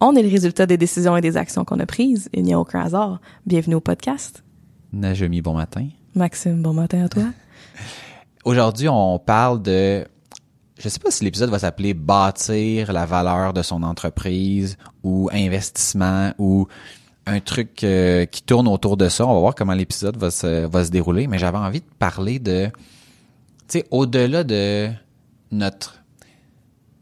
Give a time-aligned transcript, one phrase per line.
[0.00, 2.28] On est le résultat des décisions et des actions qu'on a prises.
[2.32, 3.20] Il n'y a aucun hasard.
[3.46, 4.44] Bienvenue au podcast.
[4.92, 5.88] Najemi, bon matin.
[6.14, 7.24] Maxime, bon matin à toi.
[8.44, 10.06] Aujourd'hui, on parle de
[10.78, 16.32] je sais pas si l'épisode va s'appeler bâtir la valeur de son entreprise ou investissement
[16.38, 16.68] ou
[17.26, 19.26] un truc euh, qui tourne autour de ça.
[19.26, 22.38] On va voir comment l'épisode va se, va se dérouler, mais j'avais envie de parler
[22.38, 24.90] de, tu sais, au-delà de
[25.50, 25.98] notre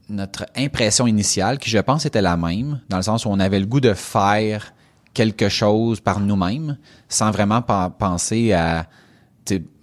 [0.08, 3.60] notre impression initiale, qui je pense était la même, dans le sens où on avait
[3.60, 4.72] le goût de faire
[5.14, 8.86] quelque chose par nous-mêmes, sans vraiment penser à,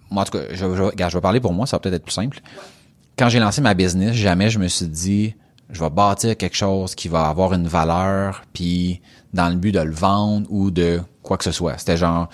[0.09, 2.41] moi en tout cas, je vais parler pour moi, ça va peut-être être plus simple
[3.17, 5.35] quand j'ai lancé ma business, jamais je me suis dit
[5.69, 9.01] je vais bâtir quelque chose qui va avoir une valeur puis
[9.33, 11.77] dans le but de le vendre ou de quoi que ce soit.
[11.77, 12.29] C'était genre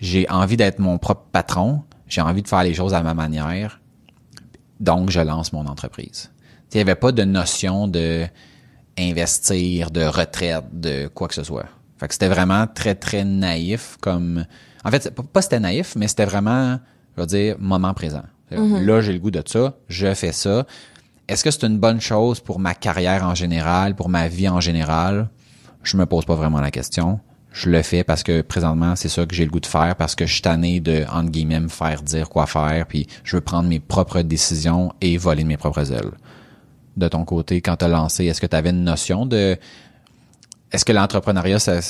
[0.00, 3.80] j'ai envie d'être mon propre patron, j'ai envie de faire les choses à ma manière.
[4.80, 6.31] Donc je lance mon entreprise.
[6.72, 8.26] Il n'y avait pas de notion de
[8.98, 11.66] investir, de retraite, de quoi que ce soit.
[11.98, 14.44] Fait que c'était vraiment très très naïf comme
[14.84, 16.78] en fait, pas c'était naïf, mais c'était vraiment
[17.16, 18.22] je veux dire moment présent.
[18.50, 20.66] Là, j'ai le goût de ça, je fais ça.
[21.26, 24.60] Est-ce que c'est une bonne chose pour ma carrière en général, pour ma vie en
[24.60, 25.30] général?
[25.82, 27.20] Je me pose pas vraiment la question.
[27.52, 30.14] Je le fais parce que présentement, c'est ça que j'ai le goût de faire, parce
[30.14, 33.42] que je suis tanné de, entre guillemets, me faire dire quoi faire, puis je veux
[33.42, 36.12] prendre mes propres décisions et voler de mes propres ailes.
[36.96, 39.56] De ton côté, quand tu as lancé, est-ce que tu avais une notion de...
[40.72, 41.80] Est-ce que l'entrepreneuriat, ça-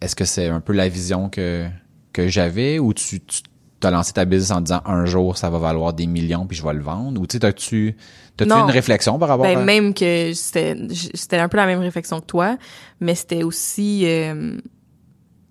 [0.00, 1.66] est-ce que c'est un peu la vision que,
[2.12, 3.42] que j'avais ou tu, tu
[3.86, 6.64] as lancé ta business en disant un jour ça va valoir des millions puis je
[6.64, 7.20] vais le vendre?
[7.20, 7.96] Ou tu sais t'as-tu
[8.36, 8.64] t'as-tu Non.
[8.64, 10.76] une réflexion par rapport Ben, à même que c'était
[11.14, 12.56] c'était un peu la même réflexion que toi,
[13.00, 14.58] mais c'était aussi euh,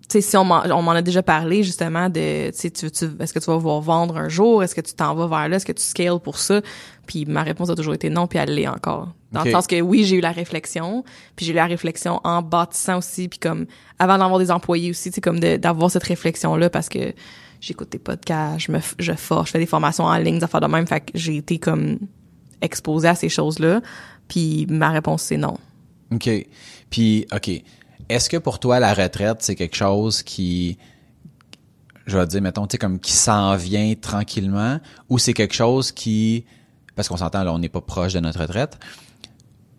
[0.08, 2.90] tu sais si on m'en on m'en a déjà parlé justement de tu sais tu,
[2.90, 5.48] tu est-ce que tu vas voir vendre un jour, est-ce que tu t'en vas vers
[5.48, 6.60] là, est-ce que tu scales pour ça?
[7.06, 9.12] Puis ma réponse a toujours été non, puis elle l'est encore.
[9.32, 11.04] Dans le sens que oui, j'ai eu la réflexion,
[11.36, 13.66] puis j'ai eu la réflexion en bâtissant aussi, puis comme
[13.98, 17.12] avant d'avoir des employés aussi, tu sais comme de- d'avoir cette réflexion là parce que
[17.60, 20.60] j'écoute des podcasts, je me je force, je fais des formations en ligne, des affaires
[20.60, 21.98] de même, fait que j'ai été comme
[22.60, 23.80] exposée à ces choses-là.
[24.28, 25.56] Puis ma réponse c'est non.
[26.12, 26.28] OK.
[26.90, 27.50] Puis OK.
[28.08, 30.78] Est-ce que pour toi la retraite c'est quelque chose qui
[32.06, 34.78] je vais dire mettons tu sais comme qui s'en vient tranquillement
[35.08, 36.44] ou c'est quelque chose qui
[36.96, 38.78] parce qu'on s'entend là on n'est pas proche de notre retraite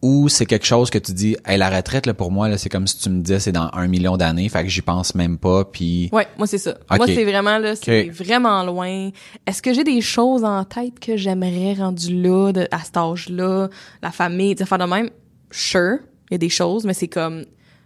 [0.01, 2.69] ou c'est quelque chose que tu dis hey, la retraite là pour moi là c'est
[2.69, 5.37] comme si tu me disais c'est dans un million d'années fait que j'y pense même
[5.37, 6.75] pas puis Ouais, moi c'est ça.
[6.91, 9.09] Moi c'est vraiment là, c'est vraiment loin.
[9.47, 13.69] Est-ce que j'ai des choses en tête que j'aimerais rendu là de- à cet âge-là,
[14.03, 15.09] la famille, des affaires de même?
[15.49, 15.99] Sure,
[16.29, 17.45] il y a des choses, mais c'est comme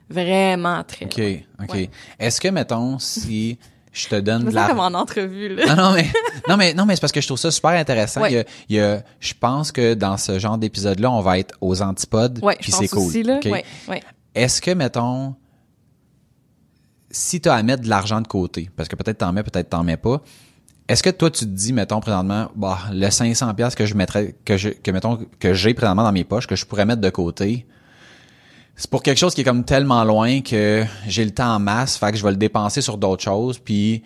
[0.10, 1.06] vraiment très.
[1.06, 1.22] OK.
[1.64, 1.74] OK.
[1.74, 1.90] Ouais.
[2.20, 3.58] Est-ce que mettons si
[3.92, 5.76] je te Je donne de la comme en entrevue là.
[5.76, 6.06] non, non, mais,
[6.48, 8.22] non, mais, non, mais c'est parce que je trouve ça super intéressant.
[8.22, 8.32] Ouais.
[8.32, 11.40] Il y a, il y a- je pense que dans ce genre d'épisode-là, on va
[11.40, 12.40] être aux antipodes.
[12.44, 13.00] Ouais, puis je c'est cool.
[13.08, 13.38] aussi là.
[13.38, 13.46] OK?
[13.52, 14.04] Ouais, ouais.
[14.36, 15.36] Est-ce que, mettons,
[17.12, 19.70] si tu as à mettre de l'argent de côté, parce que peut-être t'en mets, peut-être
[19.70, 20.22] t'en mets pas,
[20.88, 24.36] est-ce que toi, tu te dis, mettons, présentement, bah, le 500 pièces que je mettrais,
[24.46, 27.10] que je, que, mettons, que j'ai présentement dans mes poches, que je pourrais mettre de
[27.10, 27.66] côté,
[28.82, 31.98] c'est pour quelque chose qui est comme tellement loin que j'ai le temps en masse,
[31.98, 34.04] fait que je vais le dépenser sur d'autres choses, puis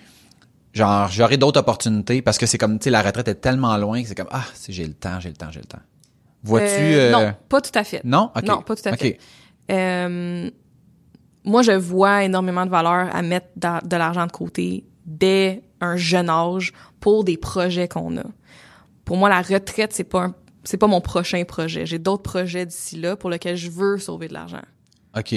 [0.74, 4.02] genre j'aurai d'autres opportunités parce que c'est comme tu sais la retraite est tellement loin
[4.02, 5.78] que c'est comme ah si j'ai le temps, j'ai le temps, j'ai le temps.
[6.44, 8.02] Vois-tu Euh, euh, Non, pas tout à fait.
[8.04, 8.32] non?
[8.36, 8.44] OK.
[8.44, 9.18] Non, pas tout à fait.
[9.72, 10.50] Euh,
[11.46, 16.30] moi, je vois énormément de valeur à mettre de l'argent de côté dès un jeune
[16.30, 18.24] âge pour des projets qu'on a.
[19.06, 21.86] Pour moi, la retraite, c'est pas un- c'est pas mon prochain projet.
[21.86, 24.62] J'ai d'autres projets d'ici là pour lesquels je veux sauver de l'argent.
[25.18, 25.34] OK.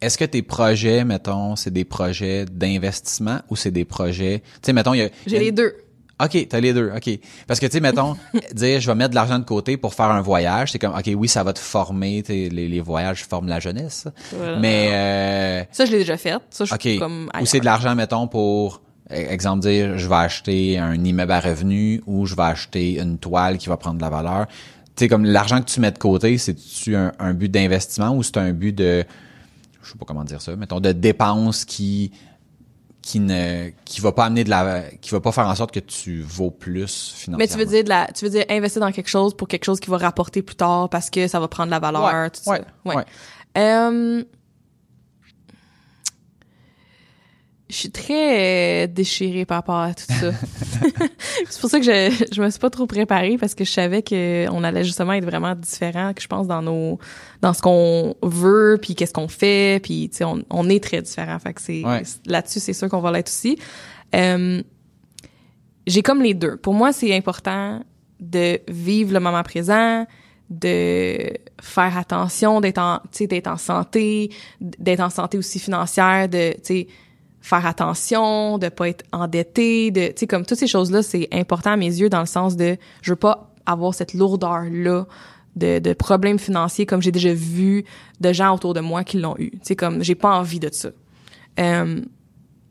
[0.00, 4.72] Est-ce que tes projets, mettons, c'est des projets d'investissement ou c'est des projets, tu sais
[4.72, 5.74] mettons il y a J'ai les deux.
[6.22, 6.90] OK, t'as les deux.
[6.94, 7.10] OK.
[7.46, 8.16] Parce que tu sais mettons
[8.52, 11.10] dire je vais mettre de l'argent de côté pour faire un voyage, c'est comme OK,
[11.14, 14.06] oui, ça va te former, les, les voyages forment la jeunesse.
[14.36, 14.58] Voilà.
[14.58, 16.36] Mais euh, Ça, je l'ai déjà fait.
[16.50, 16.80] Ça, je OK.
[16.80, 21.32] suis comme Ou c'est de l'argent mettons pour exemple dire je vais acheter un immeuble
[21.32, 24.46] à revenu ou je vais acheter une toile qui va prendre de la valeur.
[24.96, 28.14] Tu sais comme l'argent que tu mets de côté, c'est tu un, un but d'investissement
[28.14, 29.04] ou c'est un but de
[29.82, 32.12] je sais pas comment dire ça, mettons de dépenses qui
[33.02, 35.80] qui ne qui va pas amener de la qui va pas faire en sorte que
[35.80, 37.38] tu vaux plus financièrement.
[37.38, 39.64] Mais tu veux dire de la, tu veux dire investir dans quelque chose pour quelque
[39.64, 42.30] chose qui va rapporter plus tard parce que ça va prendre de la valeur, Ouais,
[42.30, 42.64] tout ouais, ça.
[42.84, 42.96] Ouais.
[42.96, 43.04] ouais.
[43.56, 44.22] Euh,
[47.70, 50.32] je suis très euh, déchirée par rapport à tout ça.
[51.48, 54.02] c'est pour ça que je, je me suis pas trop préparée parce que je savais
[54.02, 56.98] que on allait justement être vraiment différents, que je pense dans nos,
[57.42, 61.00] dans ce qu'on veut, puis qu'est-ce qu'on fait, puis tu sais, on, on est très
[61.02, 61.38] différents.
[61.38, 62.02] Fait que c'est Ouais.
[62.26, 63.58] là-dessus, c'est sûr qu'on va l'être aussi.
[64.14, 64.62] Euh,
[65.86, 66.56] j'ai comme les deux.
[66.56, 67.82] Pour moi, c'est important
[68.20, 70.06] de vivre le moment présent,
[70.50, 71.32] de
[71.62, 74.30] faire attention, d'être en, tu sais, d'être en santé,
[74.60, 76.86] d'être en santé aussi financière, de, tu sais,
[77.40, 81.72] faire attention, de pas être endetté, de, tu sais, comme toutes ces choses-là, c'est important
[81.72, 85.06] à mes yeux dans le sens de, je veux pas avoir cette lourdeur-là
[85.56, 87.84] de, de problèmes financiers comme j'ai déjà vu
[88.20, 89.50] de gens autour de moi qui l'ont eu.
[89.52, 90.90] Tu sais, comme, j'ai pas envie de ça.
[91.58, 92.00] Euh,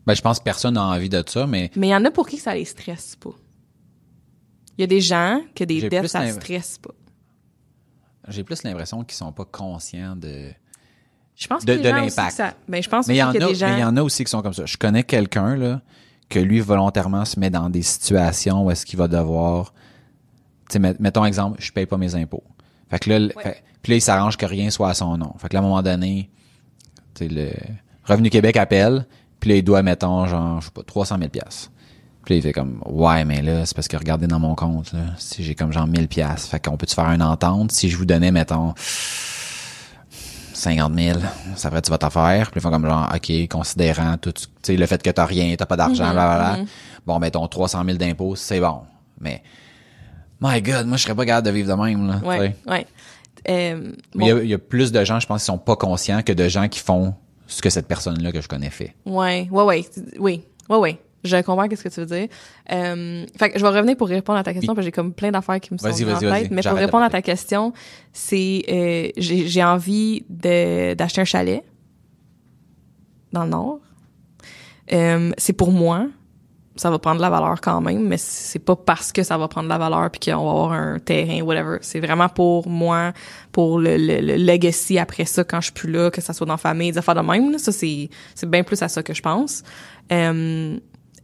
[0.06, 2.10] Ben je pense que personne n'a envie de ça mais mais il y en a
[2.10, 3.30] pour qui ça les stresse pas.
[4.78, 6.94] Il y a des gens que des dettes, ça stresse pas.
[8.28, 10.50] j'ai plus l'impression qu'ils sont pas conscients de
[11.36, 12.32] Je pense De- que de l'impact.
[12.36, 13.66] ça, ben, je pense Mais il y en qu'il y a, a des gens.
[13.68, 14.66] mais il y en a aussi qui sont comme ça.
[14.66, 15.80] Je connais quelqu'un là
[16.28, 19.72] que lui volontairement se met dans des situations où est-ce qu'il va devoir,
[20.68, 22.44] tu sais, met- mettons exemple, je paye pas mes impôts.
[22.90, 23.42] Fait que là, Ouais.
[23.42, 25.34] fait- puis là il s'arrange que rien soit à son nom.
[25.38, 26.28] Fait que là à un moment donné,
[27.14, 27.50] tu sais le
[28.04, 29.06] Revenu Québec appelle,
[29.40, 31.70] puis là il doit mettons genre je sais pas 300 000 pièces.
[32.24, 34.92] Puis là, il fait comme ouais mais là c'est parce que regardez dans mon compte
[34.92, 37.88] là, si j'ai comme genre 1000 pièces, fait qu'on peut te faire une entente si
[37.88, 38.74] je vous donnais mettons
[40.60, 41.18] 50 000,
[41.56, 42.50] ça ferait tu vas t'en faire.
[42.50, 45.54] Puis ils font comme genre, OK, considérant tout, tu sais, le fait que t'as rien,
[45.56, 46.58] t'as pas d'argent, blablabla.
[47.06, 48.80] Bon, ben, ton 300 000 d'impôts, c'est bon.
[49.20, 49.42] Mais,
[50.40, 52.16] my God, moi, je serais pas capable de vivre de même, là.
[52.24, 52.86] Ouais, ouais.
[53.48, 55.46] Euh, Mais il y bon, a- il y, a plus de gens, je pense, qui
[55.46, 57.14] sont pas conscients que de gens qui font
[57.46, 58.94] ce que cette personne-là que je connais fait.
[59.06, 59.84] ouais, ouais, ouais,
[60.18, 61.00] oui, ouais, ouais.
[61.22, 62.28] Je comprends qu'est-ce que tu veux dire.
[62.72, 65.12] Euh, fait que je vais revenir pour répondre à ta question, parce que j'ai comme
[65.12, 66.50] plein d'affaires qui me sont en tête.
[66.50, 67.72] Mais pour répondre à ta question,
[68.12, 71.62] c'est euh, j'ai envie de d'acheter un chalet
[73.32, 73.78] dans le nord.
[74.92, 76.06] Euh, c'est pour moi.
[76.76, 79.48] Ça va prendre de la valeur quand même, mais c'est pas parce que ça va
[79.48, 81.76] prendre de la valeur puis qu'on va avoir un terrain, whatever.
[81.82, 83.12] C'est vraiment pour moi,
[83.52, 86.46] pour le, le, le legacy après ça quand je suis plus là, que ça soit
[86.46, 87.52] dans la famille, des affaires de même.
[87.52, 87.58] là.
[87.58, 89.62] Ça, c'est c'est bien plus à ça que je pense.
[90.10, 90.78] Euh,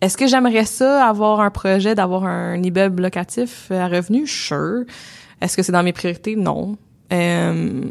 [0.06, 4.24] Est-ce que j'aimerais ça, avoir un projet d'avoir un immeuble locatif à revenu?
[4.26, 4.84] Sure.
[5.40, 6.36] Est-ce que c'est dans mes priorités?
[6.36, 6.76] Non.
[7.12, 7.82] Euh,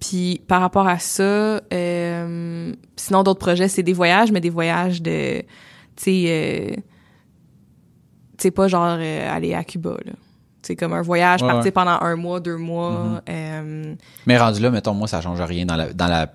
[0.00, 5.02] puis par rapport à ça, euh, sinon d'autres projets, c'est des voyages, mais des voyages
[5.02, 5.46] de, tu
[5.96, 6.82] sais, euh, tu
[8.38, 10.12] sais pas genre euh, aller à Cuba là.
[10.62, 11.70] C'est comme un voyage, Ouais, partir ouais.
[11.72, 13.22] pendant un mois, deux mois.
[13.28, 13.94] euh,
[14.26, 16.32] Mais rendu là, mettons, moi, ça change rien dans la, dans la,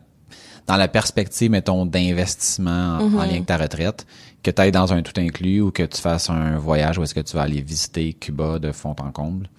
[0.68, 4.06] dans la perspective, mettons, d'investissement en, en lien avec ta retraite,
[4.44, 7.14] que tu ailles dans un tout inclus ou que tu fasses un voyage où est-ce
[7.14, 9.50] que tu vas aller visiter Cuba de fond en comble.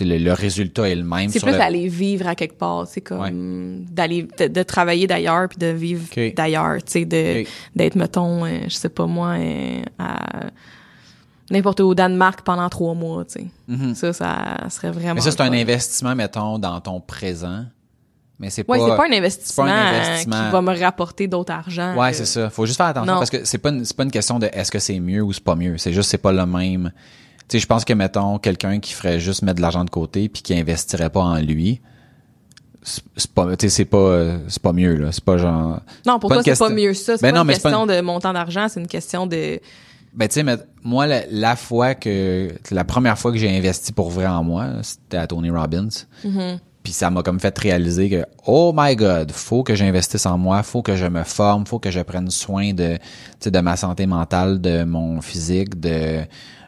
[0.00, 1.28] Le, le résultat est le même.
[1.28, 5.48] c'est plus le- d'aller vivre à quelque part, c'est comme d'aller de, de travailler d'ailleurs
[5.50, 6.02] puis de vivre
[6.34, 10.46] d'ailleurs, tu sais d'être mettons euh, je sais pas moi euh, à
[11.50, 13.94] n'importe où au Danemark pendant trois mois, tu sais.
[13.94, 15.14] Ça ça serait vraiment.
[15.16, 17.66] Mais ça, c'est un investissement, mettons, dans ton présent.
[18.42, 18.74] Mais c'est pas.
[18.74, 20.44] C'est pas un investissement, pas un euh, investissement.
[20.46, 21.94] qui va me rapporter d'autres argent.
[21.96, 22.50] Ouais, que- c'est ça.
[22.50, 23.18] Faut juste faire attention Non.
[23.20, 25.32] parce que c'est pas une, c'est pas une question de est-ce que c'est mieux ou
[25.32, 25.78] c'est pas mieux.
[25.78, 26.90] C'est juste c'est pas le même.
[27.48, 30.28] Tu sais, je pense que mettons quelqu'un qui ferait juste mettre de l'argent de côté
[30.28, 31.80] puis qui investirait pas en lui,
[32.82, 35.12] c'est pas, c'est pas, c'est pas mieux là.
[35.12, 35.80] C'est pas genre.
[36.04, 37.16] Non, pour toi, c'est pas mieux ça.
[37.16, 39.60] C'est Ben pas non, une mais question de montant d'argent, c'est une question de...
[40.14, 43.92] Ben tu sais, mais moi la, la fois que la première fois que j'ai investi
[43.92, 45.88] pour vrai en moi, c'était à Tony Robbins.
[46.24, 46.58] Mm-hmm.
[46.82, 50.62] Puis ça m'a comme fait réaliser que oh my god, faut que j'investisse en moi,
[50.62, 53.00] faut que je me forme, faut que je prenne soin de tu
[53.40, 56.22] sais de ma santé mentale, de mon physique, de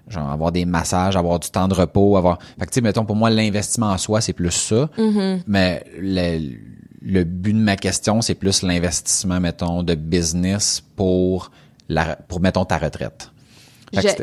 [0.08, 3.04] genre avoir des massages, avoir du temps de repos, avoir fait que tu sais mettons
[3.04, 4.88] pour moi l'investissement en soi, c'est plus ça.
[4.98, 5.42] Mm-hmm.
[5.46, 6.56] Mais le,
[7.02, 11.50] le but de ma question, c'est plus l'investissement mettons de business pour
[11.88, 13.30] la pour mettons ta retraite.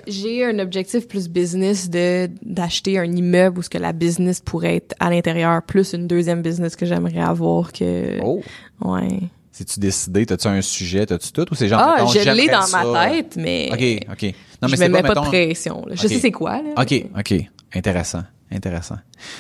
[0.08, 4.78] J'ai- un objectif plus business de d'acheter un immeuble où ce que la business pourrait
[4.78, 8.20] être à l'intérieur, plus une deuxième business que j'aimerais avoir que...
[8.24, 8.42] Oh,
[8.84, 9.20] Ouais.
[9.52, 11.46] si tu décidé, t'as-tu un sujet, t'as-tu tout?
[11.52, 12.84] Ou c'est genre Ah, mettons, je l'ai dans ça?
[12.84, 13.70] ma tête, mais...
[13.72, 14.36] OK, OK.
[14.62, 15.86] Non je c'est me mets pas, mettons- de pression.
[15.88, 15.96] là.
[15.96, 16.70] Je sais c'est quoi, là.
[16.82, 17.34] OK, OK.
[17.74, 18.98] Intéressant, intéressant.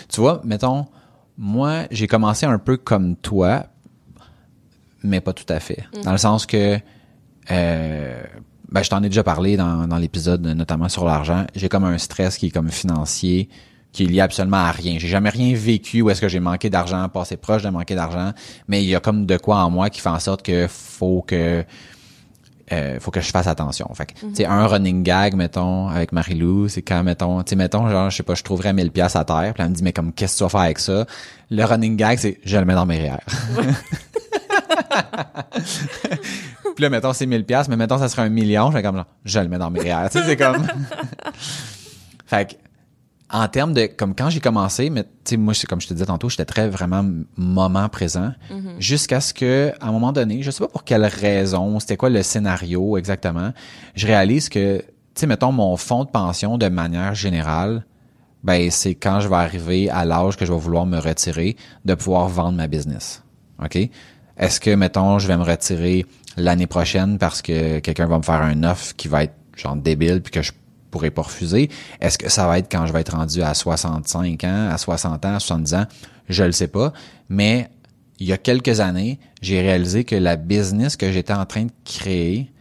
[0.09, 0.85] Tu vois, mettons,
[1.37, 3.65] moi, j'ai commencé un peu comme toi,
[5.03, 5.83] mais pas tout à fait.
[5.97, 6.01] Mm.
[6.03, 6.77] Dans le sens que,
[7.49, 8.23] euh,
[8.71, 11.45] ben je t'en ai déjà parlé dans, dans l'épisode notamment sur l'argent.
[11.55, 13.49] J'ai comme un stress qui est comme financier
[13.91, 14.97] qui est lié absolument à rien.
[14.99, 18.31] J'ai jamais rien vécu où est-ce que j'ai manqué d'argent, passé proche de manquer d'argent,
[18.67, 21.23] mais il y a comme de quoi en moi qui fait en sorte que faut
[21.27, 21.63] que
[22.71, 23.89] euh, faut que je fasse attention.
[23.93, 27.55] Fait que, tu sais, un running gag, mettons, avec Marie-Lou, c'est quand, mettons, tu sais,
[27.57, 29.83] mettons, genre, je sais pas, je trouverais 1000 pièces à terre, puis elle me dit,
[29.83, 31.05] mais comme, qu'est-ce que tu vas faire avec ça?
[31.49, 33.17] Le running gag, c'est, je le mets dans mes REER.
[36.75, 38.97] puis là, mettons, c'est 1000 pièces, mais mettons, ça serait un million, je fais comme,
[38.97, 40.09] genre, je le mets dans mes REER.
[40.11, 40.65] Tu sais, c'est comme...
[42.25, 42.55] fait que,
[43.31, 46.05] en termes de comme quand j'ai commencé mais tu sais moi comme je te disais
[46.05, 47.05] tantôt j'étais très vraiment
[47.37, 48.33] moment présent
[48.77, 52.09] jusqu'à ce que à un moment donné je sais pas pour quelle raison c'était quoi
[52.09, 53.53] le scénario exactement
[53.95, 54.85] je réalise que tu
[55.15, 57.85] sais mettons mon fonds de pension de manière générale
[58.43, 61.95] ben c'est quand je vais arriver à l'âge que je vais vouloir me retirer de
[61.95, 63.23] pouvoir vendre ma business
[63.63, 63.89] ok?
[64.41, 66.05] Est-ce que mettons je vais me retirer
[66.35, 70.21] l'année prochaine parce que quelqu'un va me faire un offre qui va être genre débile
[70.21, 70.51] puis que je
[70.89, 71.69] pourrais pas refuser?
[72.01, 75.25] Est-ce que ça va être quand je vais être rendu à 65 ans, à 60
[75.25, 75.85] ans, à 70 ans?
[76.27, 76.91] Je le sais pas.
[77.29, 77.69] Mais
[78.19, 81.71] il y a quelques années, j'ai réalisé que la business que j'étais en train de
[81.85, 82.51] créer,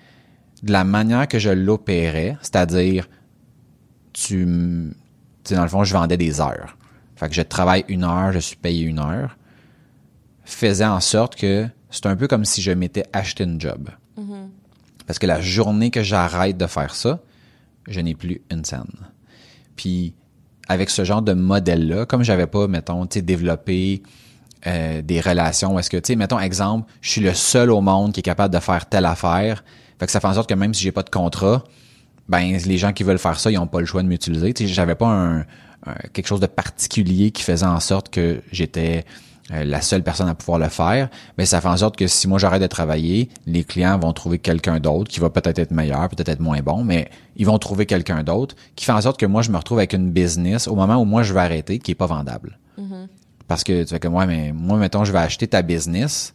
[0.63, 3.09] de la manière que je l'opérais, c'est-à-dire,
[4.13, 4.95] tu, tu
[5.45, 6.77] sais, dans le fond, je vendais des heures.
[7.17, 9.37] Fait que je travaille une heure, je suis payé une heure,
[10.51, 13.89] faisait en sorte que c'est un peu comme si je m'étais acheté une job.
[15.07, 17.21] Parce que la journée que j'arrête de faire ça,
[17.89, 18.85] je n'ai plus une scène.
[19.77, 20.15] Puis
[20.69, 24.03] avec ce genre de modèle-là, comme j'avais pas, mettons, tu sais, développé
[24.67, 28.13] euh, des relations, est-ce que, tu sais, mettons, exemple, je suis le seul au monde
[28.13, 29.65] qui est capable de faire telle affaire,
[29.99, 31.65] fait que ça fait en sorte que même si j'ai pas de contrat,
[32.29, 34.55] ben les gens qui veulent faire ça, ils ont pas le choix de m'utiliser.
[34.55, 38.41] Tu sais, j'avais pas un, un- quelque chose de particulier qui faisait en sorte que
[38.53, 39.05] j'étais
[39.53, 42.29] euh, la seule personne à pouvoir le faire, mais ça fait en sorte que si
[42.29, 46.09] moi j'arrête de travailler, les clients vont trouver quelqu'un d'autre qui va peut-être être meilleur,
[46.09, 49.27] peut-être être moins bon, mais ils vont trouver quelqu'un d'autre qui fait en sorte que
[49.27, 51.91] moi je me retrouve avec une business au moment où moi je vais arrêter qui
[51.91, 52.59] est pas vendable.
[53.49, 56.33] Parce que tu fais comme ouais, mais moi mettons je vais acheter ta business,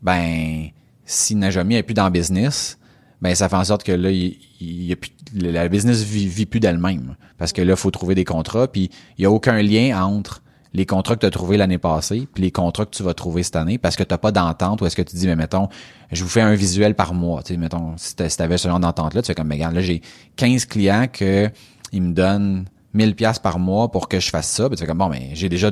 [0.00, 0.68] ben
[1.04, 2.78] si Najami est plus dans business,
[3.20, 6.26] ben ça fait en sorte que là il, il y a plus, la business vit,
[6.26, 7.16] vit plus d'elle-même.
[7.36, 10.42] Parce que là il faut trouver des contrats puis il y a aucun lien entre
[10.72, 13.42] les contrats que tu as trouvés l'année passée puis les contrats que tu vas trouver
[13.42, 15.68] cette année parce que tu pas d'entente ou est-ce que tu dis mais mettons
[16.12, 18.80] je vous fais un visuel par mois tu sais mettons si tu avais ce genre
[18.80, 20.02] d'entente là tu fais comme mais regarde là j'ai
[20.36, 21.50] 15 clients que
[21.92, 24.98] ils me donnent 1000 pièces par mois pour que je fasse ça tu fais comme
[24.98, 25.70] bon mais j'ai déjà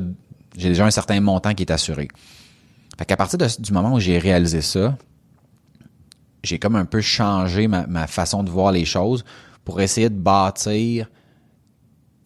[0.56, 2.06] j'ai déjà un certain montant qui est assuré.
[2.96, 4.96] Fait qu'à partir du moment où j'ai réalisé ça
[6.44, 9.24] j'ai comme un peu changé ma façon de voir les choses
[9.64, 11.08] pour essayer de bâtir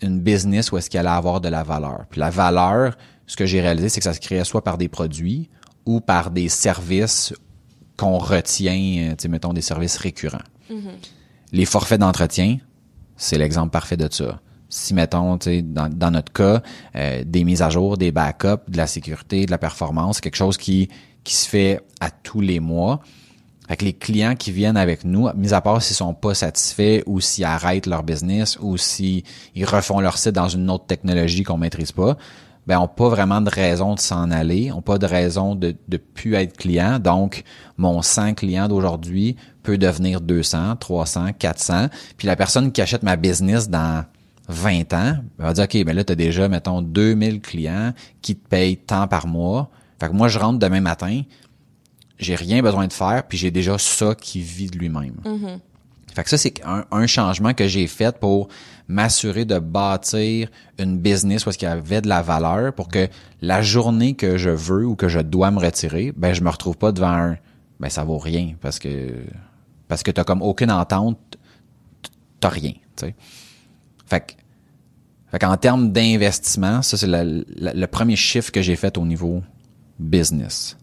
[0.03, 2.05] une business où est-ce qu'il allait avoir de la valeur.
[2.11, 4.89] Puis la valeur, ce que j'ai réalisé, c'est que ça se créait soit par des
[4.89, 5.51] produits
[5.87, 7.33] ou par des services
[7.97, 10.39] qu'on retient, euh, tu sais, mettons des services récurrents.
[11.53, 12.59] Les forfaits d'entretien,
[13.17, 14.41] c'est l'exemple parfait de ça.
[14.69, 16.63] Si, mettons, tu sais, dans, dans notre cas,
[16.95, 20.57] euh, des mises à jour, des backups, de la sécurité, de la performance, quelque chose
[20.57, 20.89] qui,
[21.25, 23.01] qui se fait à tous les mois.
[23.69, 27.03] Fait que les clients qui viennent avec nous, mis à part s'ils sont pas satisfaits
[27.07, 31.43] ou s'ils arrêtent leur business ou s'ils ils refont leur site dans une autre technologie
[31.43, 32.17] qu'on maîtrise pas,
[32.67, 35.97] ben ont pas vraiment de raison de s'en aller, ont pas de raison de de
[35.99, 36.99] plus être client.
[36.99, 37.43] Donc
[37.77, 41.89] mon 100 clients d'aujourd'hui peut devenir 200, 300, 400.
[42.17, 44.05] Puis la personne qui achète ma business dans
[44.49, 48.35] 20 ans, elle va dire OK, ben là tu as déjà mettons 2000 clients qui
[48.35, 49.71] te payent tant par mois.
[50.01, 51.23] Fait que moi je rentre demain matin,
[52.19, 55.17] j'ai rien besoin de faire, puis j'ai déjà ça qui vit de lui-même.
[56.15, 58.49] Fait que ça, c'est un, un changement que j'ai fait pour
[58.89, 60.49] m'assurer de bâtir
[60.79, 63.09] une business où est-ce qu'il y avait de la valeur pour que
[63.41, 66.77] la journée que je veux ou que je dois me retirer, ben je me retrouve
[66.77, 67.37] pas devant un
[67.79, 69.15] ben ça vaut rien parce que
[69.87, 71.39] parce que t'as comme aucune entente,
[72.41, 73.15] t'as rien, tu sais.
[74.07, 74.33] Fait que
[75.31, 79.43] fait qu'en termes d'investissement, ça c'est le premier chiffre que j'ai fait au niveau
[79.99, 80.78] business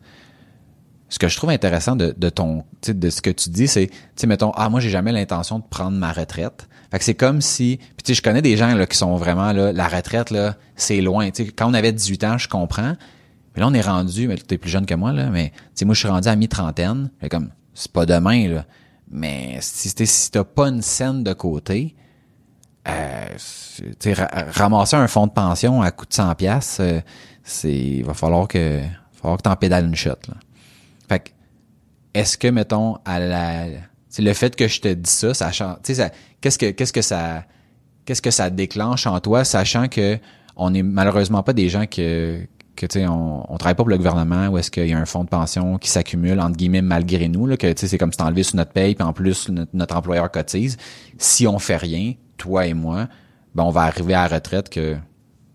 [1.10, 3.88] ce que je trouve intéressant de, de ton tu de ce que tu dis c'est
[3.88, 6.68] tu sais mettons ah moi j'ai jamais l'intention de prendre ma retraite.
[6.92, 9.16] Fait que c'est comme si puis tu sais je connais des gens là qui sont
[9.16, 11.30] vraiment là la retraite là c'est loin.
[11.32, 12.96] Tu sais quand on avait 18 ans je comprends.
[13.56, 15.86] Mais là on est rendu mais t'es plus jeune que moi là mais tu sais
[15.86, 17.12] moi je suis rendu à mi-trentaine.
[17.30, 18.66] Comme c'est pas demain là.
[19.12, 21.96] Mais si t'es si t'as pas une scène de côté
[22.88, 24.14] euh, c'est- tu
[24.54, 26.82] ramasser un fonds de pension à coût de 100 pièces
[27.44, 28.88] c'est il va falloir que va
[29.22, 30.36] falloir que t'en pédales une shot là
[31.08, 31.30] fait que,
[32.14, 33.66] est-ce que, mettons, à la,
[34.18, 35.94] le fait que je te dis ça, ça change, tu
[36.42, 37.44] qu'est-ce que, qu'est-ce que ça,
[38.06, 40.18] qu'est-ce que ça déclenche en toi, sachant que
[40.56, 42.40] on est malheureusement pas des gens que,
[42.76, 44.98] que tu sais on, on travaille pas pour le gouvernement ou est-ce qu'il y a
[44.98, 47.98] un fonds de pension qui s'accumule entre guillemets malgré nous là que tu sais c'est
[47.98, 50.78] comme si enlevé sur notre paye puis en plus notre, notre, employeur cotise.
[51.18, 53.08] Si on fait rien toi et moi
[53.54, 54.96] ben on va arriver à la retraite que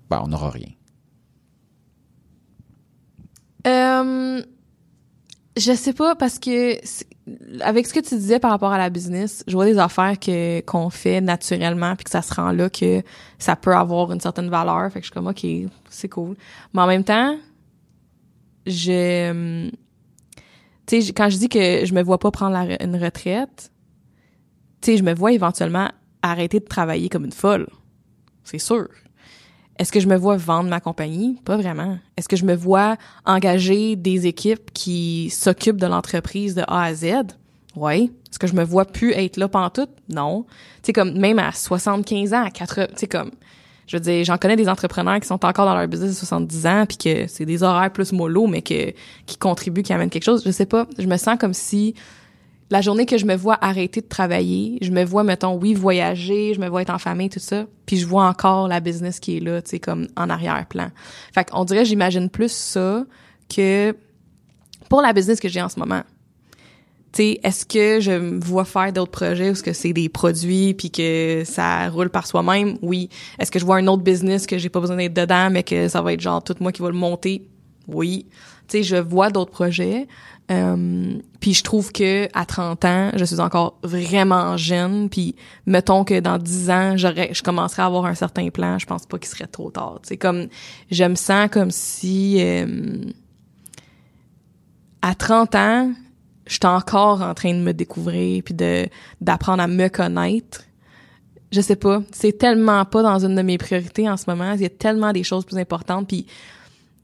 [0.09, 0.69] ben on n'aura rien.
[3.67, 4.43] Euh,
[5.57, 6.79] je sais pas parce que
[7.61, 10.61] avec ce que tu disais par rapport à la business, je vois des affaires que
[10.61, 13.03] qu'on fait naturellement puis que ça se rend là que
[13.39, 15.45] ça peut avoir une certaine valeur, fait que je suis comme OK,
[15.89, 16.37] c'est cool.
[16.73, 17.37] Mais en même temps,
[18.67, 19.69] je
[20.87, 23.71] tu sais quand je dis que je me vois pas prendre une retraite,
[24.81, 25.91] tu sais je me vois éventuellement
[26.23, 27.69] arrêter de travailler comme une folle.
[28.45, 28.89] C'est sûr.
[29.81, 31.39] Est-ce que je me vois vendre ma compagnie?
[31.43, 31.99] Pas vraiment.
[32.19, 36.95] Est-ce que je me vois engager des équipes qui s'occupent de l'entreprise de A à
[36.95, 37.07] Z?
[37.77, 38.13] Oui.
[38.31, 39.89] Est-ce que je me vois plus être là tout?
[40.11, 40.45] Non.
[40.83, 43.31] Tu sais, comme, même à 75 ans, à 80, tu sais, comme,
[43.87, 46.67] je veux dire, j'en connais des entrepreneurs qui sont encore dans leur business à 70
[46.67, 48.93] ans puis que c'est des horaires plus mollo, mais que,
[49.25, 50.43] qui contribuent, qui amènent quelque chose.
[50.45, 50.87] Je sais pas.
[50.99, 51.95] Je me sens comme si
[52.71, 56.55] la journée que je me vois arrêter de travailler, je me vois, mettons, oui, voyager,
[56.55, 59.37] je me vois être en famille, tout ça, puis je vois encore la business qui
[59.37, 60.91] est là, tu sais, comme en arrière-plan.
[61.35, 63.05] Fait qu'on dirait, j'imagine plus ça
[63.55, 63.95] que
[64.89, 66.03] pour la business que j'ai en ce moment.
[67.13, 70.09] Tu sais, est-ce que je me vois faire d'autres projets ou est-ce que c'est des
[70.09, 72.79] produits puis que ça roule par soi-même?
[72.83, 73.09] Oui.
[73.41, 75.89] Est-ce que je vois un autre business que j'ai pas besoin d'être dedans mais que
[75.89, 77.49] ça va être genre tout moi qui va le monter?
[77.89, 78.27] Oui.
[78.69, 80.07] Tu sais, je vois d'autres projets,
[80.51, 85.09] euh, puis je trouve que à 30 ans, je suis encore vraiment jeune.
[85.09, 88.79] Puis mettons que dans 10 ans, j'aurais, je commencerai à avoir un certain plan.
[88.79, 90.01] Je pense pas qu'il serait trop tard.
[90.03, 90.49] C'est comme,
[90.91, 93.05] je me sens comme si euh,
[95.03, 95.93] à 30 ans,
[96.47, 98.87] je suis encore en train de me découvrir puis de
[99.21, 100.65] d'apprendre à me connaître.
[101.53, 104.53] Je sais pas, c'est tellement pas dans une de mes priorités en ce moment.
[104.53, 106.09] Il y a tellement des choses plus importantes.
[106.09, 106.27] Puis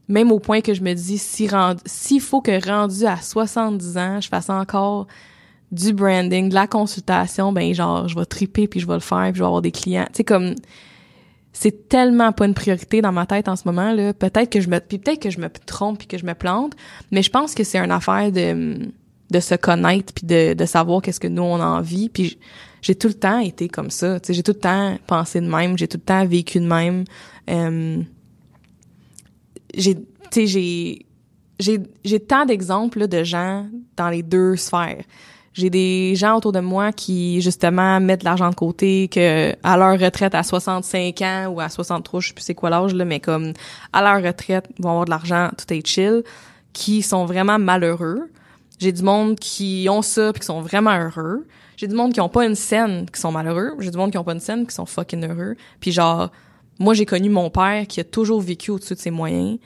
[0.07, 1.49] même au point que je me dis, si
[1.85, 5.07] s'il faut que rendu à 70 ans, je fasse encore
[5.71, 9.29] du branding, de la consultation, ben genre, je vais triper puis je vais le faire
[9.31, 10.05] puis je vais avoir des clients.
[10.07, 10.55] Tu sais, comme,
[11.51, 14.13] c'est tellement pas une priorité dans ma tête en ce moment, là.
[14.13, 16.73] Peut-être que je me, puis peut-être que je me trompe puis que je me plante,
[17.11, 18.91] mais je pense que c'est une affaire de,
[19.31, 22.37] de se connaître puis de, savoir qu'est-ce que nous on a envie puis
[22.81, 25.47] j'ai tout le temps été comme ça, tu sais, j'ai tout le temps pensé de
[25.47, 27.03] même, j'ai tout le temps vécu de même.
[27.49, 28.01] Euh,
[29.77, 29.95] j'ai
[30.31, 31.05] tu j'ai
[31.59, 35.03] j'ai j'ai tant d'exemples de gens dans les deux sphères.
[35.53, 39.75] J'ai des gens autour de moi qui justement mettent de l'argent de côté que à
[39.75, 43.05] leur retraite à 65 ans ou à 63, je sais plus c'est quoi l'âge là,
[43.05, 43.53] mais comme
[43.91, 46.21] à leur retraite vont avoir de l'argent, tout est chill,
[46.73, 48.29] qui sont vraiment malheureux.
[48.77, 51.47] J'ai du monde qui ont ça puis qui sont vraiment heureux.
[51.75, 53.73] J'ai du monde qui ont pas une scène qui sont malheureux.
[53.79, 55.55] J'ai du monde qui ont pas une scène qui sont fucking heureux.
[55.79, 56.31] Puis genre
[56.79, 59.59] moi, j'ai connu mon père qui a toujours vécu au-dessus de ses moyens,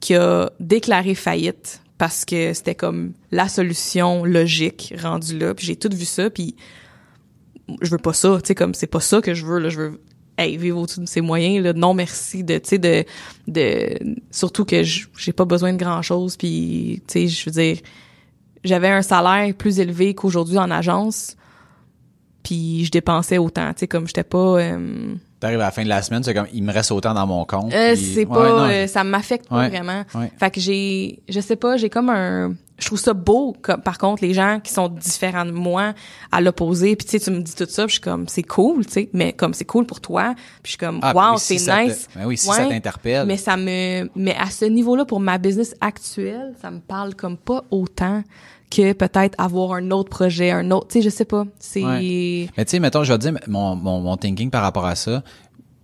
[0.00, 5.54] qui a déclaré faillite parce que c'était comme la solution logique rendue là.
[5.54, 6.54] Puis j'ai tout vu ça, puis
[7.82, 9.68] je veux pas ça, tu sais, comme c'est pas ça que je veux, là.
[9.68, 10.00] Je veux
[10.38, 11.72] vivre au-dessus de ses moyens, là.
[11.72, 13.04] Non, merci de, tu sais, de,
[13.48, 13.98] de,
[14.30, 17.78] surtout que j'ai pas besoin de grand-chose, puis, tu sais, je veux dire,
[18.62, 21.36] j'avais un salaire plus élevé qu'aujourd'hui en agence,
[22.44, 24.60] puis je dépensais autant, tu sais, comme j'étais pas...
[24.60, 27.26] Euh, T'arrives à la fin de la semaine, c'est comme il me reste autant dans
[27.26, 27.72] mon compte.
[27.72, 30.04] Euh, c'est pas, euh, ça m'affecte pas vraiment.
[30.38, 33.56] Fait que j'ai, je sais pas, j'ai comme un, je trouve ça beau.
[33.60, 35.94] Comme, par contre, les gens qui sont différents de moi
[36.32, 38.42] à l'opposé, puis tu sais, tu me dis tout ça, puis je suis comme c'est
[38.42, 41.38] cool, tu sais, mais comme c'est cool pour toi, puis je suis comme ah, wow,
[41.38, 42.08] c'est nice.
[42.16, 43.26] Ben oui, si ça t'interpelle.
[43.26, 47.36] Mais ça me, mais à ce niveau-là, pour ma business actuelle, ça me parle comme
[47.36, 48.22] pas autant
[48.70, 51.44] que peut-être avoir un autre projet, un autre, tu sais, je sais pas.
[51.58, 51.82] C'est.
[51.82, 54.94] Mais tu sais, mettons, je vais te dire mon, mon, mon thinking par rapport à
[54.94, 55.22] ça.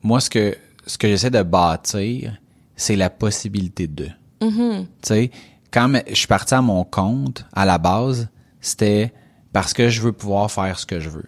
[0.02, 2.36] Moi, ce que ce que j'essaie de bâtir,
[2.76, 4.08] c'est la possibilité de.
[4.40, 4.80] Mm-hmm.
[4.80, 5.30] Tu sais,
[5.70, 8.28] quand je suis parti à mon compte, à la base,
[8.60, 9.12] c'était
[9.52, 11.26] parce que je veux pouvoir faire ce que je veux.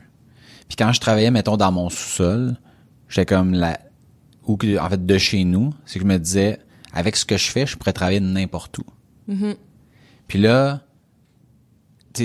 [0.69, 2.57] Puis quand je travaillais, mettons, dans mon sous-sol,
[3.09, 3.79] j'étais comme la
[4.47, 6.61] ou en fait de chez nous, c'est que je me disais
[6.93, 8.85] avec ce que je fais, je pourrais travailler n'importe où.
[9.29, 9.57] Mm-hmm.
[10.29, 10.83] Puis là,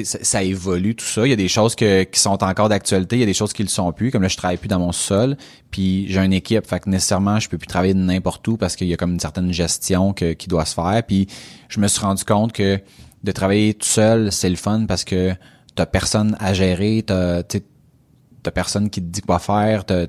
[0.04, 1.26] ça, évolue tout ça.
[1.26, 3.64] Il y a des choses qui sont encore d'actualité, il y a des choses qui
[3.64, 4.12] le sont plus.
[4.12, 5.38] Comme là, je travaille plus dans mon sol,
[5.70, 8.88] puis j'ai une équipe, fait que nécessairement, je peux plus travailler n'importe où parce qu'il
[8.88, 11.04] y a comme une certaine gestion qui doit se faire.
[11.06, 11.28] Puis
[11.70, 12.80] je me suis rendu compte que
[13.24, 15.34] de travailler tout seul, c'est le fun parce que
[15.76, 20.08] t'as personne à gérer, t'as t'as personne qui te dit quoi faire, t'as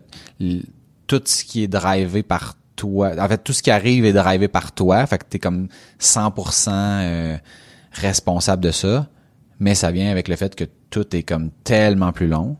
[1.06, 3.12] tout ce qui est drivé par toi.
[3.18, 5.06] En fait, tout ce qui arrive est drivé par toi.
[5.06, 5.68] Fait que t'es comme
[6.00, 7.36] 100% euh,
[7.92, 9.08] responsable de ça
[9.62, 12.56] mais ça vient avec le fait que tout est comme tellement plus long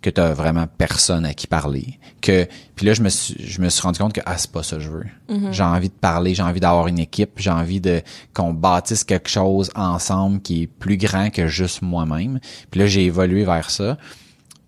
[0.00, 1.98] que tu as vraiment personne à qui parler.
[2.20, 4.62] Que puis là je me suis je me suis rendu compte que ah c'est pas
[4.62, 5.06] ça que je veux.
[5.50, 8.02] J'ai envie de parler, j'ai envie d'avoir une équipe, j'ai envie de
[8.34, 12.38] qu'on bâtisse quelque chose ensemble qui est plus grand que juste moi-même.
[12.70, 13.98] Puis là j'ai évolué vers ça.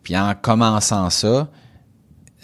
[0.03, 1.49] Puis en commençant ça,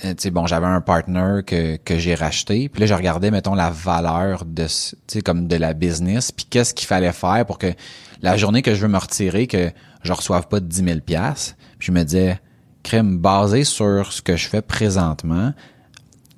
[0.02, 3.54] tu sais bon, j'avais un partner que que j'ai racheté, puis là je regardais mettons
[3.54, 4.66] la valeur de
[5.06, 7.72] tu comme de la business, puis qu'est-ce qu'il fallait faire pour que
[8.20, 9.70] la journée que je veux me retirer que
[10.02, 12.40] je reçoive pas de 10 000 pièces, puis je me disais
[12.82, 15.52] crème basé sur ce que je fais présentement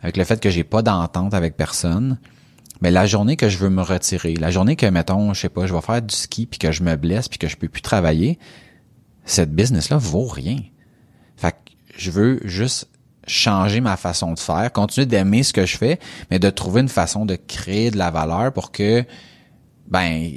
[0.02, 2.18] avec le fait que j'ai pas d'entente avec personne,
[2.82, 5.66] mais la journée que je veux me retirer, la journée que mettons, je sais pas,
[5.66, 7.80] je vais faire du ski puis que je me blesse puis que je peux plus
[7.80, 8.38] travailler,
[9.24, 10.58] cette business là vaut rien.
[11.36, 12.90] Fait que je veux juste
[13.26, 15.98] changer ma façon de faire, continuer d'aimer ce que je fais,
[16.30, 19.04] mais de trouver une façon de créer de la valeur pour que
[19.86, 20.30] ben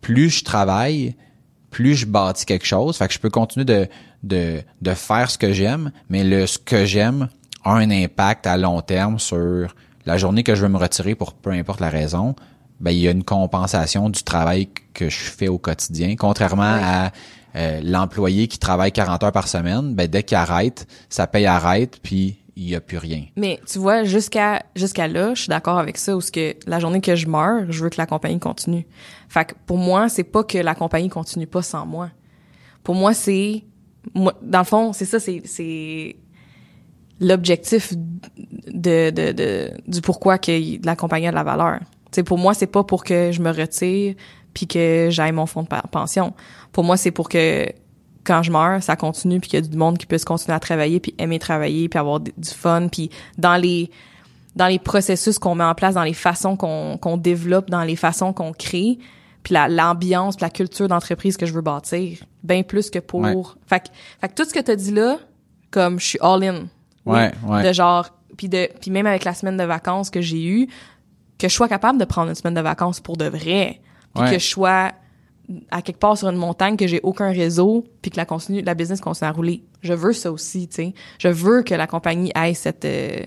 [0.00, 1.16] plus je travaille,
[1.70, 3.88] plus je bâtis quelque chose, fait que je peux continuer de
[4.22, 7.28] de de faire ce que j'aime, mais le ce que j'aime
[7.64, 9.74] a un impact à long terme sur
[10.06, 12.34] la journée que je veux me retirer pour peu importe la raison,
[12.80, 17.12] ben il y a une compensation du travail que je fais au quotidien, contrairement à
[17.54, 21.98] euh, l'employé qui travaille 40 heures par semaine, ben dès qu'il arrête, sa paye arrête,
[22.02, 23.24] puis il y a plus rien.
[23.36, 26.78] Mais tu vois, jusqu'à jusqu'à là, je suis d'accord avec ça, où ce que la
[26.78, 28.86] journée que je meurs, je veux que la compagnie continue.
[29.28, 32.10] Fait que pour moi, c'est pas que la compagnie continue pas sans moi.
[32.82, 33.64] Pour moi, c'est
[34.14, 36.16] moi, dans le fond, c'est ça, c'est c'est
[37.20, 37.94] l'objectif
[38.66, 41.80] de, de, de du pourquoi que la compagnie a de la valeur.
[41.80, 44.14] Tu sais, pour moi, c'est pas pour que je me retire
[44.52, 46.34] puis que j'aille mon fonds de pension.
[46.72, 47.66] Pour moi, c'est pour que
[48.24, 50.60] quand je meurs, ça continue puis qu'il y a du monde qui puisse continuer à
[50.60, 53.90] travailler puis aimer travailler puis avoir du fun puis dans les
[54.54, 57.96] dans les processus qu'on met en place, dans les façons qu'on qu'on développe, dans les
[57.96, 58.98] façons qu'on crée,
[59.42, 63.20] puis la- l'ambiance, la culture d'entreprise que je veux bâtir, bien plus que pour.
[63.22, 63.34] Ouais.
[63.66, 63.88] Fait, que-
[64.20, 65.16] fait que tout ce que t'as dit là,
[65.70, 66.54] comme je suis all in.
[67.06, 67.14] Oui.
[67.18, 67.62] Ouais, ouais.
[67.66, 70.68] De genre, puis de, puis même avec la semaine de vacances que j'ai eue,
[71.38, 73.80] que je sois capable de prendre une semaine de vacances pour de vrai,
[74.14, 74.30] puis Ouais.
[74.32, 74.92] que je sois
[75.70, 78.74] à quelque part sur une montagne que j'ai aucun réseau puis que la continue la
[78.74, 79.64] business continue à rouler.
[79.82, 80.94] Je veux ça aussi, tu sais.
[81.18, 83.20] Je veux que la compagnie ait cette euh,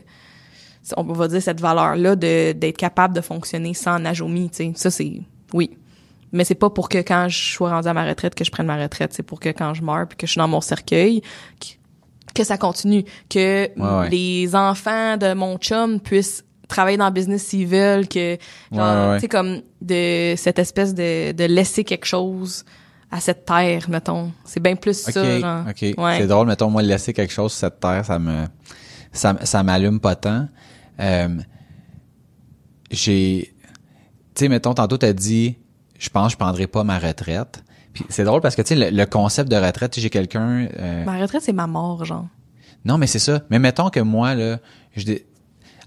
[0.97, 4.71] on va dire cette valeur là de d'être capable de fonctionner sans Najomi, tu sais.
[4.75, 5.21] Ça c'est
[5.53, 5.77] oui.
[6.31, 8.65] Mais c'est pas pour que quand je sois rendu à ma retraite que je prenne
[8.65, 11.21] ma retraite, c'est pour que quand je meurs puis que je suis dans mon cercueil
[11.61, 11.67] que,
[12.33, 14.09] que ça continue, que Ouais, ouais.
[14.09, 16.43] les enfants de mon chum puissent
[16.75, 18.37] travailler dans le business s'ils veulent, que
[18.71, 19.15] genre, Ouais, ouais.
[19.17, 22.63] tu sais comme de cette espèce de de laisser quelque chose
[23.11, 24.31] à cette terre, mettons.
[24.43, 25.63] C'est bien plus OK, ça, genre.
[25.69, 25.81] OK.
[25.97, 26.17] Ouais.
[26.19, 28.45] C'est drôle, mettons, moi, laisser quelque chose sur cette terre, ça me,
[29.13, 30.47] ça, ça m'allume pas tant.
[30.99, 31.29] Euh,
[32.91, 33.53] j'ai,
[34.35, 35.57] tu sais, mettons, tantôt, t'as dit,
[35.97, 37.63] je pense que je prendrai pas ma retraite.
[37.93, 40.09] Puis c'est drôle parce que, tu sais, le, le concept de retraite, tu sais, j'ai
[40.09, 42.27] quelqu'un, euh, Ma retraite, c'est ma mort, genre.
[42.83, 43.41] non, mais c'est ça.
[43.49, 44.57] Mais mettons que moi, là,
[44.95, 45.05] je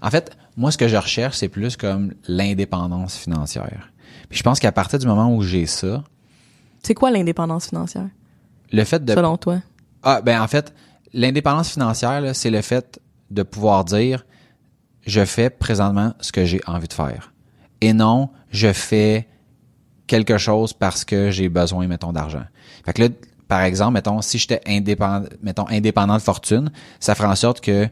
[0.01, 3.91] en fait, moi, ce que je recherche, c'est plus comme l'indépendance financière.
[4.29, 6.03] Puis je pense qu'à partir du moment où j'ai ça,
[6.83, 8.07] C'est quoi l'indépendance financière,
[8.71, 9.61] le fait de selon toi?
[10.03, 10.73] Ah, ben en fait,
[11.13, 12.99] l'indépendance financière, là, c'est le fait
[13.31, 14.25] de pouvoir dire
[15.05, 17.33] je fais présentement ce que j'ai envie de faire.
[17.81, 19.27] Et non, je fais
[20.07, 22.43] quelque chose parce que j'ai besoin, mettons, d'argent.
[22.85, 23.09] Fait que là,
[23.47, 27.87] par exemple, mettons, si j'étais indépendant, mettons, indépendant de fortune, ça ferait en sorte que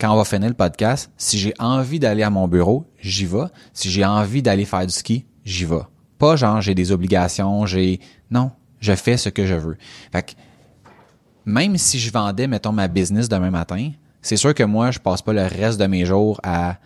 [0.00, 3.46] quand on va finir le podcast, si j'ai envie d'aller à mon bureau, j'y vais.
[3.72, 5.82] Si j'ai envie d'aller faire du ski, j'y vais.
[6.18, 9.76] Pas genre j'ai des obligations, j'ai non, je fais ce que je veux.
[10.12, 10.32] Fait que
[11.44, 15.22] même si je vendais, mettons, ma business demain matin, c'est sûr que moi, je passe
[15.22, 16.76] pas le reste de mes jours à,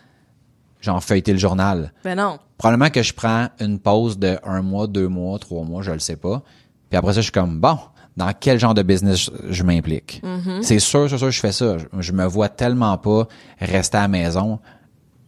[0.80, 1.92] genre, feuilleter le journal.
[2.04, 2.38] Ben non.
[2.58, 5.98] Probablement que je prends une pause de un mois, deux mois, trois mois, je le
[5.98, 6.42] sais pas.
[6.90, 7.78] Puis après ça, je suis comme, bon,
[8.16, 10.22] dans quel genre de business je, m'implique?
[10.62, 11.78] C'est sûr, c'est sûr, je fais ça.
[11.78, 13.26] Je, je me vois tellement pas
[13.60, 14.58] rester à la maison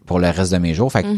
[0.07, 0.93] pour le reste de mes jours.
[0.93, 1.09] Fait que,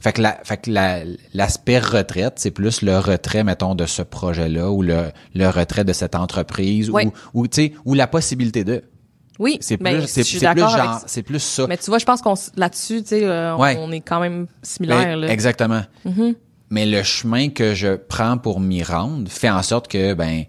[0.00, 1.00] fait que, la, fait que la-
[1.32, 5.92] l'aspect retraite, c'est plus le retrait, mettons, de ce projet-là ou le, le retrait de
[5.92, 7.06] cette entreprise Ouais.
[7.06, 8.82] ou, ou tu sais, ou la possibilité de.
[9.40, 11.02] Oui, C'est ben, plus, c'est, plus genre, ça.
[11.06, 11.66] c'est plus ça.
[11.68, 13.76] Mais tu vois, je pense qu'on là-dessus, tu sais, euh, on- Ouais.
[13.80, 15.28] on est quand même similaires, Ben, là.
[15.32, 15.82] Exactement.
[16.06, 16.34] Mm-hmm.
[16.70, 20.44] Mais le chemin que je prends pour m'y rendre fait en sorte que, ben,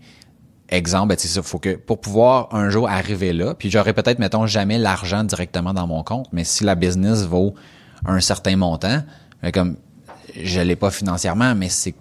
[0.69, 4.19] exemple, ben, c'est ça, faut que, pour pouvoir un jour arriver là, puis j'aurais peut-être,
[4.19, 7.55] mettons, jamais l'argent directement dans mon compte, mais si la business vaut
[8.05, 9.03] un certain montant,
[9.41, 9.77] ben, comme,
[10.41, 11.95] je l'ai pas financièrement, mais c'est,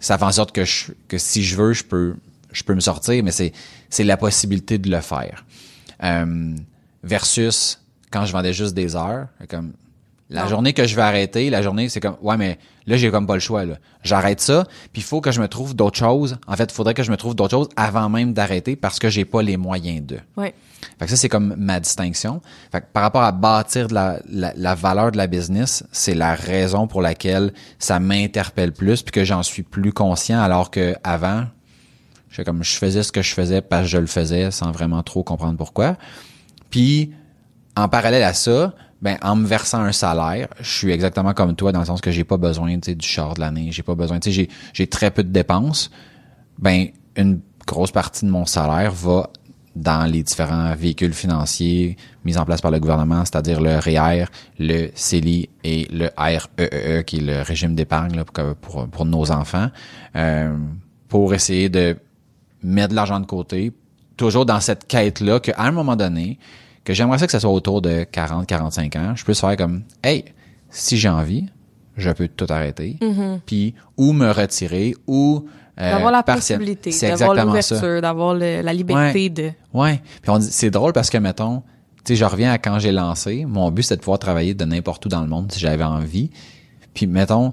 [0.00, 0.64] ça fait en sorte que
[1.08, 2.16] que si je veux, je peux,
[2.52, 3.52] je peux me sortir, mais c'est,
[3.88, 5.44] c'est la possibilité de le faire.
[6.02, 6.54] Euh,
[7.02, 9.72] versus quand je vendais juste des heures, comme,
[10.30, 10.48] La Non.
[10.48, 13.34] journée que je vais arrêter, la journée, c'est comme, ouais, mais là, j'ai comme pas
[13.34, 13.74] le choix, là.
[14.04, 16.38] J'arrête ça, puis il faut que je me trouve d'autres choses.
[16.46, 19.08] En fait, il faudrait que je me trouve d'autres choses avant même d'arrêter parce que
[19.10, 20.18] j'ai pas les moyens de.
[20.36, 20.54] Ouais.
[20.98, 22.40] Fait que ça, c'est comme ma distinction.
[22.70, 26.14] Fait que par rapport à bâtir de la, la, la valeur de la business, c'est
[26.14, 30.94] la raison pour laquelle ça m'interpelle plus puis que j'en suis plus conscient alors que
[31.02, 31.44] avant,
[32.30, 35.02] je comme je faisais ce que je faisais parce que je le faisais sans vraiment
[35.02, 35.96] trop comprendre pourquoi.
[36.70, 37.12] Puis
[37.76, 41.72] en parallèle à ça, ben en me versant un salaire, je suis exactement comme toi
[41.72, 44.48] dans le sens que j'ai pas besoin du char de l'année, j'ai pas besoin, j'ai
[44.72, 45.90] j'ai très peu de dépenses.
[46.58, 49.30] Ben une grosse partie de mon salaire va
[49.76, 54.26] dans les différents véhicules financiers mis en place par le gouvernement, c'est-à-dire le REER,
[54.58, 59.70] le CELI et le REEE, qui est le régime d'épargne pour, pour, pour nos enfants,
[60.16, 60.56] euh,
[61.08, 61.96] pour essayer de
[62.62, 63.72] mettre de l'argent de côté,
[64.16, 66.38] toujours dans cette quête-là, qu'à un moment donné,
[66.84, 69.82] que j'aimerais ça que ça soit autour de 40, 45 ans, je peux faire comme,
[70.02, 70.24] hey,
[70.70, 71.46] si j'ai envie,
[71.96, 72.96] je peux tout arrêter,
[73.46, 75.46] puis ou me retirer, ou
[75.80, 79.50] euh, D'avoir la possibilité, d'avoir l'ouverture, d'avoir la liberté de.
[79.72, 80.02] Ouais.
[80.20, 81.62] Puis on dit, c'est drôle parce que, mettons,
[82.04, 83.46] tu sais, je reviens à quand j'ai lancé.
[83.46, 86.30] Mon but, c'était de pouvoir travailler de n'importe où dans le monde si j'avais envie.
[86.92, 87.52] Puis, mettons,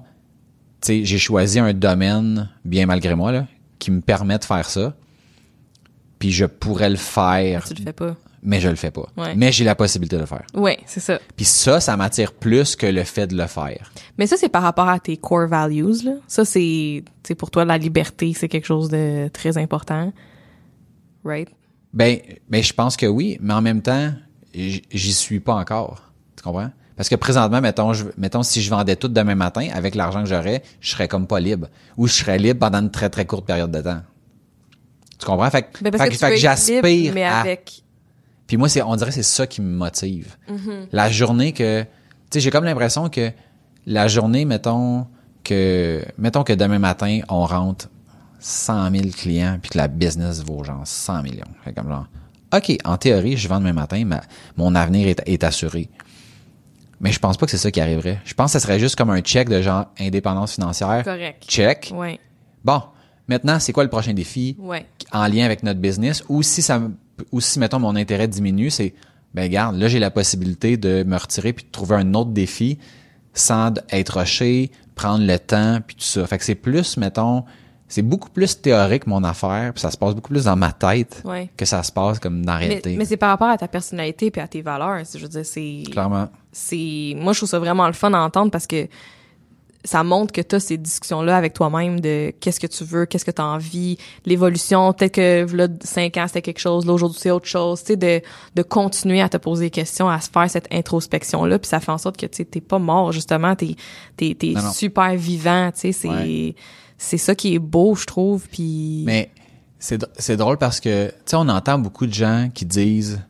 [0.81, 3.47] tu sais, j'ai choisi un domaine, bien malgré moi, là,
[3.79, 4.93] qui me permet de faire ça.
[6.19, 8.15] Puis je pourrais le faire, Tu le fais pas.
[8.43, 9.07] Mais je le fais pas.
[9.17, 9.35] Ouais.
[9.35, 10.43] Mais j'ai la possibilité de le faire.
[10.53, 11.19] Ouais, c'est ça.
[11.35, 13.91] Puis ça, ça m'attire plus que le fait de le faire.
[14.17, 16.13] Mais ça, c'est par rapport à tes core values, là.
[16.27, 17.03] Ça, c'est,
[17.37, 20.11] pour toi, la liberté, c'est quelque chose de très important.
[21.23, 21.49] Right?
[21.93, 22.19] Ben,
[22.49, 24.11] ben, je pense que oui, mais en même temps,
[24.53, 26.11] j'y suis pas encore.
[26.35, 26.69] Tu comprends?
[26.95, 30.29] Parce que présentement, mettons, je, mettons, si je vendais tout demain matin, avec l'argent que
[30.29, 31.67] j'aurais, je serais comme pas libre.
[31.95, 34.01] Ou je serais libre pendant une très, très courte période de temps.
[35.19, 35.49] Tu comprends?
[35.49, 37.43] Fait, que- Ben, parce fait que, que, j'aspire mais à...
[38.47, 40.35] Puis moi, c'est, on dirait que c'est ça qui me motive.
[40.91, 41.87] La journée que, tu
[42.31, 43.31] sais, j'ai comme l'impression que
[43.85, 45.05] la journée, mettons
[45.43, 47.89] que, mettons que demain matin, on rentre
[48.39, 51.45] 100 000 clients puis que la business vaut genre 100 millions.
[51.63, 52.07] Fait comme genre,
[52.55, 54.21] OK, en théorie, je vends demain matin, ma,
[54.55, 55.89] mon avenir est, est assuré.
[56.99, 58.19] Mais je pense pas que c'est ça qui arriverait.
[58.25, 61.03] Je pense que ce serait juste comme un check de genre indépendance financière.
[61.03, 61.43] Correct.
[61.47, 61.91] Check.
[61.93, 62.19] Ouais.
[62.63, 62.81] Bon,
[63.27, 64.55] maintenant, c'est quoi le prochain défi?
[64.59, 64.85] Ouais.
[65.11, 66.23] en lien avec notre business?
[66.29, 66.93] Ou si ça me-
[67.31, 68.93] ou si mettons mon intérêt diminue c'est
[69.33, 72.77] ben regarde là j'ai la possibilité de me retirer puis de trouver un autre défi
[73.33, 77.43] sans être rushé prendre le temps puis tout ça fait que c'est plus mettons
[77.89, 81.21] c'est beaucoup plus théorique mon affaire puis ça se passe beaucoup plus dans ma tête
[81.23, 81.49] Ouais.
[81.55, 83.67] que ça se passe comme dans la Mais, réalité mais c'est par rapport à ta
[83.67, 85.03] personnalité puis à tes valeurs.
[85.13, 85.83] Je veux dire, c'est.
[85.91, 88.87] clairement c'est moi je trouve ça vraiment le fun à entendre parce que
[89.85, 93.05] ça montre que tu as ces discussions là avec toi-même de qu'est-ce que tu veux,
[93.05, 96.93] qu'est-ce que tu as envie, l'évolution, peut-être que là 5 ans c'était quelque chose, là
[96.93, 98.21] aujourd'hui c'est autre chose, tu sais de
[98.55, 101.79] de continuer à te poser des questions, à se faire cette introspection là, puis ça
[101.79, 103.75] fait en sorte que tu sais t'es pas mort justement, t'es
[104.17, 104.71] t'es t'es Non, non.
[104.73, 105.91] super vivant, tu sais.
[105.93, 106.55] C'est Ouais.
[106.97, 108.47] c'est ça qui est beau je trouve.
[108.49, 109.31] Puis Mais
[109.79, 113.21] c'est c'est drôle parce que tu sais on entend beaucoup de gens qui disent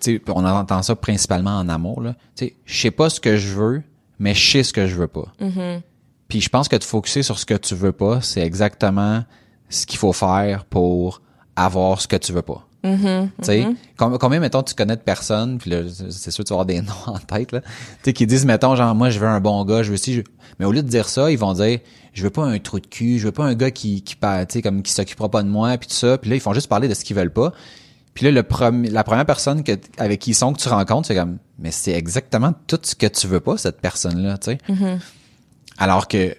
[0.00, 2.14] tu sais on entend ça principalement en amour là.
[2.36, 3.82] Tu sais je sais pas ce que je veux
[4.20, 5.26] mais je sais ce que je veux pas.
[6.28, 9.24] Puis je pense que de focuser sur ce que tu veux pas c'est exactement
[9.68, 11.22] ce qu'il faut faire pour
[11.56, 12.64] avoir ce que tu veux pas.
[13.40, 16.60] Tu sais com- combien mettons tu connais de personnes puis là c'est sûr tu vas
[16.60, 17.68] avoir des noms en tête là tu
[18.04, 20.22] sais qui disent mettons genre moi je veux un bon gars je veux si je...
[20.58, 21.80] mais au lieu de dire ça ils vont dire
[22.14, 24.26] je veux pas un trou de cul je veux pas un gars qui qui tu
[24.48, 26.68] sais comme qui s'occupera pas de moi puis tout ça puis là ils font juste
[26.68, 27.52] parler de ce qu'ils veulent pas.
[28.14, 31.08] Puis là le premier la première personne que avec qui ils sont que tu rencontres
[31.08, 34.52] c'est comme mais c'est exactement tout ce que tu veux pas cette personne là tu
[34.52, 34.58] sais.
[35.78, 36.34] Alors que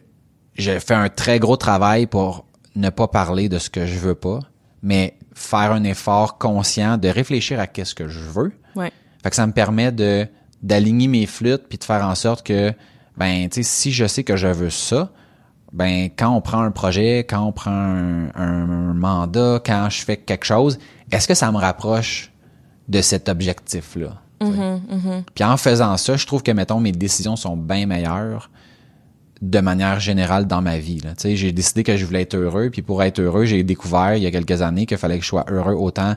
[0.55, 4.15] j'ai fait un très gros travail pour ne pas parler de ce que je veux
[4.15, 4.39] pas,
[4.81, 8.51] mais faire un effort conscient de réfléchir à qu'est-ce que je veux.
[8.75, 8.91] ouais.
[9.23, 10.27] Fait que ça me permet de
[10.63, 12.71] d'aligner mes flûtes puis de faire en sorte que
[13.17, 15.11] ben tu sais si je sais que je veux ça,
[15.73, 20.17] ben quand on prend un projet, quand on prend un, un mandat, quand je fais
[20.17, 20.79] quelque chose,
[21.11, 22.31] est-ce que ça me rapproche
[22.87, 24.21] de cet objectif là
[25.35, 28.49] Puis en faisant ça, je trouve que mettons mes décisions sont bien meilleures
[29.41, 30.99] de manière générale dans ma vie.
[30.99, 31.13] Là.
[31.23, 34.27] J'ai décidé que je voulais être heureux, puis pour être heureux, j'ai découvert il y
[34.27, 36.15] a quelques années qu'il fallait que je sois heureux autant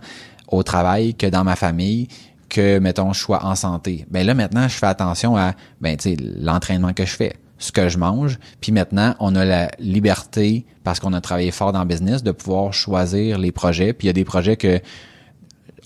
[0.49, 2.09] au travail que dans ma famille,
[2.51, 4.07] que, mettons, je sois en santé.
[4.11, 5.97] Ben là, maintenant, je fais attention à ben,
[6.39, 11.01] l'entraînement que je fais, ce que je mange, puis maintenant, on a la liberté, parce
[11.01, 14.11] qu'on a travaillé fort dans le business, de pouvoir choisir les projets, puis il y
[14.11, 14.81] a des projets que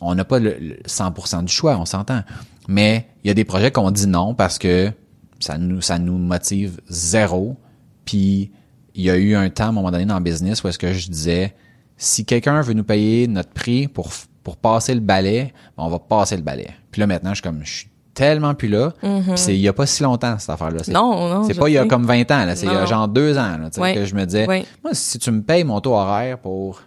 [0.00, 2.22] on n'a pas le, le 100% du choix, on s'entend.
[2.68, 4.92] Mais il y a des projets qu'on dit non parce que
[5.40, 7.56] ça nous ça nous motive zéro.
[8.04, 8.50] Puis
[8.94, 10.78] il y a eu un temps à un moment donné dans le business où est-ce
[10.78, 11.54] que je disais
[11.96, 14.10] si quelqu'un veut nous payer notre prix pour
[14.44, 16.68] pour passer le balai, ben, on va passer le balai.
[16.90, 18.92] Puis là maintenant je suis comme je suis tellement plus là.
[19.00, 20.82] Puis c'est il y a pas si longtemps cette affaire là.
[20.88, 21.44] Non, non.
[21.44, 23.38] C'est pas il y a comme 20 ans là, c'est il y a genre deux
[23.38, 26.82] ans là, que je me disais moi si tu me payes mon taux horaire pour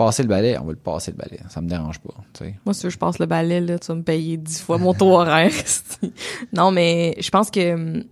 [0.00, 2.14] passer le balai, on va le passer le balai, ça me dérange pas.
[2.64, 5.12] Moi, si je passe le balai, là, tu vas me payer dix fois mon taux
[5.12, 5.52] horaire.
[6.54, 8.04] non, mais je pense que hum,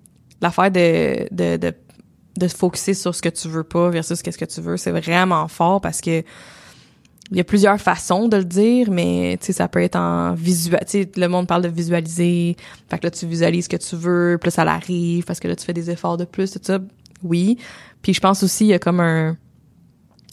[0.42, 1.72] l'affaire de, de, de,
[2.36, 4.90] de se focuser sur ce que tu veux pas versus qu'est-ce que tu veux, c'est
[4.90, 6.22] vraiment fort parce que
[7.30, 10.34] il y a plusieurs façons de le dire, mais tu sais, ça peut être en
[10.34, 10.84] visuel.
[10.86, 12.56] Tu le monde parle de visualiser.
[12.90, 15.56] Fait que là, tu visualises ce que tu veux, plus ça l'arrive parce que là,
[15.56, 16.80] tu fais des efforts de plus, tout ça.
[17.22, 17.56] Oui.
[18.02, 19.36] Puis je pense aussi, il y a comme un,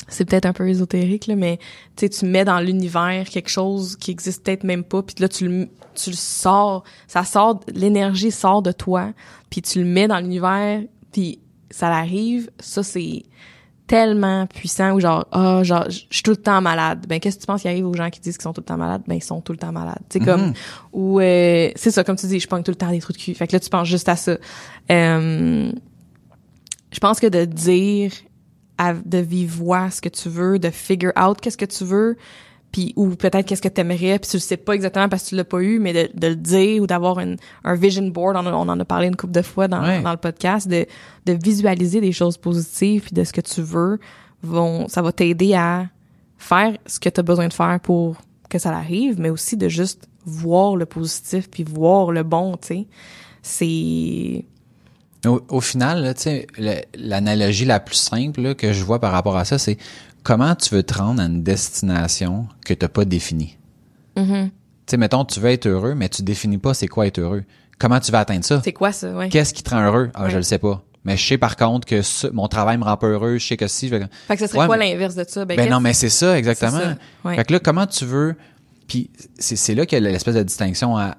[0.08, 1.58] c'est peut-être un peu ésotérique là, mais
[1.96, 5.28] tu sais, tu mets dans l'univers quelque chose qui existe peut-être même pas, puis là
[5.28, 9.14] tu le tu le sors, ça sort, l'énergie sort de toi,
[9.50, 11.40] puis tu le mets dans l'univers, puis
[11.72, 13.24] ça l'arrive, ça c'est
[13.88, 17.06] tellement puissant ou genre ah genre je suis tout le temps malade.
[17.08, 18.66] Ben qu'est-ce que tu penses qui arrive aux gens qui disent qu'ils sont tout le
[18.66, 19.04] temps malades?
[19.08, 20.02] Ben ils sont tout le temps malades.
[20.10, 20.54] C'est comme
[20.92, 23.18] ou euh, c'est ça comme tu dis je pogne tout le temps des trous de
[23.18, 23.34] cul.
[23.36, 24.38] Fait que là tu penses juste à ça.
[24.92, 25.72] Euh,
[26.92, 28.12] je pense que de dire
[28.78, 32.18] à, de vive voix ce que tu veux, de figure out qu'est-ce que tu veux,
[32.72, 35.36] puis ou peut-être qu'est-ce que t'aimerais, puis tu le sais pas exactement parce que tu
[35.36, 38.46] l'as pas eu, mais de, de le dire ou d'avoir une, un vision board, on,
[38.48, 40.02] on en a parlé une couple de fois dans, Ouais.
[40.02, 40.86] dans le podcast, de,
[41.26, 44.00] de visualiser des choses positives puis de ce que tu veux,
[44.44, 45.88] vont, ça va t'aider à
[46.38, 48.18] faire ce que tu as besoin de faire pour
[48.50, 52.68] que ça arrive, mais aussi de juste voir le positif puis voir le bon, tu
[52.68, 52.88] sais.
[53.42, 54.44] C'est
[55.26, 56.14] Au, au final,
[56.98, 59.78] l'analogie la plus simple là, que je vois par rapport à ça, c'est
[60.24, 63.58] comment tu veux te rendre à une destination que tu n'as pas définie?
[64.18, 64.46] Mm-hmm.
[64.46, 64.52] Tu
[64.92, 67.44] sais, mettons, tu veux être heureux, mais tu définis pas c'est quoi être heureux.
[67.80, 68.62] Comment tu vas atteindre ça?
[68.64, 69.30] c'est quoi ça, ouais.
[69.30, 70.10] Qu'est-ce qui te rend heureux?
[70.14, 70.82] Ah, je le sais pas.
[71.04, 73.68] Mais je sais par contre que mon travail me rend pas heureux, je sais que
[73.68, 73.96] si je.
[74.28, 75.46] Fait que ce serait Ouais, quoi mais- l'inverse de ça?
[75.46, 76.80] Ben qu'est-ce- non, mais c'est ça, exactement.
[76.80, 77.36] Ça.
[77.36, 78.36] Fait que là, comment tu veux...
[78.88, 81.18] Puis c'est c'est là qu'il y a l'espèce de distinction à...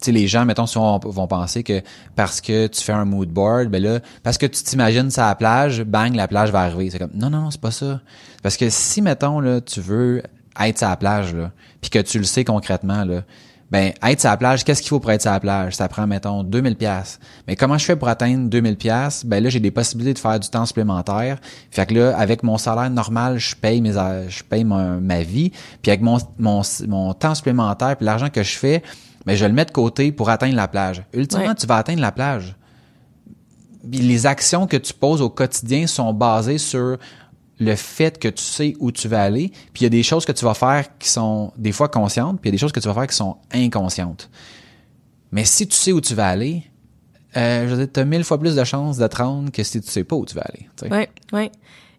[0.00, 1.80] Sais, les gens, mettons, souvent vont penser que
[2.14, 5.28] parce que tu fais un mood board, ben là, parce que tu t'imagines ça à
[5.30, 6.90] la plage, bang, la plage va arriver.
[6.90, 8.00] C'est comme, non, non, c'est pas ça.
[8.42, 10.22] Parce que si, mettons, là, tu veux
[10.60, 13.22] être à la plage, là, puis que tu le sais concrètement, là,
[13.70, 15.74] ben, être à la plage, qu'est-ce qu'il faut pour être à la plage?
[15.74, 17.18] Ça prend, mettons, 2000 pièces.
[17.48, 19.24] Mais comment je fais pour atteindre 2000 pièces?
[19.26, 21.38] Ben là, j'ai des possibilités de faire du temps supplémentaire.
[21.72, 25.50] Fait que là, avec mon salaire normal, je paye mes, je paye mon- ma vie.
[25.82, 28.84] Puis avec mon, mon, mon temps supplémentaire puis l'argent que je fais,
[29.26, 31.02] ben, je le mets de côté pour atteindre la plage.
[31.12, 31.54] Ultimement, Ouais.
[31.54, 32.56] tu vas atteindre la plage.
[33.90, 36.96] Les actions que tu poses au quotidien sont basées sur
[37.58, 40.24] le fait que tu sais où tu vas aller, puis il y a des choses
[40.26, 42.72] que tu vas faire qui sont des fois conscientes, puis il y a des choses
[42.72, 44.28] que tu vas faire qui sont inconscientes.
[45.32, 46.64] Mais si tu sais où tu vas aller,
[47.36, 49.80] euh, je veux dire, t'as mille fois plus de chances de te rendre que si
[49.80, 50.68] tu sais pas où tu vas aller.
[50.76, 50.92] tu sais.
[50.92, 51.50] Ouais, ouais.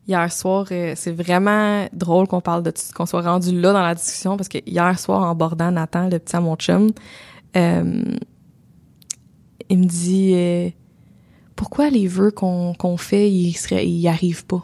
[0.08, 3.94] Hier soir, euh, c'est vraiment drôle qu'on parle de qu'on soit rendu là dans la
[3.94, 6.92] discussion parce que hier soir, en bordant Nathan, le petit à mon chum,
[7.58, 8.04] euh,
[9.70, 10.70] il me dit euh,
[11.58, 14.64] pourquoi les vœux qu'on qu'on fait, ils seraient, ils arrivent pas?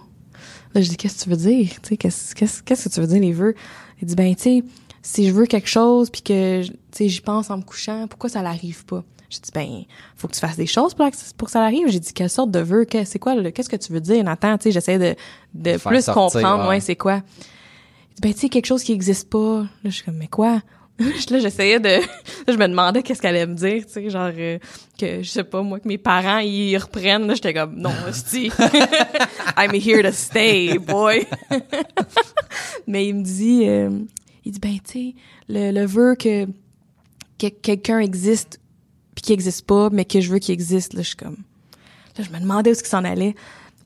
[0.73, 1.69] Là, je dis qu'est-ce que tu veux dire?
[1.81, 3.53] Tu sais, qu'est-ce qu'est-ce que tu veux dire les vœux?
[4.01, 4.63] Il dit ben tu sais,
[5.01, 8.29] si je veux quelque chose puis que tu sais j'y pense en me couchant, pourquoi
[8.29, 9.03] ça n'arrive pas?
[9.33, 9.83] J'ai dit ben
[10.15, 11.87] faut que tu fasses des choses pour que, pour que ça arrive.
[11.89, 14.57] J'ai dit quelle sorte de vœu, que- c'est quoi qu'est-ce que tu veux dire Nathan,
[14.57, 15.15] tu sais j'essaie de
[15.53, 16.69] de Faire plus sortir, comprendre ouais.
[16.75, 17.21] ouais, c'est quoi?
[18.11, 19.61] Il dit ben tu sais quelque chose qui existe pas.
[19.61, 20.61] Là je suis comme mais quoi?
[20.99, 21.89] Là j'essayais de
[22.47, 24.59] je me demandais qu'est-ce qu'elle allait me dire, tu sais genre euh,
[24.99, 28.51] que je sais pas moi que mes parents ils reprennent, là j'étais comme non, hostie.
[29.57, 31.25] I'm here to stay, boy.
[32.87, 33.89] mais il me dit euh,
[34.45, 35.15] il dit ben tu sais
[35.49, 36.45] le, le vœu que
[37.39, 38.59] que quelqu'un existe
[39.23, 41.37] qui existe pas mais que je veux qu'il existe là je suis comme
[42.17, 43.33] là je me demandais où est-ce qu'il s'en allait.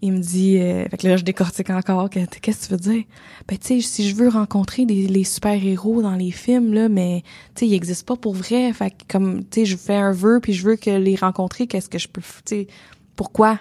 [0.04, 2.94] Il me dit euh, fait que là je décortique encore que- qu'est-ce que tu veux
[2.94, 3.04] dire?
[3.48, 6.88] Ben tu sais si je veux rencontrer des, les super héros dans les films là
[6.88, 7.24] mais
[7.56, 8.72] tu sais ils existent pas pour vrai.
[8.74, 11.66] Fait que comme tu sais je fais un vœu puis je veux que les rencontrer
[11.66, 12.68] qu'est-ce que je peux tu sais
[13.16, 13.60] pourquoi?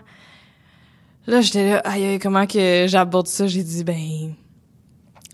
[1.26, 3.46] Là j'étais là aïe, comment que j'aborde ça?
[3.46, 4.34] J'ai dit ben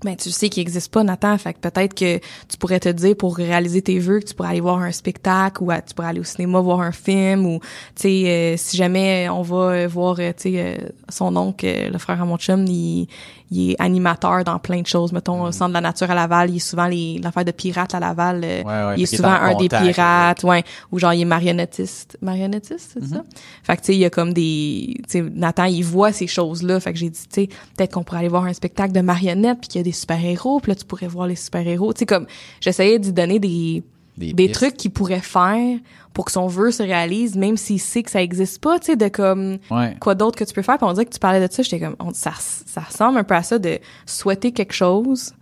[0.05, 1.37] ben tu sais qu'il existe pas Nathan.
[1.39, 4.51] Fait que peut-être que tu pourrais te dire pour réaliser tes vœux que tu pourrais
[4.51, 7.61] aller voir un spectacle ou tu pourrais aller au cinéma voir un film ou
[7.95, 11.99] tu sais euh, si jamais on va euh, voir euh, tu sais son oncle le
[11.99, 13.09] frère à chum il,
[13.53, 15.13] il est animateur dans plein de choses.
[15.13, 18.01] Mettons au centre de la nature à Laval il est souvent l'affaire de pirates à
[18.01, 21.23] Laval euh, Ouais, ouais, il est souvent en un des pirates ouais ou genre il
[21.23, 22.17] est marionnettiste.
[22.23, 23.25] Marionnettiste c'est ça?
[23.63, 26.27] Fait que tu sais il y a comme des tu sais Nathan il voit ces
[26.27, 28.93] choses là fait que j'ai dit tu sais peut-être qu'on pourrait aller voir un spectacle
[28.93, 31.93] de marionnettes puis qu'il y a des super-héros puis là tu pourrais voir les super-héros.
[31.93, 32.27] Tu sais comme
[32.61, 33.83] j'essayais d'y donner des
[34.17, 35.79] Des des, trucs qu'il pourrait faire
[36.15, 38.97] pour que son vœu se réalise même s'il sait que ça existe pas tu sais
[38.97, 39.97] de comme Ouais.
[40.01, 41.81] quoi d'autre que tu peux faire puis on dirait que tu parlais de ça j'étais
[41.81, 45.33] comme on- ça ça ressemble un peu à ça de souhaiter quelque chose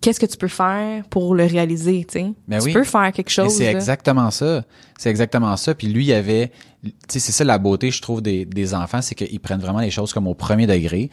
[0.00, 2.32] qu'est-ce que tu peux faire pour le réaliser, tu sais?
[2.46, 2.72] Ben tu oui.
[2.72, 3.52] peux faire quelque chose.
[3.52, 4.62] c'est exactement ça.
[4.96, 5.74] C'est exactement ça.
[5.74, 6.52] Puis lui, il avait,
[6.84, 9.80] tu sais, c'est ça la beauté, je trouve, des, des enfants, c'est qu'ils prennent vraiment
[9.80, 11.10] les choses comme au premier degré.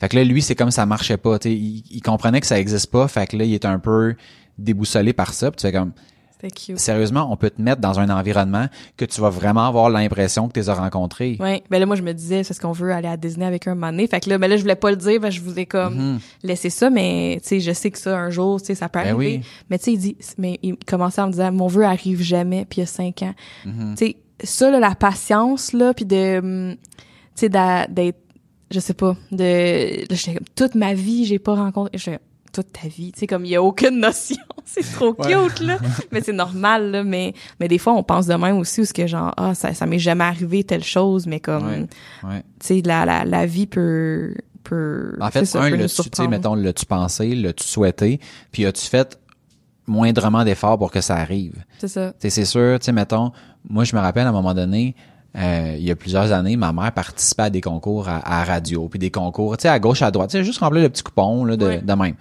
[0.00, 1.40] Fait que là, lui, c'est comme ça marchait pas.
[1.40, 3.08] Tu sais, il, il comprenait que ça existe pas.
[3.08, 4.14] Fait que là, il est un peu
[4.56, 5.50] déboussolé par ça.
[5.50, 5.92] Puis tu fais comme,
[6.40, 6.78] Cute.
[6.78, 8.66] sérieusement, on peut te mettre dans un environnement
[8.96, 11.36] que tu vas vraiment avoir l'impression que tu les as rencontrés.
[11.40, 11.62] Ouais.
[11.70, 13.74] Ben là, moi, je me disais, c'est ce qu'on veut aller à Disney avec un
[13.74, 14.06] moment donné.
[14.06, 16.70] Fait que là, ben là, je voulais pas le dire, que je voulais comme laisser
[16.70, 19.00] ça, mais tu sais, je sais que ça, un jour, tu sais, ça peut.
[19.00, 19.38] Ben arriver.
[19.38, 19.48] oui.
[19.70, 22.64] Mais tu sais, il dit, mais il commençait en me disant, mon vœu arrive jamais,
[22.64, 23.34] puis il y a cinq ans.
[23.64, 23.94] Mhm.
[23.96, 26.76] Tu sais, ça, là, la patience, là, puis de, hum,
[27.34, 28.18] tu sais, d'être,
[28.70, 31.98] je sais pas, de, là, comme, toute ma vie, j'ai pas rencontré,
[32.52, 35.32] toute ta vie, tu sais, comme il y a aucune notion, c'est trop Ouais.
[35.34, 35.78] cute, là.
[36.12, 38.92] mais c'est normal, là, mais, mais des fois, on pense de même aussi, où ce
[38.92, 41.86] que genre, ah, ça, ça m'est jamais arrivé telle chose, mais comme, Ouais.
[42.24, 42.42] Ouais.
[42.60, 44.34] tu sais, la, la, la vie peut,
[44.64, 48.20] peut, En fait, ça, un, l'as-tu, tu sais, mettons, l'as-tu pensé, l'as-tu souhaité,
[48.52, 49.18] puis as-tu fait
[49.86, 51.54] moindrement d'efforts pour que ça arrive?
[51.78, 52.12] C'est ça.
[52.12, 53.32] Tu sais, c'est sûr, tu sais, mettons,
[53.68, 54.94] moi, je me rappelle à un moment donné,
[55.38, 58.88] euh, il y a plusieurs années, ma mère participait à des concours à, à radio,
[58.88, 61.02] puis des concours, tu sais, à gauche, à droite, tu sais, juste remplir le petit
[61.02, 62.14] coupon, là, de, de même.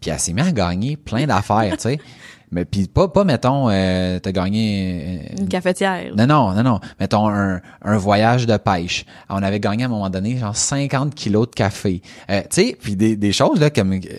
[0.00, 1.98] Puis elle s'est mise à gagner plein d'affaires, tu sais.
[2.54, 5.22] Mais puis pas, pas, mettons, euh, t'as gagné...
[5.32, 6.12] euh, Une cafetière.
[6.14, 6.80] non, non, non, non.
[7.00, 9.06] Mettons un, un voyage de pêche.
[9.30, 12.02] On avait gagné à un moment donné genre 50 kilos de café.
[12.30, 14.10] Euh, tu sais, puis des, des choses là comme qui,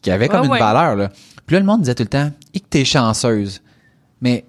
[0.00, 0.58] qui avaient comme Ouais, une ouais.
[0.58, 1.10] valeur là.
[1.44, 3.60] Puis là le monde disait tout le temps, "Et que t'es chanceuse."
[4.22, 4.46] Mais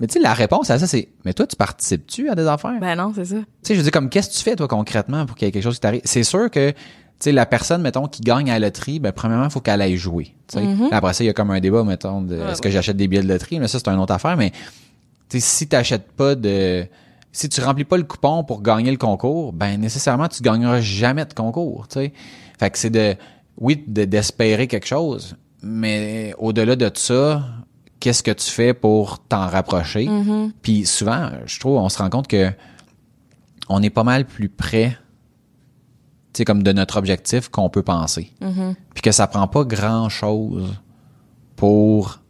[0.00, 2.78] mais tu sais la réponse à ça c'est "Mais toi tu participes-tu à des affaires?
[2.80, 3.36] Ben non, c'est ça.
[3.36, 5.48] Tu sais je veux dire comme qu'est-ce que tu fais toi concrètement pour qu'il y
[5.48, 6.00] ait quelque chose qui t'arrive?
[6.04, 6.76] C'est sûr que tu
[7.20, 9.96] sais la personne mettons qui gagne à la loterie, ben premièrement, il faut qu'elle aille
[9.96, 10.64] jouer, tu sais.
[10.92, 12.36] Après ça, il y a comme un débat mettons de.
[12.36, 14.50] Ouais, est-ce que j'achète des billets de loterie, mais ça c'est une autre affaire mais
[15.28, 16.86] tu sais, si t'achètes pas de
[17.32, 21.24] si tu remplis pas le coupon pour gagner le concours, ben nécessairement tu gagneras jamais
[21.24, 22.12] de concours, tu sais.
[22.58, 23.14] Fait que c'est de
[23.58, 27.42] oui de d'espérer quelque chose, mais au-delà de ça,
[28.00, 30.52] qu'est-ce que tu fais pour t'en rapprocher Mm-hmm.
[30.62, 32.50] Puis souvent, je trouve on se rend compte que
[33.68, 34.96] on est pas mal plus près
[36.32, 38.32] tu sais comme de notre objectif qu'on peut penser.
[38.94, 40.74] Puis que ça prend pas grand-chose
[41.56, 42.20] pour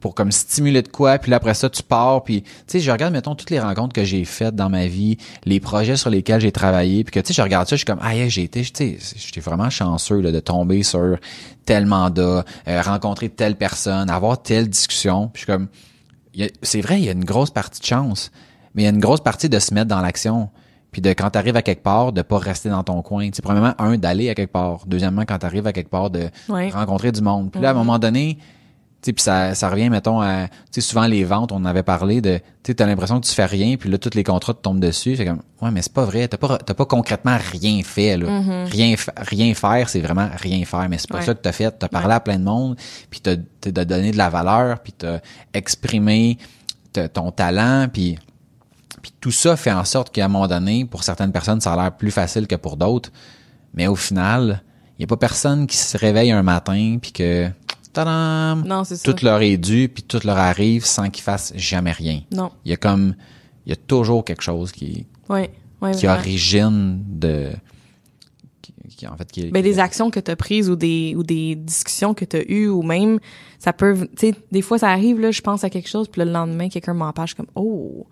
[0.00, 2.90] pour comme stimuler de quoi puis là après ça tu pars puis tu sais je
[2.90, 6.40] regarde mettons toutes les rencontres que j'ai faites dans ma vie les projets sur lesquels
[6.40, 8.42] j'ai travaillé puis que tu sais je regarde ça je suis comme ah yeah, j'ai
[8.44, 11.18] été tu sais j'étais vraiment chanceux là, de tomber sur
[11.66, 15.68] tel mandat euh, rencontrer telle personne avoir telle discussion puis je suis comme
[16.62, 18.30] c'est vrai il y a une grosse partie de chance
[18.74, 20.48] mais il y a une grosse partie de se mettre dans l'action
[20.92, 23.42] puis de quand t'arrives à quelque part de pas rester dans ton coin tu sais
[23.42, 26.70] premièrement un d'aller à quelque part deuxièmement quand t'arrives à quelque part de Ouais.
[26.70, 28.44] rencontrer du monde puis là à un moment donné tu
[29.02, 30.46] puis ça, ça revient, mettons, à,
[30.78, 33.76] souvent les ventes, on en avait parlé de, tu t'as l'impression que tu fais rien,
[33.76, 35.16] puis là, tous les contrats te tombent dessus.
[35.16, 36.28] C'est comme, ouais, mais c'est pas vrai.
[36.28, 38.42] T'as pas, t'as pas concrètement rien fait, là.
[38.66, 40.86] Rien, rien faire, c'est vraiment rien faire.
[40.88, 41.24] Mais c'est pas Ouais.
[41.24, 41.70] ça que t'as fait.
[41.78, 42.76] T'as parlé à plein de monde,
[43.08, 45.20] puis t'as, t'as donné de la valeur, puis t'as
[45.54, 46.36] exprimé
[47.14, 48.18] ton talent, puis,
[49.00, 51.76] puis tout ça fait en sorte qu'à un moment donné, pour certaines personnes, ça a
[51.76, 53.10] l'air plus facile que pour d'autres.
[53.72, 54.62] Mais au final,
[54.98, 57.48] il y a pas personne qui se réveille un matin, puis que,
[57.92, 59.12] tadam, Non, c'est ça.
[59.12, 62.20] tout leur est dû, puis tout leur arrive sans qu'ils fassent jamais rien.
[62.32, 62.50] Non.
[62.64, 63.14] Il y a comme,
[63.66, 65.50] il y a toujours quelque chose qui, Ouais.
[65.80, 66.20] Ouais, qui vraiment.
[66.20, 67.48] origine de,
[68.60, 71.22] qui, qui, en fait, qui Ben, des actions que tu as prises ou des ou
[71.22, 73.18] des discussions que tu as eues ou même
[73.58, 76.22] ça peut tu sais des fois ça arrive là je pense à quelque chose puis
[76.22, 76.94] le lendemain quelqu'un
[77.26, 78.06] suis comme oh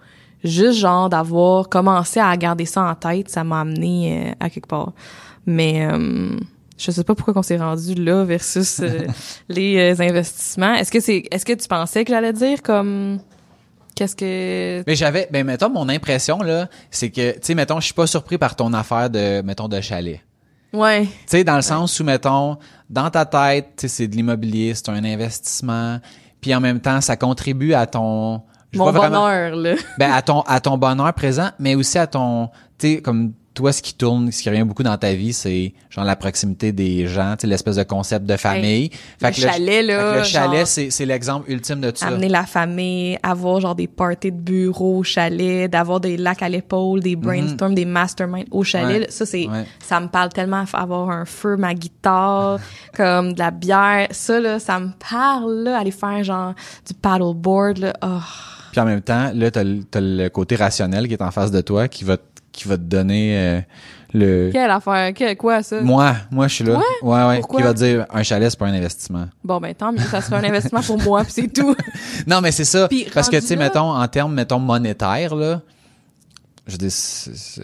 [0.45, 4.67] juste genre d'avoir commencé à garder ça en tête ça m'a amené euh, à quelque
[4.69, 4.93] part
[5.45, 6.39] mais euh,
[6.79, 9.01] je sais pas pourquoi qu'on s'est rendu là versus euh,
[9.49, 10.75] les euh, investissements.
[10.75, 13.19] Est-ce que c'est est-ce que tu pensais que j'allais dire comme
[13.95, 17.87] qu'est-ce que Mais j'avais, ben mettons mon impression là, c'est que, tu sais, mettons, je
[17.87, 20.21] suis pas surpris par ton affaire de, mettons, de chalet.
[20.73, 21.05] ouais.
[21.07, 22.59] Tu sais, dans le sens où, mettons,
[22.89, 25.99] dans ta tête, tu sais, c'est de l'immobilier, c'est un investissement,
[26.41, 29.75] puis en même temps, ça contribue à ton, je mon vraiment- bonheur là.
[29.99, 33.73] Ben à ton à ton bonheur présent, mais aussi à ton, tu sais, comme toi,
[33.73, 37.09] ce qui tourne, ce qui revient beaucoup dans ta vie, c'est genre la proximité des
[37.09, 38.91] gens, l'espèce de concept de famille.
[39.21, 42.07] le chalet, là, fait que le chalet, c'est c'est l'exemple ultime de tout ça.
[42.07, 46.49] amener la famille, avoir genre des parties de bureau au chalet, d'avoir des lacs à
[46.49, 49.01] l'épaule, des brainstorms, des masterminds au chalet.
[49.03, 49.11] Ouais.
[49.11, 49.65] Ça c'est Ouais.
[49.85, 52.61] ça me parle tellement avoir un feu, ma guitare,
[52.97, 56.55] comme de la bière, ça là, ça me parle là, aller faire genre
[56.87, 57.93] du paddleboard là.
[58.03, 58.21] Oh.
[58.71, 61.51] Puis en même temps, là, t'as le t'as le côté rationnel qui est en face
[61.51, 62.19] de toi, qui va
[62.59, 63.61] qui va te donner euh,
[64.13, 64.51] le.
[64.53, 65.81] Quelle affaire, quelle quoi ça?
[65.81, 66.75] Moi, moi, je suis là.
[66.77, 66.85] Ouais?
[67.03, 67.39] Ouais, ouais.
[67.41, 67.61] Pourquoi?
[67.61, 69.27] Qui va te dire un chalet, c'est pas un investissement.
[69.45, 71.75] Bon ben tant mieux, ça sera un investissement pour moi puis c'est tout.
[72.27, 72.89] Non, mais c'est ça.
[73.15, 75.61] Parce que, tu sais, là- mettons, en termes, mettons, monétaires, là,
[76.67, 77.63] je dis, c'est-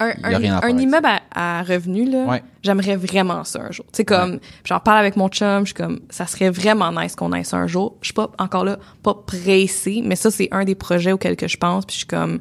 [0.00, 2.42] un, y a un- rien à un faire avec immeuble à, à revenu là Ouais.
[2.64, 5.74] j'aimerais vraiment ça un jour tu sais comme j'en parle avec mon chum je suis
[5.74, 8.78] comme ça serait vraiment nice qu'on ait ça un jour je suis pas encore là
[9.04, 12.06] pas pressée mais ça c'est un des projets auxquels que je pense puis je suis
[12.08, 12.40] comme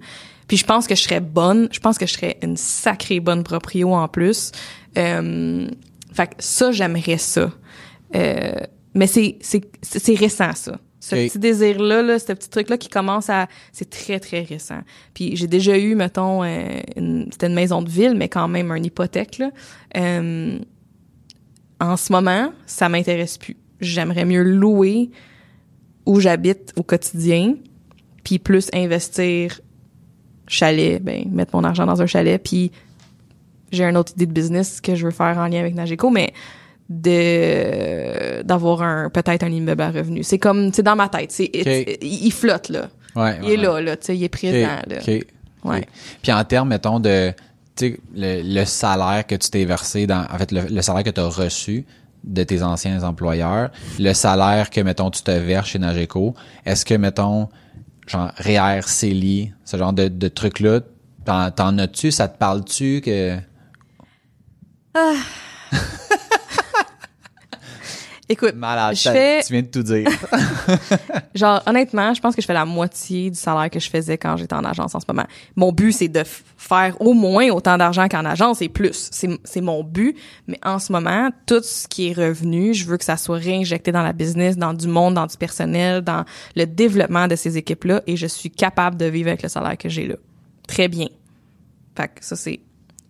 [0.50, 3.43] puis je pense que je serais bonne je pense que je serais une sacrée bonne
[3.43, 4.52] proprio en plus.
[4.97, 5.70] Euh,
[6.12, 7.52] fait que ça j'aimerais ça.
[8.16, 8.52] Euh,
[8.95, 10.80] mais c'est c'est c'est récent ça.
[11.00, 14.82] Ce petit désir là ce petit truc là qui commence à c'est très très récent.
[15.14, 18.72] Puis j'ai déjà eu mettons euh, une, c'était une maison de ville mais quand même
[18.72, 19.52] une hypothèque là.
[19.97, 20.58] Euh,
[21.80, 23.56] en ce moment ça m'intéresse plus.
[23.82, 25.12] J'aimerais mieux louer
[26.08, 27.54] où j'habite au quotidien
[28.24, 29.62] puis plus investir
[30.50, 32.72] chalet ben mettre mon argent dans un chalet puis
[33.72, 36.34] j'ai une autre idée de business que je veux faire en lien avec Nageco mais
[36.89, 40.24] de d'avoir un peut-être un immeuble à revenu.
[40.24, 42.89] C'est comme c'est dans ma tête, c'est il, il flotte là.
[43.16, 44.97] Ouais, Il ouais, est là là, tu sais, il est présent là.
[45.64, 45.86] Ouais.
[46.22, 47.34] Puis en termes, mettons, de
[47.76, 50.26] tu sais, le, le salaire que tu t'es versé dans.
[50.32, 51.86] En fait, le, le salaire que tu as reçu
[52.24, 53.70] de tes anciens employeurs,
[54.00, 56.34] le salaire que, mettons, tu te verses chez Nageco,
[56.66, 57.50] est-ce que, mettons,
[58.10, 60.82] genre REER, CELI, ce genre de, de trucs-là,
[61.26, 63.38] t'en, t'en as-tu, ça te parle-tu que.
[68.32, 70.07] Écoute, Malade, je fais tu viens de tout dire.
[71.34, 74.38] genre honnêtement, je pense que je fais la moitié du salaire que je faisais quand
[74.38, 75.25] j'étais en agence en ce moment.
[75.55, 76.21] Mon but c'est de
[76.55, 79.09] faire au moins autant d'argent qu'en agence et plus.
[79.11, 80.15] C'est c'est mon but,
[80.45, 83.91] mais en ce moment, tout ce qui est revenu, je veux que ça soit réinjecté
[83.91, 86.23] dans la business, dans du monde, dans du personnel, dans
[86.55, 89.89] le développement de ces équipes-là et je suis capable de vivre avec le salaire que
[89.89, 90.15] j'ai là.
[90.67, 91.07] Très bien.
[91.97, 92.59] Fait que ça c'est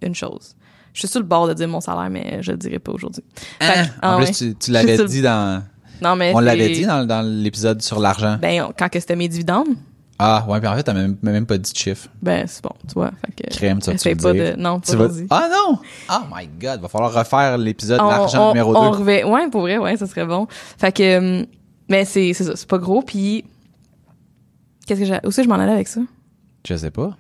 [0.02, 0.56] une chose.
[1.00, 3.24] Je suis sur le bord de dire mon salaire, mais je le dirai pas aujourd'hui.
[3.62, 3.86] Hein?
[4.02, 4.54] ah en plus, ouais.
[4.60, 5.64] tu, l'avais dit dans.
[6.02, 8.38] Non, mais On l'avait dit dans, dans l'épisode sur l'argent.
[8.42, 9.70] Ben, on- quand que c'était mes dividendes,
[10.18, 12.10] Ah, ouais, puis en fait, t'as même, même pas dit de chiffre.
[12.22, 13.12] ben, c'est bon, tu vois.
[13.26, 14.58] Fait que, Crème, ça, tu veux pas dire.
[14.58, 15.08] de, non, Tu vas-.
[15.30, 15.80] Ah non!
[16.12, 18.98] Oh my god, va falloir refaire l'épisode on, l'argent on- numéro on 2.
[18.98, 20.48] revient- ouais, pour vrai, ouais, ça serait bon.
[20.78, 21.04] Fait que,
[21.42, 21.46] euh,
[21.88, 23.46] mais c'est, c'est ça, c'est pas gros, puis
[24.86, 26.02] qu'est-ce que j'ai, où c'est que je m'en allais avec ça?
[26.68, 27.16] Je sais pas.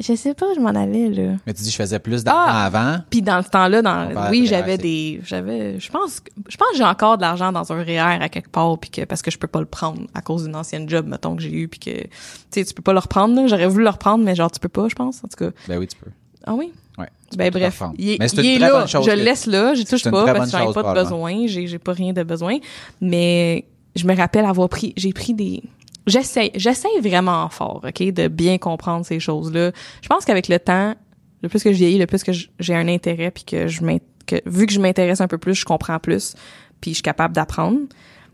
[0.00, 1.34] Je sais pas, je m'en allais, là.
[1.46, 2.64] Mais tu dis je faisais plus d'argent Ah!
[2.64, 2.98] avant?
[3.10, 6.82] Puis dans ce temps-là, dans, oui, j'avais des, j'avais, je pense, je pense que j'ai
[6.84, 9.46] encore de l'argent dans un REER à quelque part, puis que parce que je peux
[9.46, 12.08] pas le prendre à cause d'une ancienne job, mettons que j'ai eu, puis que, tu
[12.50, 13.36] sais, tu peux pas le reprendre.
[13.36, 13.46] là.
[13.46, 15.18] J'aurais voulu le reprendre, mais genre tu peux pas, je pense.
[15.24, 16.10] En tout cas, Ben oui, tu peux.
[16.44, 16.72] ah oui?
[16.98, 17.08] Ouais.
[17.36, 18.78] Ben bref, il est, Mais c'est il une est très là.
[18.80, 21.00] bonne chose je le laisse là, j'y touche pas parce que j'en ai pas de
[21.02, 22.58] besoin, j'ai pas rien de besoin,
[23.00, 23.64] mais
[23.96, 25.62] je me rappelle avoir pris j'ai pris des
[26.06, 29.72] j'essaie j'essaie vraiment fort, OK, de bien comprendre ces choses-là.
[30.02, 30.94] Je pense qu'avec le temps,
[31.42, 33.80] le plus que je vieillis, le plus que j'ai un intérêt puis que je
[34.26, 36.34] que vu que je m'intéresse un peu plus, je comprends plus,
[36.80, 37.80] puis je suis capable d'apprendre,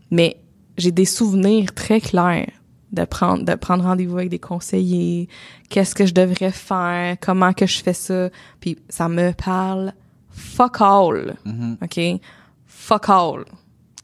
[0.09, 0.37] mais
[0.77, 2.49] j'ai des souvenirs très clairs
[2.93, 5.27] de prendre de prendre rendez-vous avec des conseillers,
[5.69, 9.93] qu'est-ce que je devrais faire, comment que je fais ça, puis ça me parle
[10.29, 11.35] fuck all.
[11.45, 11.83] Mm-hmm.
[11.83, 12.21] OK?
[12.65, 13.45] Fuck all.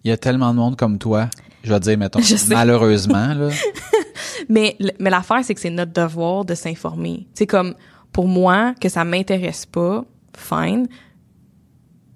[0.04, 1.30] Il y a tellement de monde comme toi.
[1.64, 3.50] Je vais dire, mettons, malheureusement, là.
[4.50, 7.28] Mais, mais l'affaire, c'est que c'est notre devoir de s'informer.
[7.34, 7.74] C'est comme,
[8.14, 10.06] pour moi, que ça m'intéresse pas,
[10.38, 10.88] fine.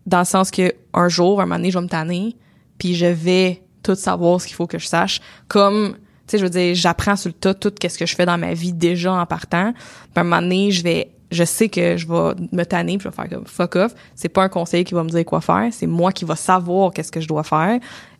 [0.05, 2.37] Dans le sens que un jour, un moment donné, je vais me tanner,
[2.77, 5.19] puis je vais tout savoir ce qu'il faut que je sache.
[5.47, 8.25] Comme, tu sais, je veux dire, j'apprends sur le tas tout ce que je fais
[8.25, 9.73] dans ma vie déjà en partant.
[9.73, 13.09] Puis un moment donné, je vais, je sais que je vais me tanner, puis je
[13.09, 13.93] vais faire comme fuck off.
[14.15, 16.91] C'est pas un conseiller qui va me dire quoi faire, c'est moi qui va savoir
[16.93, 17.79] qu'est-ce que je dois faire,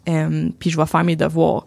[0.10, 1.66] euh, puis je vais faire mes devoirs.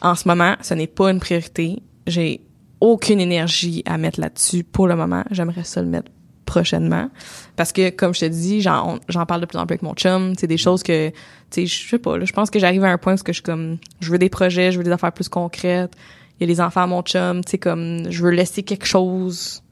[0.00, 1.82] En ce moment, ce n'est pas une priorité.
[2.06, 2.40] J'ai
[2.80, 5.22] aucune énergie à mettre là-dessus pour le moment.
[5.30, 6.10] J'aimerais ça le mettre
[6.44, 7.08] prochainement.
[7.56, 9.94] Parce que, comme je te dis, j'en, j'en parle de plus en plus avec mon
[9.94, 10.34] chum.
[10.36, 11.14] C'est des choses que, tu
[11.50, 13.36] sais, je sais pas, là, je pense que j'arrive à un point où que je
[13.36, 15.92] suis comme, je veux des projets, je veux des affaires plus concrètes.
[16.38, 18.86] Il y a les enfants à mon chum, tu sais, comme, je veux laisser quelque
[18.86, 19.62] chose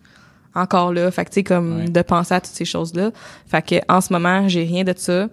[0.55, 1.11] encore là.
[1.11, 1.89] Fait que, tu sais, comme, Ouais.
[1.89, 3.11] de penser à toutes ces choses-là.
[3.47, 5.29] Fait que, en ce moment, j'ai rien de ça.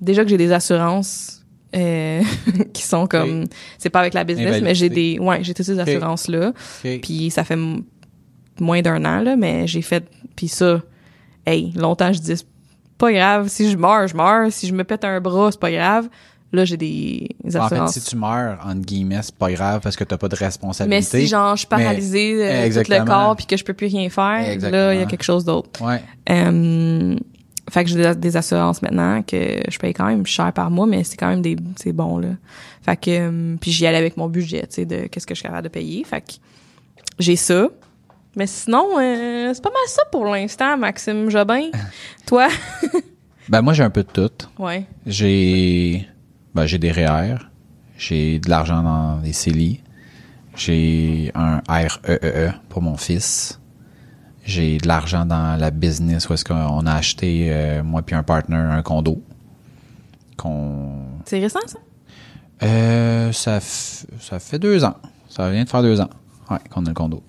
[0.00, 1.39] Déjà que j'ai des assurances,
[1.76, 2.22] euh,
[2.72, 3.46] qui sont comme,
[3.78, 6.48] c'est pas avec la business, mais j'ai des, ouais, j'ai toutes ces assurances-là.
[6.84, 7.00] OK.
[7.02, 7.58] Puis ça fait
[8.60, 10.04] moins d'un an, là, mais j'ai fait...
[10.36, 10.80] Puis ça,
[11.46, 12.44] hey, longtemps, je dis,
[13.00, 13.48] pas grave.
[13.48, 14.52] Si je meurs, je meurs.
[14.52, 16.08] Si je me pète un bras, c'est pas grave.
[16.52, 17.92] Là, j'ai des En fait, assurances.
[17.92, 21.20] si tu meurs, entre guillemets, c'est pas grave parce que t'as pas de mais responsabilité.
[21.20, 22.34] si, genre, je suis paralysée
[22.68, 24.82] de tout le corps puis que je peux plus rien faire, Exactement.
[24.82, 25.80] là, il y a quelque chose d'autre.
[25.82, 26.02] Ouais.
[26.28, 27.16] Euh,
[27.70, 31.04] fait que j'ai des, assurances maintenant que je paye quand même cher par mois, mais
[31.04, 32.30] c'est quand même des c'est bon là.
[32.82, 35.40] Fait que euh, puis j'y allais avec mon budget, tu sais de qu'est-ce que je
[35.40, 36.04] suis capable de payer.
[36.04, 36.32] Fait que
[37.18, 37.68] j'ai ça.
[38.36, 41.70] Mais sinon euh, c'est pas mal ça pour l'instant, Maxime Jobin.
[42.26, 42.48] Toi?
[43.48, 44.46] Ben, moi, j'ai un peu de tout.
[44.58, 44.86] Ouais.
[45.06, 46.06] J'ai
[46.54, 47.36] ben, j'ai des REER,
[47.96, 49.82] j'ai de l'argent dans les CELI,
[50.56, 53.59] j'ai un REEE pour mon fils,
[54.50, 58.24] J'ai de l'argent dans la business où est-ce qu'on a acheté, euh, moi puis un
[58.24, 59.22] partner, un condo.
[60.36, 60.92] Qu'on...
[61.24, 61.78] C'est récent, ça?
[62.62, 64.94] Euh, ça, f- ça fait deux ans.
[65.28, 66.10] Ça vient de faire deux ans.
[66.50, 67.22] Ouais, qu'on a le condo.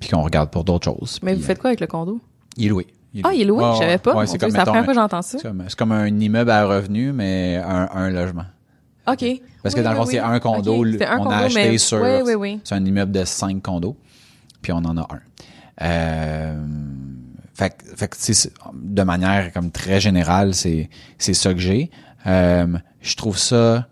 [0.00, 1.18] Puis qu'on regarde pour d'autres choses.
[1.22, 2.20] Mais Puis, vous faites quoi avec le condo?
[2.56, 2.86] il est loué.
[3.22, 3.62] Ah, il est loué?
[3.62, 4.14] Ouais, Je savais pas.
[4.16, 5.38] Ouais, c'est comme, la mettons, première fois que j'entends ça.
[5.38, 8.44] c'est comme, un immeuble à revenu, mais un, un logement.
[9.06, 9.24] OK.
[9.62, 10.76] Parce que dans le fond, oui, c'est un condo.
[10.78, 10.84] OK.
[10.86, 12.00] le- C'était un on condo, a acheté mais- sur.
[12.00, 12.60] Oui, oui, oui.
[12.64, 13.96] C'est un immeuble de cinq condos.
[14.62, 15.20] Puis on en a un.
[15.82, 16.54] Euh,
[17.54, 18.16] fait, fait que,
[18.74, 21.90] de manière comme très générale, c'est c'est ça que j'ai.
[22.26, 23.86] Euh, je trouve ça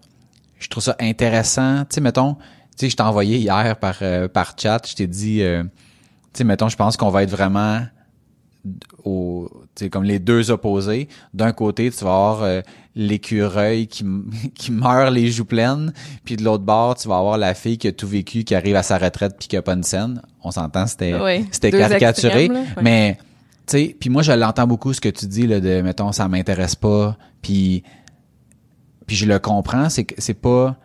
[0.59, 1.85] je trouve ça intéressant.
[1.85, 2.41] Tu sais, mettons, tu
[2.77, 6.45] sais, je t'ai envoyé hier par euh, par chat, je t'ai dit, euh, tu sais,
[6.45, 7.87] mettons, je pense qu'on va être vraiment
[9.05, 11.09] au, sais, comme les deux opposés.
[11.33, 12.61] D'un côté, tu vas avoir euh,
[12.95, 14.05] l'écureuil qui,
[14.55, 15.93] qui meurt les joues pleines,
[16.25, 18.77] puis de l'autre bord, tu vas avoir la fille qui a tout vécu, qui arrive
[18.77, 20.23] à sa retraite puis qui a pas une scène.
[20.43, 21.13] On s'entend, c'était
[21.51, 22.83] c'était caricaturé, extrêmes, là, ouais.
[22.83, 23.19] mais
[23.67, 26.29] tu sais, puis moi je l'entends beaucoup ce que tu dis là de mettons ça
[26.29, 27.83] m'intéresse pas, puis
[29.07, 30.77] puis je le comprends, c'est que c'est pas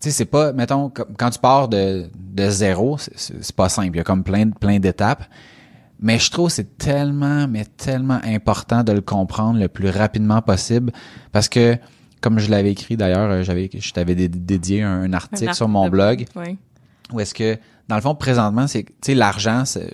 [0.00, 3.68] tu sais c'est pas mettons quand tu pars de de zéro, c'est- c'est c'est pas
[3.68, 5.24] simple, il y a comme plein plein d'étapes.
[6.02, 10.42] Mais je trouve que c'est tellement, mais tellement important de le comprendre le plus rapidement
[10.42, 10.92] possible
[11.30, 11.76] parce que,
[12.20, 15.54] comme je l'avais écrit d'ailleurs, euh, j'avais, je t'avais dé- dédié un, un article Un
[15.54, 16.58] sur mon blog Oui.
[17.12, 17.56] où est-ce que,
[17.88, 19.92] dans le fond, présentement, c'est, tu sais, l'argent, c'est,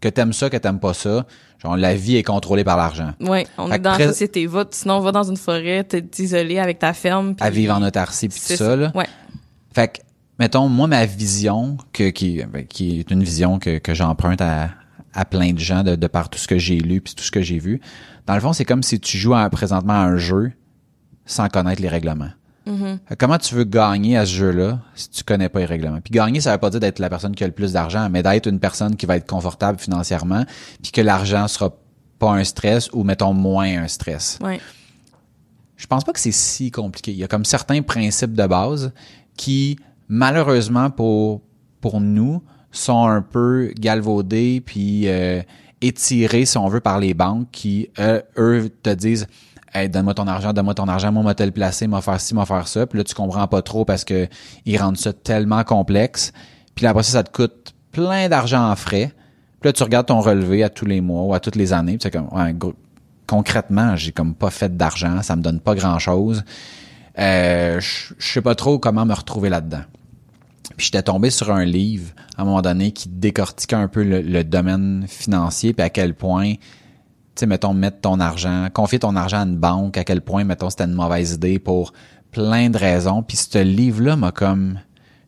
[0.00, 1.26] que t'aimes ça, que t'aimes pas ça,
[1.62, 3.12] genre, la vie est contrôlée par l'argent.
[3.20, 4.46] Oui, on Fait est dans la société.
[4.46, 7.34] Va, sinon, va dans une forêt, t'es isolé avec ta ferme.
[7.34, 8.92] puis- À vivre en autarcie pis tout ça, là.
[8.94, 9.06] Ouais.
[9.74, 9.98] Fait que,
[10.38, 14.70] mettons, moi, ma vision, que, qui, ben, qui est une vision que, que j'emprunte à,
[15.14, 17.30] à plein de gens de, de par tout ce que j'ai lu puis tout ce
[17.30, 17.80] que j'ai vu.
[18.26, 20.52] Dans le fond, c'est comme si tu joues à- présentement à un jeu
[21.26, 22.30] sans connaître les règlements.
[22.66, 26.00] Que Comment tu veux gagner à ce jeu-là si tu connais pas les règlements?
[26.00, 28.22] Puis gagner, ça veut pas dire d'être la personne qui a le plus d'argent, mais
[28.22, 30.44] d'être une personne qui va être confortable financièrement,
[30.80, 31.74] puis que l'argent sera
[32.20, 34.60] pas un stress ou mettons moins un stress Ouais.
[35.76, 37.10] je pense pas que c'est si compliqué.
[37.10, 38.92] Il y a comme certains principes de base
[39.36, 39.76] qui,
[40.08, 41.42] malheureusement pour
[41.80, 45.42] pour nous, sont un peu galvaudés puis euh,
[45.80, 49.26] étirés, si on veut, par les banques qui, euh, eux, te disent
[49.72, 52.34] Hey, donne-moi ton argent, donne-moi ton argent, moi, m'a te le placer, m'a faire ci,
[52.34, 52.86] m'a faire ça.
[52.86, 54.26] Puis là, tu comprends pas trop parce que
[54.66, 56.32] ils rendent ça tellement complexe.
[56.74, 59.12] Puis là, après ça, ça te coûte plein d'argent en frais.
[59.60, 61.98] Puis là, tu regardes ton relevé à tous les mois ou à toutes les années.
[61.98, 62.28] Puis c'est comme,
[63.26, 66.42] concrètement, j'ai comme pas fait d'argent, ça me donne pas grand-chose.
[67.18, 69.82] Euh, je sais pas trop comment me retrouver là-dedans.
[70.80, 74.22] Puis j'étais tombé sur un livre à un moment donné qui décortiquait un peu le,
[74.22, 76.60] le domaine financier puis à quel point tu
[77.34, 80.70] sais mettons mettre ton argent, confier ton argent à une banque, à quel point mettons
[80.70, 81.92] c'était une mauvaise idée pour
[82.30, 83.22] plein de raisons.
[83.22, 84.80] Puis ce livre là m'a comme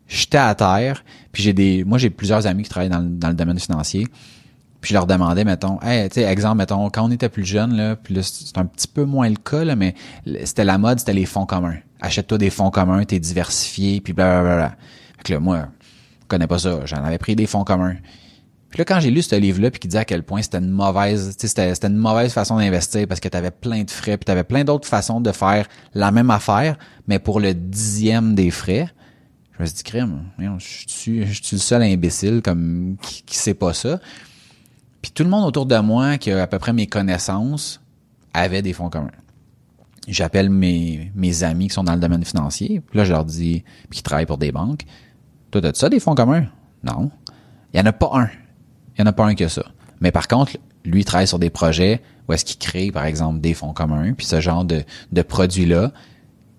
[0.09, 1.05] jeté à terre.
[1.33, 4.07] Puis j'ai des moi j'ai plusieurs amis qui travaillent dans, le- dans le domaine financier.
[4.81, 7.77] Puis je leur demandais, mettons, hey, tu sais, exemple, mettons, quand on était plus jeune,
[7.77, 9.95] là, puis là, c'est un petit peu moins le cas, là, mais
[10.45, 11.77] c'était la mode, c'était les fonds communs.
[12.01, 14.77] Achète-toi des fonds communs, t'es diversifié, puis blablabla.
[15.23, 15.69] Fait que là, moi,
[16.23, 17.95] je connais pas ça, j'en avais pris des fonds communs.
[18.71, 20.71] Puis là, quand j'ai lu ce livre-là, puis qui disait à quel point c'était une
[20.71, 24.25] mauvaise, tu c'était, c'était une mauvaise façon d'investir parce que t'avais plein de frais, puis
[24.25, 28.89] t'avais plein d'autres façons de faire la même affaire, mais pour le dixième des frais,
[29.53, 33.37] je me suis dit, voyons, je suis, je suis le seul imbécile comme qui, qui
[33.37, 34.01] sait pas ça?
[35.03, 37.81] Puis tout le monde autour de moi qui a à peu près mes connaissances
[38.33, 39.11] avait des fonds communs.
[40.09, 43.65] J'appelle mes, mes amis qui sont dans le domaine financier, puis là je leur dis,
[43.91, 44.85] puis qui travaillent pour des banques,
[45.53, 46.47] toi t'as ça des fonds communs?
[46.83, 47.11] Non.
[47.73, 48.29] Il y en a pas un.
[48.97, 49.63] Il y en a pas un que ça.
[50.01, 53.41] Mais par contre, lui il travaille sur des projets où est-ce qu'il crée par exemple
[53.41, 54.83] des fonds communs, puis ce genre de,
[55.13, 55.93] de produit-là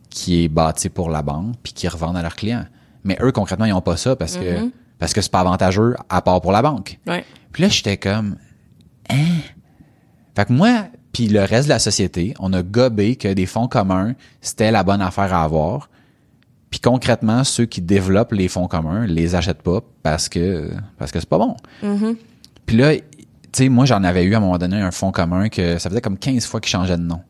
[0.09, 2.65] qui est bâti pour la banque, puis qui revendent à leurs clients.
[3.03, 6.21] Mais eux concrètement ils ont pas ça parce que parce que c'est pas avantageux à
[6.21, 6.97] part pour la banque.
[7.07, 7.25] Ouais.
[7.51, 8.37] Puis là, j'étais comme,
[9.09, 9.41] hein?
[10.35, 13.67] Fait que moi, puis le reste de la société, on a gobé que des fonds
[13.67, 15.89] communs, c'était la bonne affaire à avoir.
[16.73, 21.19] Puis concrètement, ceux qui développent les fonds communs les achètent pas parce que parce que
[21.19, 21.55] c'est pas bon.
[22.65, 23.03] Puis là, tu
[23.51, 26.01] sais, moi, j'en avais eu à un moment donné un fonds commun que ça faisait
[26.01, 27.21] comme 15 fois qu'il changeait de nom.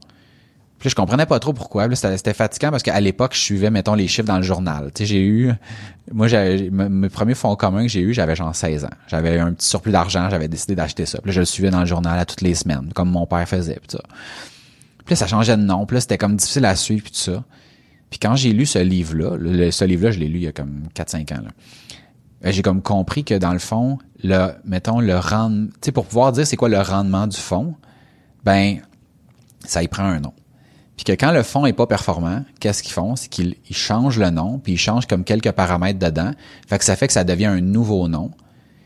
[0.80, 1.94] Puis là, je comprenais pas trop pourquoi.
[1.94, 4.92] C'était fatigant parce qu'à l'époque, je suivais, mettons, les chiffres dans le journal.
[4.96, 5.52] Tu sais, j'ai eu...
[6.14, 6.30] Moi,
[6.72, 8.90] mes premiers fonds communs que j'ai eu, j'avais genre 16 ans.
[9.08, 11.20] J'avais un petit surplus d'argent, j'avais décidé d'acheter ça.
[11.20, 13.46] Puis là, je le suivais dans le journal à toutes les semaines, comme mon père
[13.46, 14.04] faisait, puis ça.
[15.04, 15.86] Puis là, ça changeait de nom.
[15.86, 17.44] Puis là, c'était comme difficile à suivre, puis tout ça.
[18.14, 20.84] Puis quand j'ai lu ce livre-là, ce livre-là, je l'ai lu il y a comme
[20.96, 21.42] 4-5 ans.
[22.46, 26.06] Euh, j'ai comme compris que dans le fond, le, mettons, le rendement, tu sais, pour
[26.06, 27.74] pouvoir dire c'est quoi le rendement du fonds,
[28.44, 28.82] ben,
[29.66, 30.32] ça y prend un nom.
[30.96, 33.16] Puis que quand le fonds est pas performant, qu'est-ce qu'ils font?
[33.16, 36.34] C'est qu'ils ils changent le nom, puis ils changent comme quelques paramètres dedans.
[36.68, 38.30] Fait que ça fait que ça devient un nouveau nom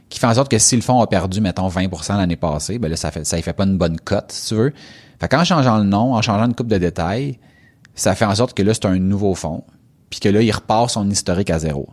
[0.08, 2.88] qui fait en sorte que si le fonds a perdu, mettons, 20% l'année passée, ben
[2.88, 4.74] là, ça fait, ça fait pas une bonne cote, si tu veux.
[5.20, 7.40] Fait qu'en changeant le nom, en changeant une coupe de détails,
[7.98, 9.66] ça fait en sorte que là, c'est un nouveau fonds,
[10.10, 11.90] puis que là, il repart son historique à zéro.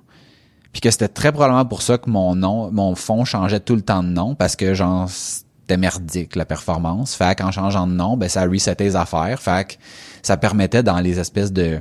[0.73, 3.83] Puis que c'était très probablement pour ça que mon nom, mon fonds changeait tout le
[3.83, 7.15] temps de nom, parce que genre, c'était merdique, la performance.
[7.15, 9.41] Fait qu'en changeant de nom, ben, ça resetait les affaires.
[9.41, 9.75] Fait que
[10.23, 11.81] ça permettait dans les espèces de,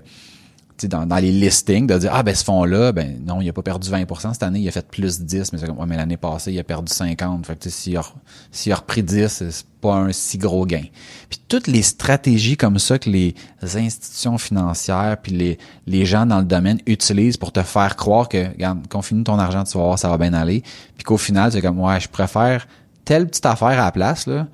[0.87, 3.53] dans, dans les listings de dire ah ben ce fonds là ben non il a
[3.53, 5.97] pas perdu 20% cette année il a fait plus 10 mais c'est comme ouais, mais
[5.97, 9.95] l'année passée il a perdu 50 fait que s'il a a repris 10 c'est pas
[9.95, 10.83] un si gros gain.
[11.29, 15.57] Puis toutes les stratégies comme ça que les institutions financières puis les
[15.87, 19.63] les gens dans le domaine utilisent pour te faire croire que regarde confine ton argent
[19.63, 20.63] tu vas voir ça va bien aller.
[20.95, 22.67] Puis qu'au final c'est comme ouais je préfère
[23.05, 24.47] telle petite affaire à la place là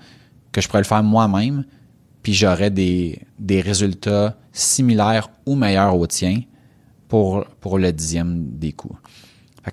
[0.52, 1.64] que je pourrais le faire moi-même
[2.22, 6.42] puis j'aurais des, des résultats similaires ou meilleurs aux tiens
[7.08, 8.98] pour, pour le dixième des coûts.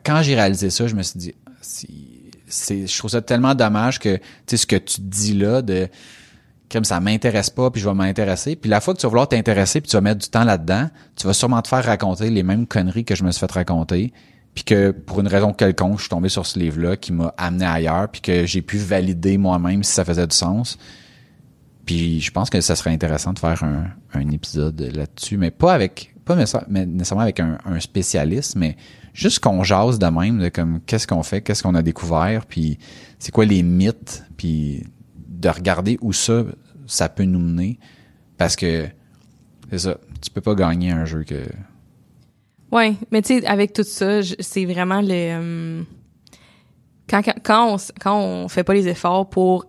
[0.05, 4.16] quand j'ai réalisé ça, je me suis dit, c'est, je trouve ça tellement dommage que,
[4.16, 5.88] tu sais, ce que tu dis là de,
[6.70, 9.28] comme ça m'intéresse pas puis je vais m'intéresser puis la fois que tu vas vouloir
[9.28, 12.42] t'intéresser puis tu vas mettre du temps là-dedans tu vas sûrement te faire raconter les
[12.42, 14.12] mêmes conneries que je me suis fait raconter
[14.55, 17.34] puis que pour une raison quelconque je suis tombé sur ce livre là qui m'a
[17.36, 20.78] amené ailleurs puis que j'ai pu valider moi-même si ça faisait du sens
[21.87, 25.72] puis je pense que ça serait intéressant de faire un, un épisode là-dessus, mais pas
[25.72, 28.76] avec pas nécessairement avec un, un spécialiste, mais
[29.14, 32.78] juste qu'on jase de même, de comme qu'est-ce qu'on fait, qu'est-ce qu'on a découvert, puis
[33.20, 34.82] c'est quoi les mythes, puis
[35.16, 36.45] de regarder où ça
[36.87, 37.78] ça peut nous mener,
[38.37, 38.87] parce que
[39.70, 41.47] c'est ça, tu peux pas gagner un jeu que.
[42.72, 45.82] Ouais, mais tu sais, avec tout ça, c'est vraiment le euh,
[47.09, 49.66] quand, quand on quand on fait pas les efforts pour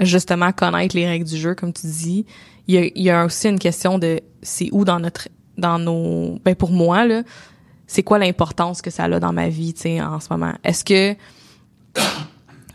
[0.00, 2.26] justement connaître les règles du jeu, comme tu dis.
[2.66, 5.78] Il y a, il y a aussi une question de c'est où dans notre dans
[5.78, 7.22] nos ben pour moi là,
[7.86, 10.52] c'est quoi l'importance que ça a dans ma vie, tu sais, en ce moment?
[10.62, 11.16] Est-ce que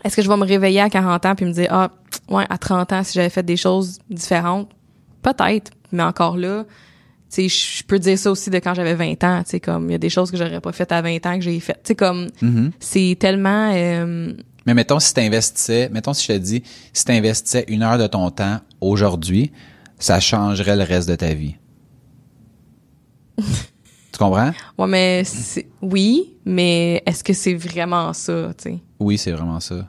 [0.04, 1.90] est-ce que je vais me réveiller à 40 ans puis me dire ah
[2.28, 4.68] ouais à 30 ans si j'avais fait des choses différentes?
[5.22, 6.64] Peut-être mais encore là
[7.30, 9.88] tu sais je peux dire ça aussi de quand j'avais 20 ans tu sais comme
[9.88, 11.82] il y a des choses que j'aurais pas faites à 20 ans que j'ai faites
[11.82, 12.70] tu sais comme Mm-hmm.
[12.78, 14.32] c'est tellement euh,
[14.66, 16.62] Mais mettons si t'investissais, mettons si je te dis,
[16.92, 19.52] si t'investissais une heure de ton temps aujourd'hui,
[19.98, 21.56] ça changerait le reste de ta vie.
[23.38, 24.52] tu comprends?
[24.78, 25.22] Ouais, mais
[25.82, 28.78] oui, mais est-ce que c'est vraiment ça, tu sais?
[28.98, 29.88] Oui, c'est vraiment ça.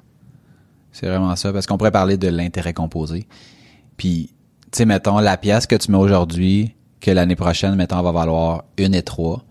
[0.91, 3.27] C'est vraiment ça, parce qu'on pourrait parler de l'intérêt composé.
[3.97, 4.29] Puis,
[4.71, 8.63] tu sais, mettons, la pièce que tu mets aujourd'hui, que l'année prochaine, mettons, va valoir
[8.77, 9.43] une et trois,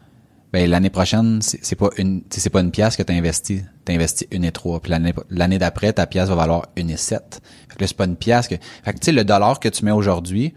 [0.55, 3.63] ben l'année prochaine, c'est pas une c'est pas une pièce que tu investi.
[3.85, 4.79] Tu investi une et trois.
[4.79, 7.43] Puis l'année l'année d'après, ta pièce va valoir une et sept.
[7.69, 8.55] Fait que là, c'est pas une pièce que.
[8.85, 10.55] Fait que tu sais, le dollar que tu mets aujourd'hui,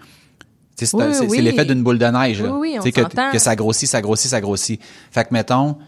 [0.77, 1.41] tu sais, c'est Oui, oui.
[1.41, 2.43] l'effet d'une boule de neige.
[2.43, 2.51] Là.
[2.51, 4.79] Oui, on que, que ça grossit, ça grossit, ça grossit.
[5.09, 5.79] Fait que mettons, tu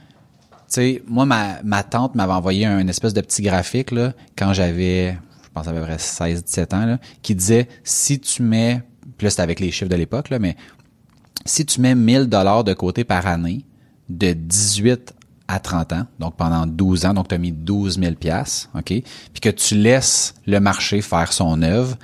[0.69, 5.11] sais, moi, ma, ma tante m'avait envoyé un espèce de petit graphique, là, quand j'avais,
[5.43, 8.81] je pense à peu près 16, 17 ans, là, qui disait, si tu mets,
[9.21, 10.55] là, c'était avec les chiffres de l'époque, là, mais
[11.45, 13.65] si tu mets 1000 dollars de côté par année,
[14.09, 15.13] de 18
[15.47, 18.85] à 30 ans, donc pendant 12 ans, donc tu as mis 12 000 piastres, OK?
[18.85, 19.03] Puis
[19.41, 21.97] que tu laisses le marché faire son œuvre,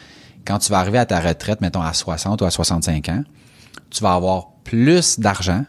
[0.46, 3.24] quand tu vas arriver à ta retraite, mettons à 60 ou à 65 ans,
[3.90, 5.64] tu vas avoir plus d'argent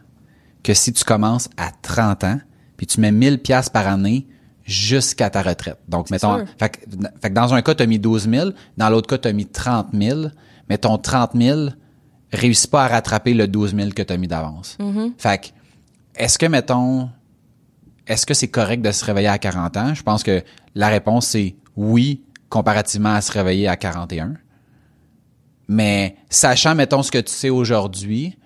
[0.63, 2.39] que si tu commences à 30 ans,
[2.77, 4.27] puis tu mets 1000 pièces par année
[4.65, 5.79] jusqu'à ta retraite.
[5.89, 6.81] Donc, mettons, fait, que-
[7.23, 9.33] fait que dans un cas, tu as mis 12 000, dans l'autre cas, tu as
[9.33, 10.23] mis 30 000,
[10.69, 11.69] mais ton 30 000
[12.33, 14.77] réussit pas à rattraper le 12 000 que tu as mis d'avance.
[15.19, 15.47] Fait que,
[16.17, 17.11] est-ce que, mettons,
[18.07, 19.95] est-ce que c'est correct de se réveiller à 40 ans?
[19.95, 20.43] Je pense que
[20.75, 24.35] la réponse, c'est oui, comparativement à se réveiller à 41.
[25.69, 28.39] Mais sachant, mettons, ce que tu sais aujourd'hui,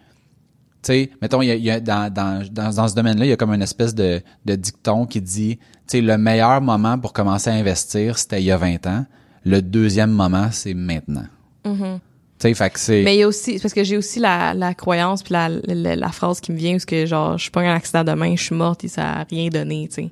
[0.83, 5.21] tu sais, mettons, dans, ce domaine-là, il y a comme une espèce de, dicton qui
[5.21, 8.87] dit, tu sais, le meilleur moment pour commencer à investir, c'était il y a 20
[8.87, 9.05] ans.
[9.45, 11.27] Le deuxième moment, c'est maintenant.
[11.65, 12.01] Sais,
[12.41, 13.03] fait que c'est...
[13.03, 15.97] Mais il y a aussi, parce que j'ai aussi la, la croyance puis la, la,
[15.97, 18.43] la phrase qui me vient, où que genre, je suis pas un accident demain, je
[18.43, 20.11] suis morte et ça a rien donné, tu sais.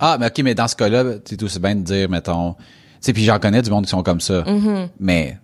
[0.00, 2.64] Ah, mais ok, mais dans ce cas-là, c'est aussi bien de dire, mettons, tu
[3.00, 4.44] sais, puis j'en connais du monde qui sont comme ça.
[5.00, 5.38] Mais,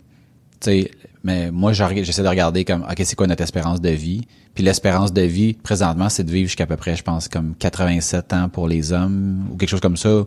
[0.61, 0.91] tu sais,
[1.25, 4.23] mais moi, j'essaie de regarder comme, ok, c'est quoi notre espérance de vie?
[4.55, 8.33] Puis l'espérance de vie, présentement, c'est de vivre jusqu'à peu près, je pense, comme 87
[8.35, 10.25] ans pour les hommes, ou quelque chose comme ça.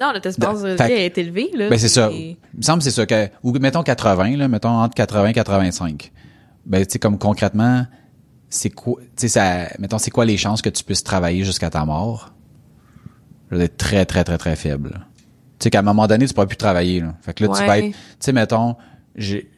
[0.00, 1.68] Non, notre espérance de vie est élevée, là.
[1.68, 2.10] Ben, c'est ça.
[2.12, 3.06] Il me semble que c'est ça.
[3.06, 6.12] Que, ou mettons 80, là, mettons entre 80 et 85.
[6.66, 7.86] Ben, tu sais, comme concrètement,
[8.48, 11.70] c'est quoi, tu sais, ça, mettons, c'est quoi les chances que tu puisses travailler jusqu'à
[11.70, 12.32] ta mort?
[13.50, 14.90] Je veux dire, très, très, très, très faible.
[14.90, 15.00] là.
[15.58, 17.14] Tu sais, qu'à un moment donné, tu pourras plus travailler, là.
[17.22, 18.76] Fait que là, tu vas être, tu sais, mettons,
[19.14, 19.50] j'ai,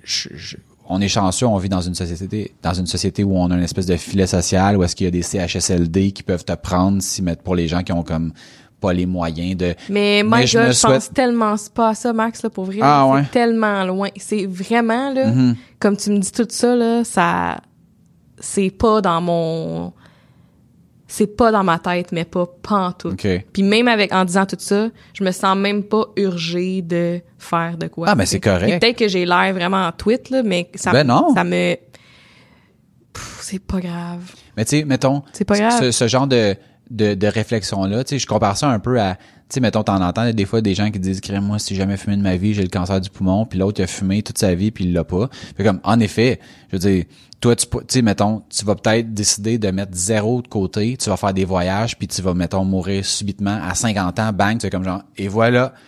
[0.89, 3.62] on est chanceux, on vit dans une société, dans une société où on a une
[3.62, 7.03] espèce de filet social, où est-ce qu'il y a des CHSLD qui peuvent te prendre
[7.03, 8.32] si pour les gens qui ont comme
[8.81, 11.95] pas les moyens de Mais, Mais my je me je souhaite- pense tellement pas à
[11.95, 12.79] ça, Max, là, pour vrai.
[12.83, 13.24] Ah, c'est ouais.
[13.33, 14.09] tellement loin.
[14.16, 15.57] C'est vraiment, là, Mhm.
[15.81, 17.61] comme tu me dis tout ça, là, ça,
[18.39, 19.93] c'est pas dans mon,
[21.09, 23.14] c'est pas dans ma tête, mais pas pantoute.
[23.14, 23.47] OK.
[23.53, 27.79] Puis même avec, en disant tout ça, je me sens même pas urgée de faire
[27.79, 28.07] de quoi.
[28.11, 28.79] Ah, mais c'est correct.
[28.81, 31.35] Peut-être que j'ai l'air vraiment en tweet, là, mais ça, Ben non.
[31.35, 31.76] ça me,
[33.41, 34.33] c'est pas grave.
[34.57, 35.81] Mais tu sais, mettons, C'est pas grave.
[35.81, 36.55] ce, ce genre de,
[36.91, 40.03] de, de réflexion-là, tu sais, je compare ça un peu à, tu sais, mettons, t'en
[40.03, 42.36] entends des fois des gens qui disent, crème moi, si j'ai jamais fumé de ma
[42.36, 44.84] vie, j'ai le cancer du poumon, puis l'autre, il a fumé toute sa vie, puis
[44.84, 45.28] il l'a pas.
[45.57, 47.05] Fait comme, en effet, je veux dire,
[47.41, 51.09] toi, tu tu sais, mettons, tu vas peut-être décider de mettre zéro de côté, tu
[51.09, 54.70] vas faire des voyages, puis tu vas, mettons, mourir subitement à 50 ans, bang, c'est
[54.70, 55.78] comme genre, et voilà, tu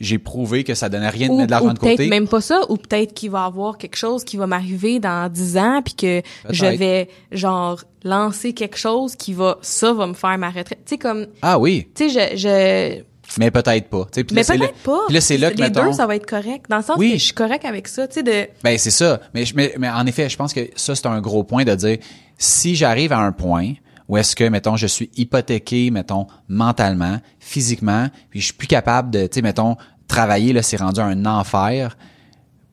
[0.00, 2.08] j'ai prouvé que ça donnait rien de mettre de l'argent de peut-être côté.
[2.08, 5.56] même pas ça, ou peut-être qu'il va avoir quelque chose qui va m'arriver dans 10
[5.58, 6.78] ans, puis que je Peut-être.
[6.78, 10.80] vais, genre, lancer quelque chose qui va, ça va me faire ma retraite.
[10.84, 13.02] Tu sais, comme, Ah oui, tu sais, je, je,
[13.38, 14.04] mais peut-être pas.
[14.04, 15.00] tu sais, puis là, mais peut-être pas.
[15.06, 16.66] Puis là, c'est là que, Les mettons, deux, ça va être correct.
[16.68, 17.12] Dans le sens Oui.
[17.12, 19.20] que je suis correct avec ça, tu sais, de, Ben c'est ça.
[19.34, 21.74] Mais, je- mais, mais en effet, je pense que ça, c'est un gros point de
[21.74, 21.98] dire
[22.36, 23.72] si j'arrive à un point
[24.08, 29.10] où est-ce que, mettons, je suis hypothéqué, mettons, mentalement, physiquement, puis je suis plus capable
[29.10, 29.76] de, tu sais, mettons,
[30.08, 31.96] travailler, là, c'est rendu un enfer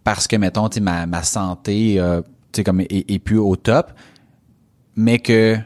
[0.03, 2.21] parce que, mettons, tu sais, ma, ma santé, euh,
[2.51, 3.91] tu sais, comme, est, est plus au top,
[4.95, 5.57] mais que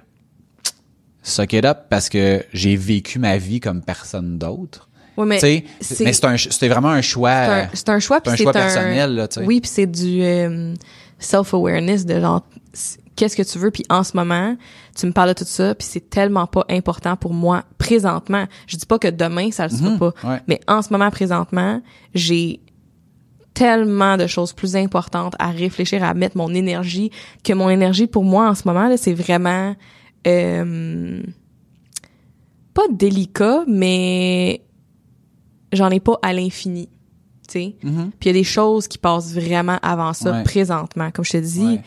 [1.24, 4.88] suck it up parce que j'ai vécu ma vie comme personne d'autre.
[5.18, 7.68] ouais, mais Tu sais, c'est- mais c'est un, c'était vraiment un choix.
[7.74, 9.46] c'est un, un choix, c'est puis un c'est choix un, personnel, là, tu sais.
[9.46, 10.76] Oui, puis c'est du euh,
[11.18, 12.46] self-awareness de genre
[13.16, 14.56] qu'est-ce que tu veux puis en ce moment,
[14.96, 18.46] tu me parles de tout ça puis c'est tellement pas important pour moi présentement.
[18.68, 20.42] Je dis pas que demain ça le sera Mhm, pas, ouais.
[20.48, 21.82] mais en ce moment présentement,
[22.14, 22.62] j'ai
[23.54, 27.10] tellement de choses plus importantes à réfléchir à mettre mon énergie
[27.44, 29.76] que mon énergie pour moi en ce moment là, c'est vraiment
[30.28, 31.22] euh,
[32.74, 34.62] pas délicat mais
[35.72, 36.88] j'en ai pas à l'infini,
[37.48, 37.76] tu sais.
[37.84, 38.12] Mhm.
[38.20, 40.44] Puis il y a des choses qui passent vraiment avant ça Ouais.
[40.44, 41.12] présentement.
[41.12, 41.82] Comme je te dis, Ouais.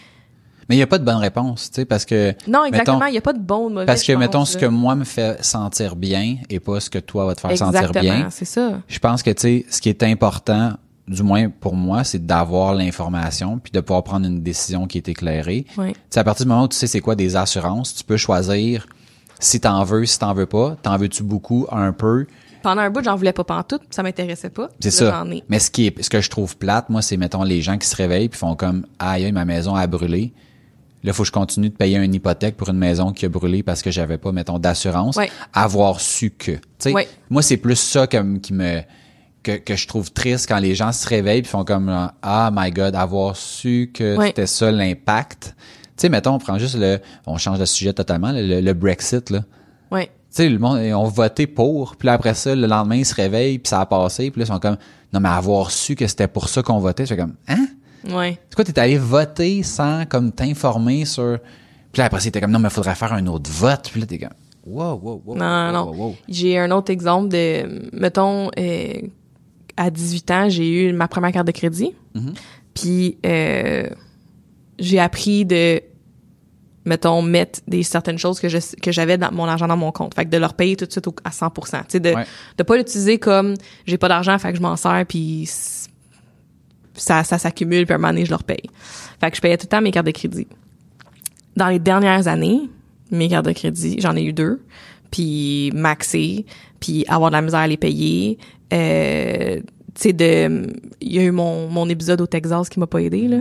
[0.68, 2.34] Mais il n'y a pas de bonne réponse, tu sais, parce que.
[2.46, 3.86] non, exactement, il y a pas de bon ou de mauvais.
[3.86, 7.26] parce que, mettons, ce que moi me fait sentir bien et pas ce que toi
[7.26, 8.28] va te faire sentir bien.
[8.30, 8.80] c'est ça.
[8.86, 10.72] Je pense que, tu sais, ce qui est important,
[11.06, 15.08] du moins pour moi, c'est d'avoir l'information puis de pouvoir prendre une décision qui est
[15.08, 15.64] éclairée.
[15.76, 15.92] Ouais.
[15.92, 18.18] Tu sais, à partir du moment où tu sais c'est quoi des assurances, tu peux
[18.18, 18.86] choisir
[19.40, 20.76] si t'en veux, si t'en veux pas.
[20.82, 22.26] T'en veux-tu beaucoup, un peu?
[22.62, 24.68] Pendant un bout, j'en voulais pas pantoute, ça m'intéressait pas.
[24.80, 25.24] C'est ça.
[25.30, 25.44] ai.
[25.48, 27.86] Mais ce qui est, ce que je trouve plate, moi, c'est, mettons, les gens qui
[27.86, 30.32] se réveillent puis font comme, aïe, ma maison a brûlé.
[31.08, 33.62] Là, faut que je continue de payer une hypothèque pour une maison qui a brûlé
[33.62, 35.16] parce que j'avais pas, mettons, d'assurance.
[35.16, 35.30] Ouais.
[35.54, 36.50] Avoir su que.
[36.52, 37.08] Tu sais, Ouais.
[37.30, 38.82] moi, c'est plus ça comme, qui me,
[39.42, 42.70] que, que je trouve triste quand les gens se réveillent puis font comme, ah, my
[42.70, 44.26] God, avoir su que Ouais.
[44.26, 45.54] c'était ça l'impact.
[45.96, 49.30] Tu sais, mettons, on prend juste le, on change de sujet totalement, le, le Brexit,
[49.30, 49.40] là.
[49.90, 50.06] Ouais.
[50.06, 53.14] Tu sais, le monde, ont voté pour, puis là, après ça, le lendemain, ils se
[53.14, 54.76] réveillent, puis ça a passé, puis là, ils sont comme,
[55.14, 57.66] non, mais avoir su que c'était pour ça qu'on votait, c'est comme, hein?
[58.08, 58.38] Ouais.
[58.48, 61.38] C'est quoi, t'es allé voter sans, comme, t'informer sur...
[61.92, 64.18] Puis là, après, c'était comme, non, mais faudrait faire un autre vote, puis là, t'es
[64.18, 64.28] comme,
[64.66, 65.34] wow, wow, wow.
[65.36, 66.02] Non, wow, non, wow, non.
[66.04, 66.16] wow.
[66.28, 68.92] J'ai un autre exemple de, mettons, euh,
[69.76, 71.94] à 18 ans, j'ai eu ma première carte de crédit.
[72.14, 72.34] Mhm.
[72.74, 73.88] Puis, euh,
[74.78, 75.80] j'ai appris de,
[76.84, 80.14] mettons, mettre des certaines choses que je que j'avais dans mon argent dans mon compte.
[80.14, 82.24] Fait que de leur payer tout de suite au- à 100% Tu sais, de, Ouais.
[82.56, 83.54] de pas l'utiliser comme
[83.86, 85.44] j'ai pas d'argent, fait que je m'en sers, puis
[86.98, 88.70] ça, ça s'accumule, puis à un moment donné, je leur paye.
[89.20, 90.46] Fait que je payais tout le temps mes cartes de crédit.
[91.56, 92.60] Dans les dernières années,
[93.10, 94.62] mes cartes de crédit, j'en ai eu deux,
[95.10, 96.44] puis maxer,
[96.80, 98.38] puis avoir de la misère à les payer.
[98.72, 99.60] Euh,
[99.94, 100.66] tu sais, de,
[101.00, 103.38] il y a eu mon, mon épisode au Texas qui m'a pas aidé, là.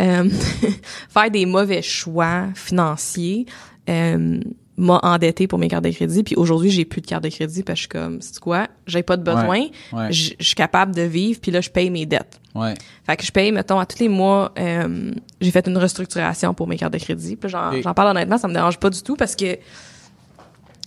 [0.00, 0.28] Euh,
[1.08, 3.46] faire des mauvais choix financiers,
[3.88, 4.40] euh,
[4.76, 7.62] m'a endetté pour mes cartes de crédit, puis aujourd'hui, j'ai plus de carte de crédit
[7.62, 10.12] parce que je suis comme, c'est quoi, j'ai pas de besoin, ouais.
[10.12, 12.40] je suis capable de vivre, puis là, je paye mes dettes.
[12.54, 12.74] Ouais.
[13.04, 16.68] Fait que je paye, mettons, à tous les mois, euh, j'ai fait une restructuration pour
[16.68, 17.36] mes cartes de crédit.
[17.36, 19.58] Puis j'en, parle honnêtement, ça me dérange pas du tout parce que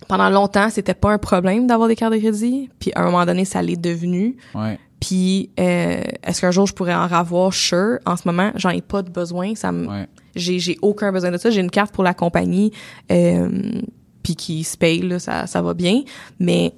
[0.08, 2.70] pendant longtemps, c'était pas un problème d'avoir des cartes de crédit.
[2.78, 4.36] Puis à un moment donné, ça l'est devenu.
[4.54, 4.78] Ouais.
[5.00, 7.52] Puis euh, est-ce qu'un jour je pourrais en avoir?
[7.52, 7.98] Sure.
[8.06, 9.54] En ce moment, j'en ai pas de besoin.
[9.54, 10.08] Ça me, Ouais.
[10.34, 11.50] j'ai, j'ai aucun besoin de ça.
[11.50, 12.72] J'ai une carte pour la compagnie,
[13.12, 13.80] euh,
[14.22, 16.02] puis qui se paye, là, ça, ça va bien.
[16.40, 16.72] Mais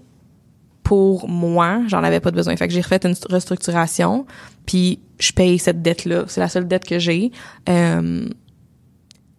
[0.83, 2.57] pour moi, j'en avais pas de besoin.
[2.57, 4.27] Fait que j'ai refait une restructuration,
[4.71, 6.25] puis je paye cette dette-là.
[6.29, 7.33] C'est la seule dette que j'ai.
[7.69, 8.29] Euh,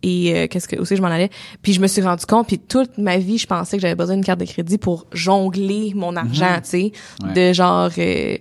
[0.04, 1.30] et euh, qu'est-ce que aussi je m'en allais?
[1.62, 4.16] Puis je me suis rendu compte puis toute ma vie je pensais que j'avais besoin
[4.16, 6.92] d'une carte de crédit pour jongler mon argent tu sais
[7.24, 7.34] Ouais.
[7.50, 8.38] de genre euh,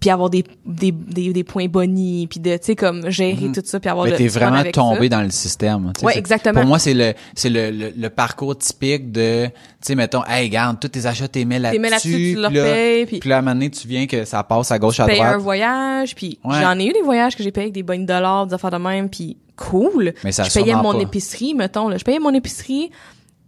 [0.00, 3.62] puis avoir des, des, des, des points bonnies, puis de, tu sais, comme gérer tout
[3.64, 5.16] ça, puis avoir Mais t'es vraiment tombé ça.
[5.16, 5.92] dans le système.
[5.98, 6.60] c'est- exactement.
[6.60, 10.46] Pour moi, c'est le c'est le, le, le parcours typique de, tu sais, mettons, hey,
[10.48, 11.80] regarde, tous tes achats, t'es mets là-dessus.
[11.82, 14.24] T'es là-dessus, tu leur payes, puis- Puis là, à un moment donné, tu viens que
[14.24, 15.40] ça passe à gauche, à payer un droite.
[15.42, 16.60] voyage, puis Ouais.
[16.60, 18.76] j'en ai eu des voyages que j'ai payé avec des bonnes dollars, des affaires de
[18.76, 20.12] même, puis cool.
[20.24, 21.00] Mais ça je payais mon pas.
[21.00, 21.96] épicerie, mettons, là.
[21.98, 22.90] Je payais mon épicerie,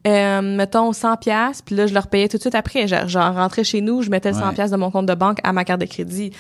[0.07, 2.87] euh, mettons, 100 pièces puis là, je le repayais tout de suite après.
[2.89, 4.55] Genre, genre, rentrais chez nous, je mettais le 100 Ouais.
[4.55, 6.31] pièces de mon compte de banque à ma carte de crédit.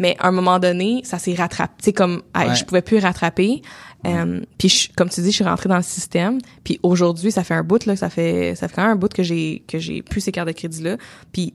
[0.00, 1.72] Mais à un moment donné, ça s'est rattrapé.
[1.78, 2.54] Tu sais, comme, Ouais.
[2.54, 3.62] je pouvais plus rattraper.
[4.06, 6.38] Euh, puis je- comme tu dis, je suis rentrée dans le système.
[6.62, 9.12] Puis aujourd'hui, ça fait un bout, là, ça fait, ça fait quand même un bout
[9.12, 10.98] que j'ai, que j'ai plus ces cartes de crédit-là.
[11.32, 11.52] Puis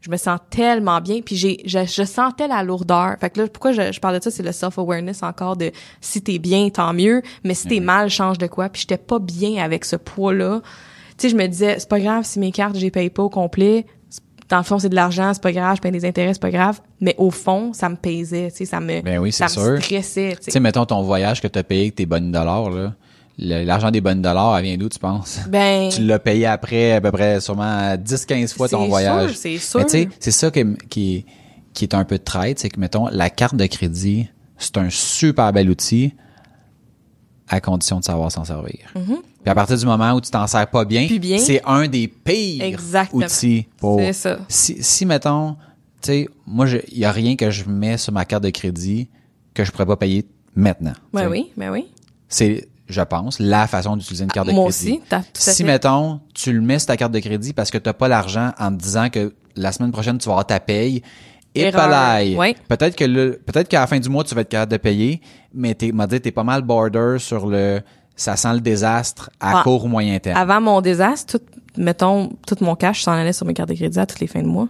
[0.00, 3.48] je me sens tellement bien puis j'ai je, je sentais la lourdeur fait que là
[3.48, 4.30] pourquoi je, je parle de ça?
[4.30, 8.08] C'est le self awareness encore de si t'es bien tant mieux mais si t'es mal
[8.08, 10.60] change de quoi puis j'étais pas bien avec ce poids là
[11.18, 13.30] sais je me disais c'est pas grave si mes cartes je les paye pas au
[13.30, 16.32] complet C'est- dans le fond c'est de l'argent c'est pas grave je paye des intérêts
[16.34, 19.32] c'est pas grave mais au fond ça me pesait tu sais ça me Ben oui,
[19.32, 19.82] ça c'est me sûr.
[19.84, 22.94] stressait tu sais mettons ton voyage que t'as payé avec tes bonnes dollars, là.
[23.38, 25.40] L'argent des bonnes dollars, elle vient d'où, tu penses?
[25.48, 29.30] ben tu l'as payé après à peu près sûrement 10-15 fois ton C'est voyage.
[29.32, 29.84] sûr, c'est sûr.
[29.84, 31.26] Tu sais, c'est ça qui, qui,
[31.74, 34.88] qui est un peu de traite, c'est que, mettons, la carte de crédit, c'est un
[34.88, 36.14] super bel outil
[37.48, 38.78] à condition de savoir s'en servir.
[38.94, 41.06] Puis à partir du moment où tu t'en sers pas bien,
[41.38, 43.24] c'est un des pires Exactement.
[43.24, 44.00] outils pour...
[44.00, 44.38] C'est ça.
[44.48, 45.52] Si, si mettons,
[46.02, 49.08] tu sais, moi, il y a rien que je mets sur ma carte de crédit
[49.54, 50.92] que je pourrais pas payer maintenant.
[51.12, 51.86] ben oui ben oui
[52.28, 54.92] C'est, je pense, la façon d'utiliser une carte de moi crédit.
[54.92, 55.64] aussi t'as tout à Si, fait.
[55.64, 58.70] mettons, tu le mets sur ta carte de crédit parce que t'as pas l'argent en
[58.76, 61.02] te disant que la semaine prochaine, tu vas avoir ta paye,
[61.60, 62.36] et.
[62.36, 62.54] Ouais.
[62.68, 65.20] Peut-être que le, peut-être qu'à la fin du mois, tu vas être capable de payer,
[65.54, 67.80] mais t'es, m'a dit, t'es pas mal border sur le,
[68.14, 69.62] ça sent le désastre à Ah.
[69.62, 70.38] court ou moyen terme.
[70.38, 71.44] Avant mon désastre, tout,
[71.76, 74.42] mettons, tout mon cash s'en allait sur mes cartes de crédit à toutes les fins
[74.42, 74.68] de mois.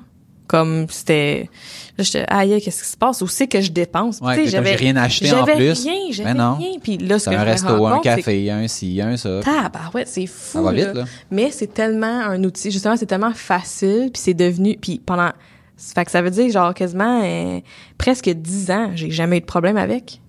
[0.48, 1.50] Comme c'était,
[1.98, 3.20] là, j'étais, aïe, qu'est-ce qui se passe?
[3.20, 4.20] Où c'est que je dépense?
[4.20, 5.82] Ouais, comme j'ai rien acheté en j'avais plus.
[5.82, 6.54] rien, j'avais Ben non.
[6.54, 6.78] rien.
[6.80, 9.16] Puis là, ce C'est que un je resto, un compte, que- café, un ci, un
[9.16, 9.40] ça.
[9.42, 10.58] Tabarouette, c'est fou.
[10.58, 10.84] Ça va là.
[10.84, 11.04] vite, là.
[11.32, 15.30] Mais c'est tellement un outil, justement, c'est tellement facile, puis c'est devenu, puis pendant,
[15.76, 17.60] fait que ça veut dire genre quasiment euh,
[17.98, 20.20] presque dix ans, j'ai jamais eu de problème avec.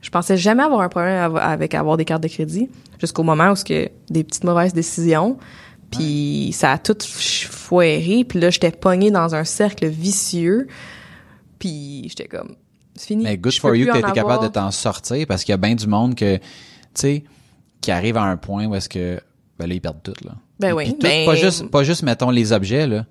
[0.00, 2.68] Je pensais jamais avoir un problème av- avec avoir des cartes de crédit,
[3.00, 5.36] jusqu'au moment où ce que des petites mauvaises décisions,
[5.90, 10.68] puis ça a tout foiré, puis là j'étais pognée dans un cercle vicieux,
[11.58, 12.54] puis j'étais comme
[12.94, 13.24] c'est fini.
[13.24, 15.54] Mais good Je for you que t'as été capable de t'en sortir parce qu'il y
[15.54, 16.42] a bien du monde que, tu
[16.94, 17.24] sais,
[17.82, 19.20] qui arrive à un point où est-ce que,
[19.58, 20.32] ben là, ils perdent tout, là.
[20.58, 23.04] Ben oui, tout, ben- pas juste, pas juste, mettons, les objets, là.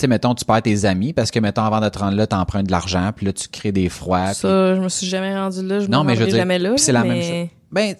[0.00, 2.26] Tu sais, mettons, tu perds tes amis parce que, mettons, avant de te rendre là,
[2.26, 4.32] t'empruntes de l'argent, puis là, tu crées des froids.
[4.32, 6.40] Ça, je me suis jamais rendu là, je Non, me mais je veux rendrai dire,
[6.40, 6.72] jamais là.
[6.78, 7.48] c'est la même chose.
[7.70, 7.98] Ben, tu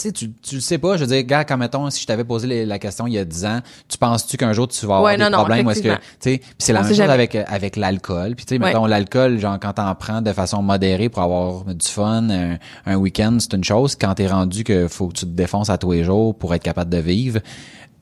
[0.00, 0.96] sais, tu, tu le sais pas.
[0.96, 3.18] Je veux dire, gars, quand mettons, si je t'avais posé les- la question il y
[3.18, 3.58] a 10 ans,
[3.88, 5.88] tu penses-tu qu'un jour tu vas avoir Ouais, des non, non, problèmes ou est-ce que,
[5.88, 7.12] tu sais, puis c'est la même chose jamais.
[7.12, 8.36] avec, avec l'alcool.
[8.36, 11.86] Puis tu sais, mettons, l'alcool, genre, quand t'en prends de façon modérée pour avoir du
[11.88, 13.96] fun, un, un week-end, c'est une chose.
[14.00, 16.62] Quand t'es rendu que faut que tu te défonces à tous les jours pour être
[16.62, 17.40] capable de vivre,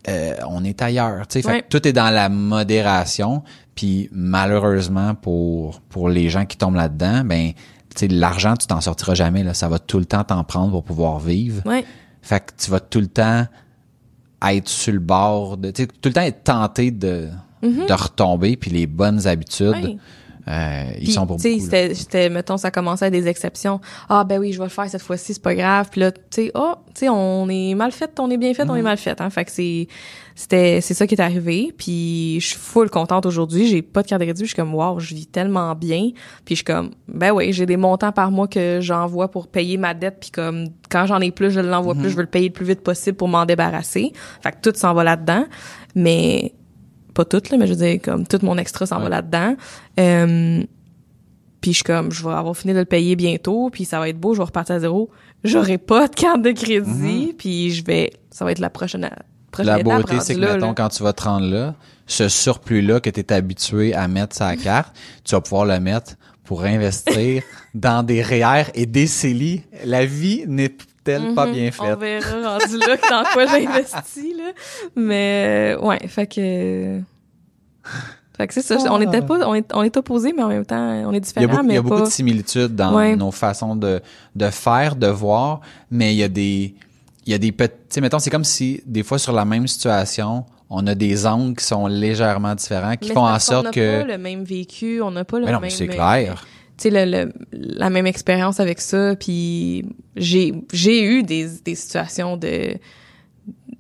[0.09, 1.27] euh, on est ailleurs.
[1.29, 1.63] Tu sais, fait Ouais.
[1.63, 3.43] que tout est dans la modération.
[3.75, 7.53] Puis malheureusement pour pour les gens qui tombent là-dedans, ben
[7.95, 10.71] tu sais l'argent tu t'en sortiras jamais là, ça va tout le temps t'en prendre
[10.73, 11.63] pour pouvoir vivre.
[11.67, 11.85] Ouais.
[12.21, 13.47] Fait que tu vas tout le temps
[14.47, 17.29] être sur le bord de tu sais tout le temps être tenté de
[17.63, 19.85] de retomber puis les bonnes habitudes Mm-hmm.
[19.85, 19.97] Ouais.
[20.49, 21.61] Euh, ils Puis, sont pour beaucoup.
[21.95, 23.81] c'était, mettons, ça commençait à des exceptions.
[24.09, 25.89] Ah, ben oui, je vais le faire cette fois-ci, c'est pas grave.
[25.91, 28.63] Puis là, tu sais, oh, tu sais, on est mal fait, on est bien fait,
[28.69, 28.79] on Mm-hmm.
[28.79, 29.21] est mal fait.
[29.21, 29.31] Hein.
[29.31, 29.87] Fait que c'est,
[30.35, 31.73] c'était, c'est ça qui est arrivé.
[31.77, 33.67] Puis je suis full contente aujourd'hui.
[33.69, 34.43] J'ai pas de carte de crédit.
[34.43, 36.11] Je suis comme, wow, je vis tellement bien.
[36.45, 39.77] Puis je suis comme, ben oui, j'ai des montants par mois que j'envoie pour payer
[39.77, 40.19] ma dette.
[40.21, 41.99] Puis comme, quand j'en ai plus, je l'envoie Mm-hmm.
[42.01, 42.11] plus.
[42.11, 44.13] Je veux le payer le plus vite possible pour m'en débarrasser.
[44.43, 45.45] Fait que tout s'en va là-dedans.
[45.95, 46.53] Mais
[47.13, 49.57] pas tout, là, mais je veux dire, comme tout mon extra s'en va là-dedans.
[50.01, 50.63] Euh,
[51.61, 54.09] puis je suis comme, je vais avoir fini de le payer bientôt, puis ça va
[54.09, 55.11] être beau, je vais repartir à zéro.
[55.45, 59.09] J'aurai pas de carte de crédit, puis je vais, ça va être la prochaine,
[59.51, 60.75] prochaine La beauté, c'est que, là, mettons, là.
[60.77, 61.75] quand tu vas te rendre là,
[62.07, 64.95] ce surplus-là que tu es habitué à mettre sur la carte,
[65.25, 67.43] tu vas pouvoir le mettre pour investir
[67.75, 69.63] dans des REER et des CELI.
[69.85, 70.45] La vie
[71.07, 71.73] n'est-elle pas bien Mhm.
[71.81, 71.99] On faite?
[71.99, 74.53] verra rendu là dans quoi j'investis, là.
[74.97, 77.01] Mais, euh, ouais, fait que...
[78.37, 80.65] Fait que c'est ça, on était pas, on est, on est opposés, mais en même
[80.65, 80.77] temps,
[81.07, 82.07] on est Il y a différents, beaucoup, il y a beaucoup pas...
[82.07, 83.15] de similitudes dans Ouais.
[83.15, 84.01] nos façons de,
[84.35, 86.75] de faire, de voir, mais il y a des,
[87.27, 89.45] il y a des petits, tu sais, mettons, c'est comme si, des fois, sur la
[89.45, 93.47] même situation, on a des angles qui sont légèrement différents, qui Mais font en parce
[93.47, 95.69] qu'on sorte n'a que, pas le même vécu, on n'a pas le mais non, même...
[95.69, 96.47] mais c'est clair.
[96.83, 99.85] Tu sais le, le- la même expérience avec ça puis
[100.17, 102.75] j'ai j'ai eu des des situations de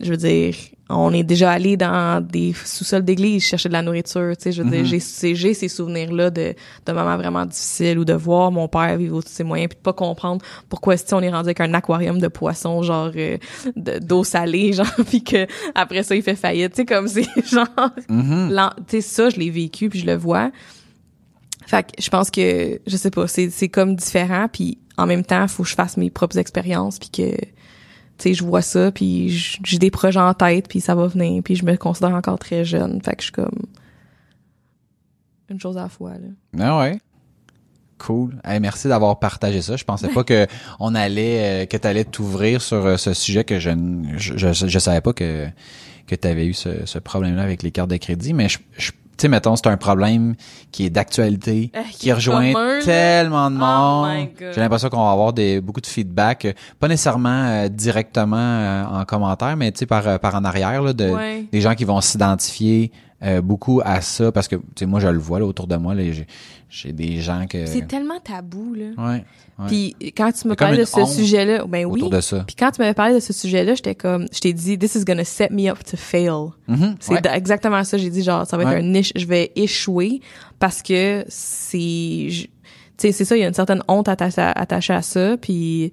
[0.00, 0.54] je veux dire
[0.94, 4.62] on est déjà allé dans des sous-sols d'église chercher de la nourriture, tu sais, je
[4.62, 4.84] veux dire, Mhm.
[4.86, 8.98] j'ai ces- j'ai ces souvenirs-là de, de moments vraiment difficiles ou de voir mon père
[8.98, 11.72] vivre de ses moyens puis de pas comprendre pourquoi si on est rendu avec un
[11.72, 13.38] aquarium de poissons genre euh,
[13.74, 17.24] de- d'eau salée genre puis que après ça il fait faillite, tu sais comme c'est
[17.50, 17.68] genre
[18.10, 18.50] Mhm.
[18.86, 20.50] tu sais ça je l'ai vécu puis je le vois.
[21.66, 25.24] Fait que je pense que je sais pas, c'est c'est comme différent puis en même
[25.24, 27.44] temps, faut que je fasse mes propres expériences puis que tu
[28.18, 31.56] sais je vois ça puis j'ai des projets en tête puis ça va venir puis
[31.56, 33.00] je me considère encore très jeune.
[33.02, 33.62] Fait que je suis comme
[35.48, 36.28] une chose à la fois là.
[36.64, 36.98] Ah ouais?
[37.98, 38.40] Cool.
[38.44, 39.76] Hey, merci d'avoir partagé ça.
[39.76, 40.46] Je pensais pas que
[40.80, 44.36] on allait euh, que tu allais t'ouvrir sur euh, ce sujet que je, ne- je
[44.36, 45.46] je, je savais pas que
[46.08, 48.90] que tu avais eu ce, ce problème-là avec les cartes de crédit, mais je, je-
[49.22, 50.34] sais mettons c'est un problème
[50.70, 54.28] qui est d'actualité, Euh, qui, rejoint commun, tellement de Oh monde.
[54.54, 58.84] J'ai l'impression qu'on va avoir des beaucoup de feedback, euh, pas nécessairement euh, directement euh,
[58.84, 61.44] en commentaire, mais tu sais par par en arrière là, de Ouais.
[61.50, 62.92] des gens qui vont s'identifier
[63.24, 65.76] euh, beaucoup à ça parce que tu sais moi je le vois là autour de
[65.76, 66.02] moi là,
[66.74, 68.86] j'ai des gens que C'est tellement tabou là.
[68.96, 69.24] ouais,
[69.58, 72.08] ouais, Puis quand tu me parlais de ce sujet-là, ben oui.
[72.08, 72.44] de ça.
[72.46, 75.04] Puis quand tu m'avais parlé de ce sujet-là, j'étais comme, je t'ai dit, this is
[75.04, 76.52] gonna set me up to fail.
[76.68, 77.20] Mhm, C'est ouais.
[77.34, 77.98] exactement ça.
[77.98, 78.76] J'ai dit genre, ça va être Ouais.
[78.78, 80.20] un niche, je vais échouer
[80.58, 82.48] parce que c'est, tu
[82.96, 83.36] sais, c'est ça.
[83.36, 85.36] Il y a une certaine honte attachée à, attachée à ça.
[85.36, 85.92] Puis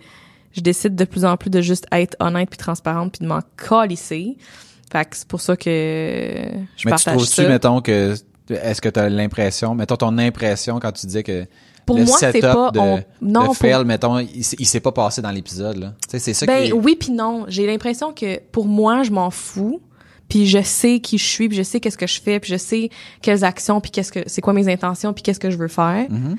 [0.53, 3.41] je décide de plus en plus de juste être honnête puis transparente puis de m'en
[3.57, 4.38] calisser.
[4.91, 7.47] Fait que c'est pour ça que je Mais tu partage trouves-tu, ça.
[7.49, 8.15] mettons, que
[8.54, 11.45] est-ce que tu as l'impression, mettons ton impression quand tu disais que
[11.86, 14.91] Pour le moi, c'est setup pas- de, on- non, de pour- mettons, il, s'est pas
[14.91, 16.74] passé dans l'épisode, c'est ça Ben qui est...
[16.74, 17.45] oui puis non.
[17.47, 19.82] J'ai l'impression que pour moi, je m'en fous.
[20.28, 22.58] Puis je sais qui je suis, puis je sais qu'est-ce que je fais, puis je
[22.58, 22.91] sais
[23.24, 26.06] quelles actions, puis qu'est-ce que c'est quoi mes intentions, puis qu'est-ce que je veux faire.
[26.08, 26.36] Mhm.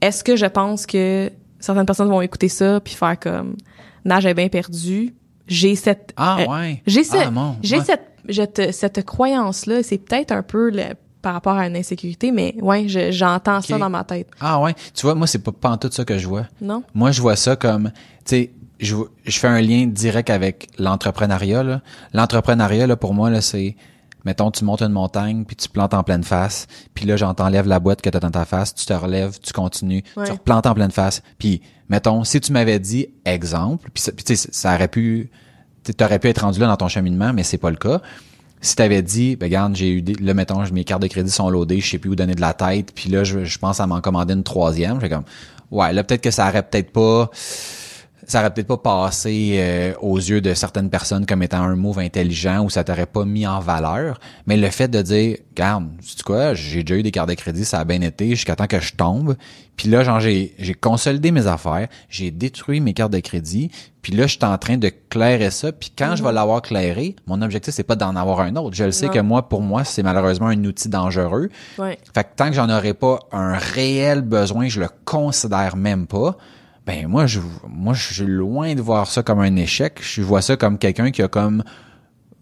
[0.00, 1.30] Est-ce que je pense que
[1.60, 3.56] certaines personnes vont écouter ça puis faire comme
[4.04, 5.14] nage est bien perdu.
[5.46, 6.82] J'ai cette Ah, euh, ouais.
[6.86, 7.84] j'ai Ah, j'ai ouais.
[7.84, 12.32] cette cette cette croyance là, c'est peut-être un peu le- par rapport à une insécurité
[12.32, 14.28] mais ouais, je- j'entends ça dans ma tête.
[14.40, 14.74] Ah, ouais?
[14.94, 16.46] Tu vois, moi, c'est pas, pas en tout ça que je vois.
[16.62, 16.82] Non?
[16.94, 18.96] Moi, je vois ça comme, tu sais, je,
[19.26, 21.82] je fais un lien direct avec l'entrepreneuriat.
[22.14, 23.76] L'entrepreneuriat, là, pour moi, là, c'est,
[24.24, 27.66] mettons, tu montes une montagne, puis tu plantes en pleine face, puis là, j'en t'enlève
[27.66, 30.24] la boîte que t'as dans ta face, tu te relèves, tu continues, Ouais.
[30.24, 31.22] tu replantes en pleine face.
[31.38, 31.60] Puis,
[31.90, 35.30] mettons, si tu m'avais dit, exemple, puis ça- puis tu sais, ça aurait pu,
[35.92, 38.00] tu aurais pu être rendu là dans ton cheminement, mais c'est pas le cas.
[38.62, 41.48] Si t'avais dit, ben regarde, j'ai eu des, là mettons, mes cartes de crédit sont
[41.48, 44.00] loadées, je sais plus où donner de la tête, puis là je, pense à m'en
[44.00, 45.24] commander une troisième, je fais comme,
[45.70, 47.30] ouais, là peut-être que ça aurait peut-être pas,
[48.26, 51.98] ça aurait peut-être pas passé euh, aux yeux de certaines personnes comme étant un move
[51.98, 54.20] intelligent ou ça t'aurait pas mis en valeur.
[54.46, 57.64] Mais le fait de dire, regarde, sais quoi, j'ai déjà eu des cartes de crédit,
[57.64, 59.36] ça a bien été jusqu'à temps que je tombe.
[59.76, 63.70] Puis là, genre, j'ai, j'ai consolidé mes affaires, j'ai détruit mes cartes de crédit,
[64.02, 65.72] puis là, je suis en train de clairer ça.
[65.72, 68.76] Puis quand je vais l'avoir clairé, mon objectif, c'est pas d'en avoir un autre.
[68.76, 69.12] Je le sais Non.
[69.12, 71.48] que moi, pour moi, c'est malheureusement un outil dangereux.
[71.78, 71.98] Ouais.
[72.14, 76.36] Fait que tant que j'en aurais pas un réel besoin, je le considère même pas.
[76.86, 80.42] Ben moi je moi je suis loin de voir ça comme un échec, je vois
[80.42, 81.62] ça comme quelqu'un qui a comme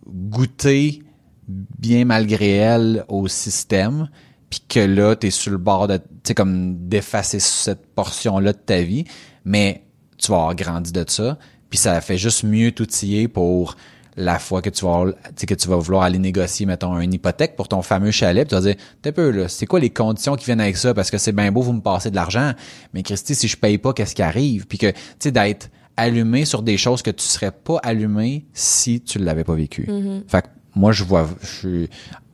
[0.06, 1.02] goûté
[1.48, 4.08] bien malgré elle au système
[4.50, 8.38] puis que là tu es sur le bord de tu sais comme d'effacer cette portion
[8.38, 9.04] là de ta vie,
[9.44, 9.84] mais
[10.16, 11.38] tu vas avoir grandi de ça,
[11.70, 13.76] puis ça fait juste mieux t'outiller pour
[14.20, 15.04] la fois que tu vas
[15.36, 18.54] que tu vas vouloir aller négocier mettons une hypothèque pour ton fameux chalet, puis tu
[18.62, 20.92] vas dire t'es peu là, c'est quoi les conditions qui viennent avec ça?
[20.92, 22.52] Parce que c'est bien beau vous me passez de l'argent,
[22.92, 24.66] mais Christy si je paye pas qu'est-ce qui arrive?
[24.66, 29.00] Puis que tu sais d'être allumé sur des choses que tu serais pas allumé si
[29.00, 29.86] tu l'avais pas vécu.
[30.28, 31.28] Fait que moi je vois
[31.62, 31.86] je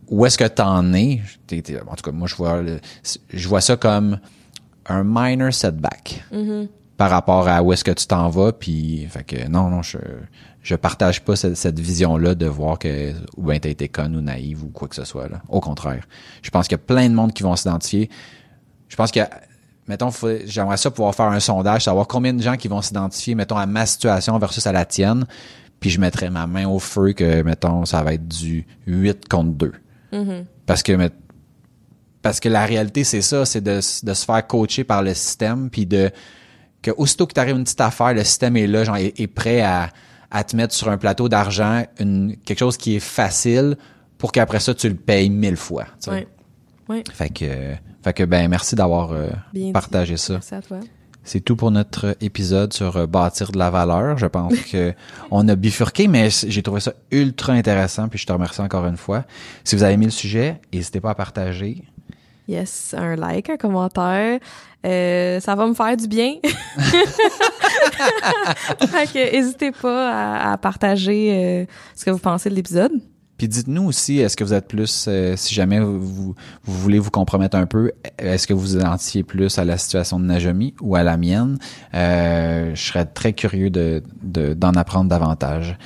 [0.08, 1.20] où est-ce que t'en es?
[1.46, 2.62] T'es- en tout cas moi je vois
[3.32, 4.18] je vois ça comme
[4.86, 6.24] un minor setback
[6.96, 9.98] par rapport à où est-ce que tu t'en vas puis fait que non non je
[10.64, 14.16] je partage pas cette, cette vision là de voir que ou bien t'as été conne
[14.16, 15.42] ou naïve ou quoi que ce soit là.
[15.50, 16.08] Au contraire.
[16.40, 18.08] Je pense qu'il y a plein de monde qui vont s'identifier.
[18.88, 19.20] Je pense que
[19.86, 20.08] mettons
[20.46, 23.66] j'aimerais ça pouvoir faire un sondage savoir combien de gens qui vont s'identifier mettons à
[23.66, 25.26] ma situation versus à la tienne
[25.80, 29.50] puis je mettrais ma main au feu que mettons ça va être du 8 contre
[29.50, 29.72] 2
[30.64, 31.10] parce que
[32.22, 35.68] parce que la réalité c'est ça c'est de, de se faire coacher par le système
[35.68, 36.10] puis de
[36.84, 39.26] que aussitôt que tu arrives une petite affaire le système est là genre est, est
[39.26, 39.90] prêt à,
[40.30, 43.76] à te mettre sur un plateau d'argent une quelque chose qui est facile
[44.18, 46.10] pour qu'après ça tu le payes mille fois tu sais.
[46.10, 46.28] Ouais.
[46.88, 47.02] Ouais.
[47.12, 47.74] fait que
[48.04, 49.72] fait que ben merci d'avoir euh, dit.
[49.72, 50.80] partagé ça Merci à toi.
[51.22, 54.18] c'est tout pour notre épisode sur euh, bâtir de la valeur.
[54.18, 54.92] Je pense que
[55.30, 58.08] on a bifurqué, mais j'ai trouvé ça ultra intéressant.
[58.08, 59.24] Puis je te remercie encore une fois.
[59.64, 61.82] Si vous avez aimé le sujet, n'hésitez pas à partager.
[62.46, 64.38] Yes, un like, un commentaire.
[64.84, 66.34] Euh, ça va me faire du bien.
[68.80, 71.64] fait que n'hésitez pas à, à partager euh,
[71.94, 72.92] ce que vous pensez de l'épisode.
[73.36, 76.34] Puis dites-nous aussi, est-ce que vous êtes plus, euh, si jamais vous, vous,
[76.64, 80.20] vous voulez vous compromettre un peu, est-ce que vous vous identifiez plus à la situation
[80.20, 81.58] de Najami ou à la mienne?
[81.94, 85.76] Euh, je serais très curieux de- d'en apprendre davantage.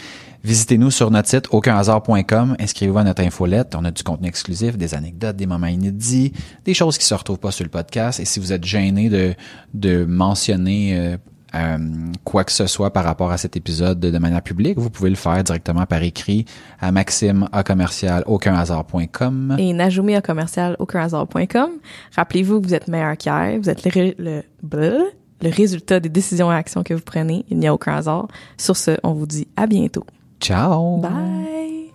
[0.44, 4.94] Visitez-nous sur notre site aucunhasard.com, inscrivez-vous à notre infolette, on a du contenu exclusif, des
[4.94, 6.32] anecdotes, des moments inédits,
[6.64, 8.20] des choses qui se retrouvent pas sur le podcast.
[8.20, 9.34] Et si vous êtes gêné de,
[9.74, 11.16] de mentionner euh,
[11.54, 11.78] euh,
[12.24, 15.16] quoi que ce soit par rapport à cet épisode de, manière publique, vous pouvez le
[15.16, 16.44] faire directement par écrit
[16.80, 19.56] à maxime à commercial aucunhasard.com.
[19.58, 21.70] Et Najumi à commercial aucunhasard.com.
[22.16, 23.58] Rappelez-vous que vous êtes meilleur qu'hier.
[23.60, 25.10] Vous êtes le, le, bleu,
[25.40, 27.44] le résultat des décisions et actions que vous prenez.
[27.48, 28.28] Il n'y a aucun hasard.
[28.58, 30.04] Sur ce, on vous dit à bientôt.
[30.40, 30.98] Ciao!
[31.00, 31.92] Bye!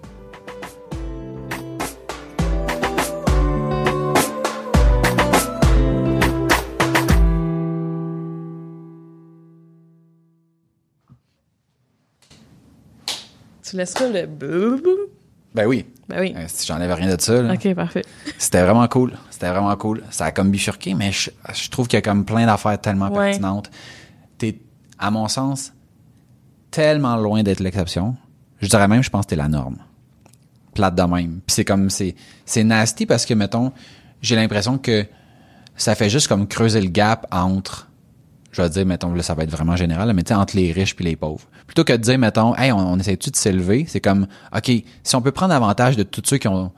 [13.63, 14.27] Tu laisseras le?
[15.55, 15.85] Ben oui.
[16.09, 16.33] Ben oui.
[16.35, 17.53] Euh, Si j'enlève rien de ça, là.
[17.53, 18.03] Ok, parfait.
[18.37, 19.13] C'était vraiment cool.
[19.29, 20.03] C'était vraiment cool.
[20.09, 23.09] Ça a comme bifurqué, mais je, je trouve qu'il y a comme plein d'affaires tellement
[23.09, 23.29] Ouais.
[23.31, 23.69] pertinentes.
[24.37, 24.59] T'es,
[24.99, 25.73] à mon sens,
[26.71, 28.15] tellement loin d'être l'exception.
[28.63, 29.75] Je dirais même, je pense que t'es la norme.
[30.73, 31.41] Plate de même.
[31.45, 32.15] Puis c'est comme, c'est,
[32.63, 33.73] nasty parce que, mettons,
[34.21, 35.05] j'ai l'impression que
[35.75, 37.89] ça fait juste comme creuser le gap entre,
[38.53, 40.71] je vais dire, mettons, là, ça va être vraiment général, mais tu sais, entre les
[40.71, 41.45] riches puis les pauvres.
[41.67, 44.71] Plutôt que de dire, mettons, hey, on, on essaie-tu de s'élever, c'est comme, OK,
[45.03, 46.71] si on peut prendre avantage de tous ceux qui ont,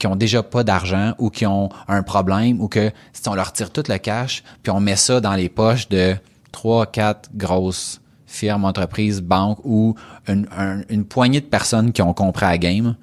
[0.00, 3.52] qui ont déjà pas d'argent ou qui ont un problème ou que si on leur
[3.52, 6.16] tire tout le cash puis on met ça dans les poches de
[6.50, 9.96] trois, quatre grosses firmes, entreprises, banques ou
[10.28, 12.94] une, un- une poignée de personnes qui ont compris la game,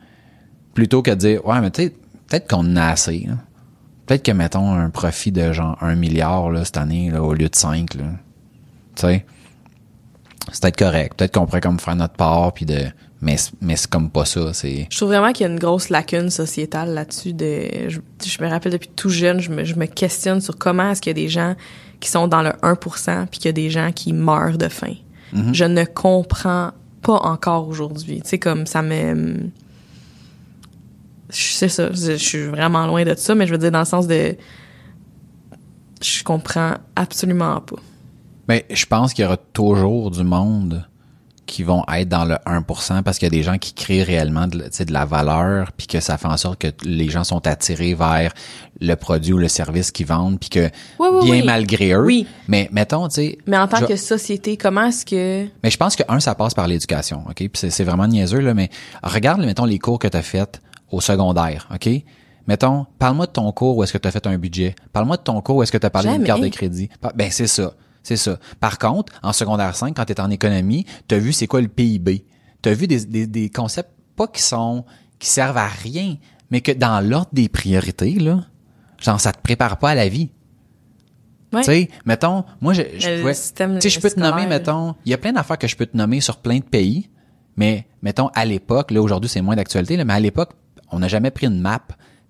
[0.73, 1.89] plutôt que de dire, ouais, mais tu sais,
[2.29, 3.33] peut-être qu'on a assez, là.
[4.05, 7.49] Peut-être que, mettons, un profit de genre un milliard, là, cette année, là, au lieu
[7.49, 8.03] de cinq, là.
[8.95, 9.25] Tu sais?
[10.51, 11.13] C'est peut-être correct.
[11.17, 12.81] Peut-être qu'on pourrait comme faire notre part, puis de,
[13.21, 15.89] mais, mais c'est comme pas ça, c'est, Je trouve vraiment qu'il y a une grosse
[15.89, 17.33] lacune sociétale là-dessus.
[17.33, 20.91] De, je, je me rappelle depuis tout jeune, je me, je me questionne sur comment
[20.91, 21.55] est-ce qu'il y a des gens
[21.99, 24.93] qui sont dans le 1% puis qu'il y a des gens qui meurent de faim.
[25.53, 26.71] Je ne comprends
[27.01, 28.21] pas encore aujourd'hui.
[28.21, 29.49] Tu sais, comme ça me...
[31.29, 33.79] Je sais ça, je, je suis vraiment loin de ça, mais je veux dire dans
[33.79, 34.35] le sens de...
[36.01, 37.77] Je comprends absolument pas.
[38.47, 40.87] Mais je pense qu'il y aura toujours du monde
[41.45, 44.47] qui vont être dans le 1% parce qu'il y a des gens qui créent réellement
[44.47, 47.93] de, de la valeur puis que ça fait en sorte que les gens sont attirés
[47.93, 48.33] vers
[48.81, 50.69] le produit ou le service qu'ils vendent puis que
[50.99, 51.43] Oui, oui, bien oui.
[51.45, 52.05] malgré eux.
[52.05, 52.27] Oui.
[52.47, 53.37] Mais mettons, tu sais.
[53.47, 55.45] Mais en tant je- que société, comment est-ce que...
[55.63, 57.35] Mais je pense que un, ça passe par l'éducation, ok?
[57.35, 58.69] Puis c'est, vraiment niaiseux là, mais
[59.03, 60.61] regarde, mettons les cours que tu as fait
[60.91, 61.89] au secondaire, ok?
[62.47, 64.75] Mettons, parle-moi de ton cours où est-ce que tu as fait un budget.
[64.93, 66.89] Parle-moi de ton cours où est-ce que tu as parlé d'une carte de crédit.
[67.15, 67.73] Ben c'est ça,
[68.05, 68.37] c'est ça.
[68.59, 71.59] Par contre, en secondaire 5, quand tu es en économie, tu as vu c'est quoi
[71.61, 72.25] le PIB.
[72.61, 74.85] Tu as vu des, des, des concepts pas qui sont
[75.19, 76.15] qui servent à rien,
[76.51, 78.45] mais que dans l'ordre des priorités là,
[79.01, 80.29] genre ça te prépare pas à la vie.
[81.53, 81.61] Ouais.
[81.61, 83.33] Tu sais, mettons, moi, je, je pouvais-
[83.89, 86.19] je peux te nommer, mettons, il y a plein d'affaires que je peux te nommer
[86.21, 87.09] sur plein de pays,
[87.55, 90.51] mais mettons, à l'époque, là, aujourd'hui, c'est moins d'actualité, mais à l'époque,
[90.91, 91.81] on n'a jamais pris une map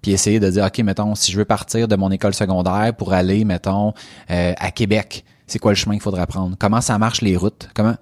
[0.01, 3.13] puis essayé de dire, OK, mettons, si je veux partir de mon école secondaire pour
[3.13, 3.93] aller, mettons,
[4.29, 6.55] euh, à Québec, c'est quoi le chemin qu'il faudrait prendre?
[6.59, 7.69] Comment ça marche les routes?
[7.73, 7.95] Comment?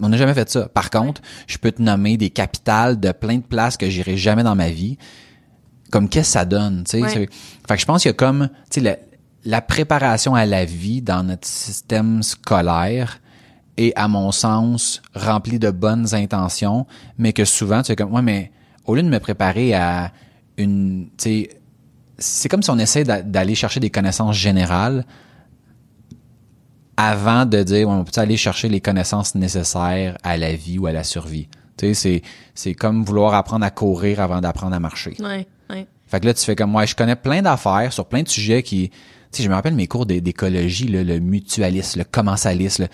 [0.00, 0.68] On n'a jamais fait ça.
[0.68, 4.42] Par contre, je peux te nommer des capitales de plein de places que j'irai jamais
[4.42, 4.98] dans ma vie
[5.90, 7.02] comme qu'est-ce que ça donne, tu sais?
[7.02, 7.08] Ouais.
[7.10, 8.96] Fait que je pense qu'il y a comme, tu sais, la,
[9.44, 13.20] la préparation à la vie dans notre système scolaire
[13.76, 16.86] est, à mon sens, remplie de bonnes intentions,
[17.18, 18.50] mais que souvent, tu es comme, ouais, mais
[18.86, 20.12] au lieu de me préparer à
[20.56, 21.50] une, tu sais,
[22.18, 25.04] c'est comme si on essaie d'a- d'aller chercher des connaissances générales
[27.10, 30.92] avant de dire, on peut aller chercher les connaissances nécessaires à la vie ou à
[30.92, 31.48] la survie?
[31.76, 32.22] Tu sais, c'est,
[32.54, 35.16] c'est comme vouloir apprendre à courir avant d'apprendre à marcher.
[35.18, 35.86] Ouais, ouais.
[36.06, 38.62] Fait que là, tu fais comme moi, je connais plein d'affaires sur plein de sujets
[38.62, 38.96] qui, tu
[39.32, 42.86] sais, je me rappelle mes cours d'é- d'écologie, le mutualisme, le commensalisme.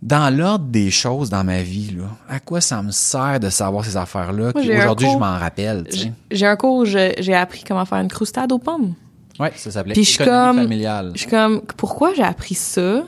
[0.00, 3.84] Dans l'ordre des choses dans ma vie, là, à quoi ça me sert de savoir
[3.84, 4.50] ces affaires-là?
[4.78, 5.84] Aujourd'hui, je m'en rappelle.
[6.32, 8.94] J'ai- un cours où j'ai appris comment faire une croustade aux pommes.
[9.42, 11.10] Ouais, ça s'appelait Puis je suis comme- familiale.
[11.14, 13.02] Je suis comme, pourquoi j'ai appris ça?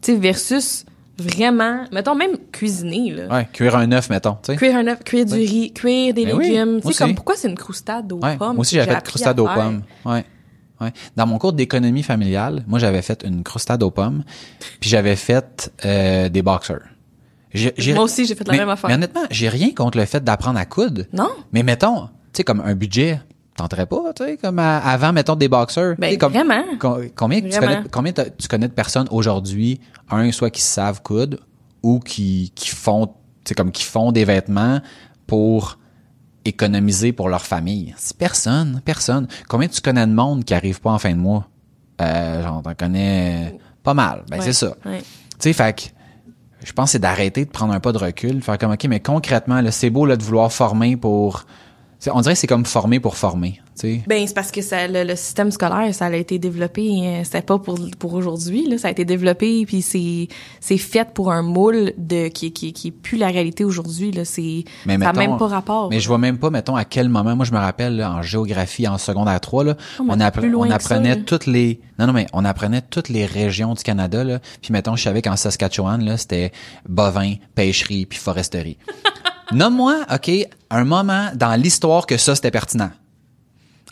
[0.00, 0.84] Tu sais, versus
[1.18, 3.28] vraiment, mettons même cuisiner, là.
[3.34, 4.56] Ouais, cuire un œuf, mettons, tu sais.
[4.56, 6.80] Cuire un œuf, cuire du riz, cuire des Ben oui, légumes.
[6.82, 8.54] tu sais, comme, pourquoi c'est une croustade aux Ouais, pommes?
[8.54, 9.82] moi aussi, j'avais fait appris croustade aux pommes.
[10.04, 10.24] Ouais.
[10.80, 10.92] Ouais.
[11.16, 14.24] Dans mon cours d'économie familiale, moi, j'avais fait une croustade aux pommes,
[14.78, 16.82] puis j'avais fait euh, des boxers.
[17.94, 18.88] Moi aussi, j'ai fait la mais- même affaire.
[18.88, 21.04] Mais honnêtement, j'ai rien contre le fait d'apprendre à coudre.
[21.14, 21.30] Non?
[21.52, 23.20] Mais mettons, tu sais, comme un budget,
[23.56, 25.94] tenterais pas, tu sais, comme à- avant, mettons, des boxeurs.
[25.98, 26.62] Ben, comme- vraiment.
[26.78, 29.80] com- combien tu connais, combien tu connais de personnes aujourd'hui,
[30.10, 31.38] un, soit qui savent coudre
[31.82, 33.12] ou qui, qui font, tu
[33.48, 34.80] sais, comme qui font des vêtements
[35.26, 35.78] pour
[36.44, 37.94] économiser pour leur famille.
[37.98, 39.26] C'est personne, personne.
[39.48, 41.48] Combien tu connais de monde qui arrive pas en fin de mois?
[42.00, 44.22] Euh, genre, t'en connais pas mal.
[44.30, 44.74] Ben, Ouais, c'est ça.
[44.84, 45.00] ouais.
[45.00, 45.04] Tu
[45.40, 45.82] sais, fait que
[46.64, 48.84] je pense que c'est d'arrêter de prendre un pas de recul, de faire comme, OK,
[48.84, 51.44] mais concrètement, c'est beau, là, de vouloir former pour,
[52.12, 54.02] on dirait que c'est comme former pour former, tu sais.
[54.06, 57.42] Ben c'est parce que ça, le, le système scolaire, ça a été développé, euh, c'était
[57.42, 60.28] pas pour pour aujourd'hui là, ça a été développé puis c'est
[60.60, 64.24] c'est fait pour un moule de qui qui qui est plus la réalité aujourd'hui là,
[64.24, 65.88] c'est ça même pas rapport.
[65.90, 67.34] Mais je vois même pas, mettons, à quel moment.
[67.36, 70.74] Moi, je me rappelle, là, en géographie, en secondaire 3, là, Oh, on, appre- ça,
[70.74, 71.22] apprenait là.
[71.24, 74.38] toutes les, non, non, mais on apprenait toutes les régions du Canada, là.
[74.62, 76.52] Puis, mettons, je savais qu'en Saskatchewan, là, c'était
[76.88, 78.78] bovin, pêcherie, puis foresterie.
[79.52, 80.30] Nomme-moi, OK,
[80.70, 82.90] un moment dans l'histoire que ça, c'était pertinent.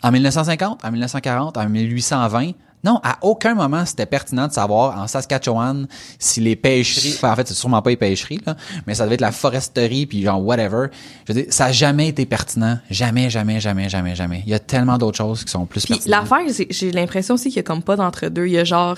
[0.03, 2.51] En 1950, en 1940, en 1820,
[2.83, 5.87] non, à aucun moment c'était pertinent de savoir en Saskatchewan
[6.19, 8.55] si les pêcheries, enfin, en fait c'est sûrement pas les pêcheries là,
[8.85, 10.89] mais ça devait être la foresterie puis genre whatever.
[11.27, 14.43] Je veux dire, ça a jamais été pertinent, jamais, jamais, jamais, jamais, jamais.
[14.45, 16.29] Il y a tellement d'autres choses qui sont plus Puis pertinentes.
[16.29, 18.45] l'affaire, j'ai l'impression aussi qu'il y a comme pas d'entre deux.
[18.45, 18.97] Il y a genre,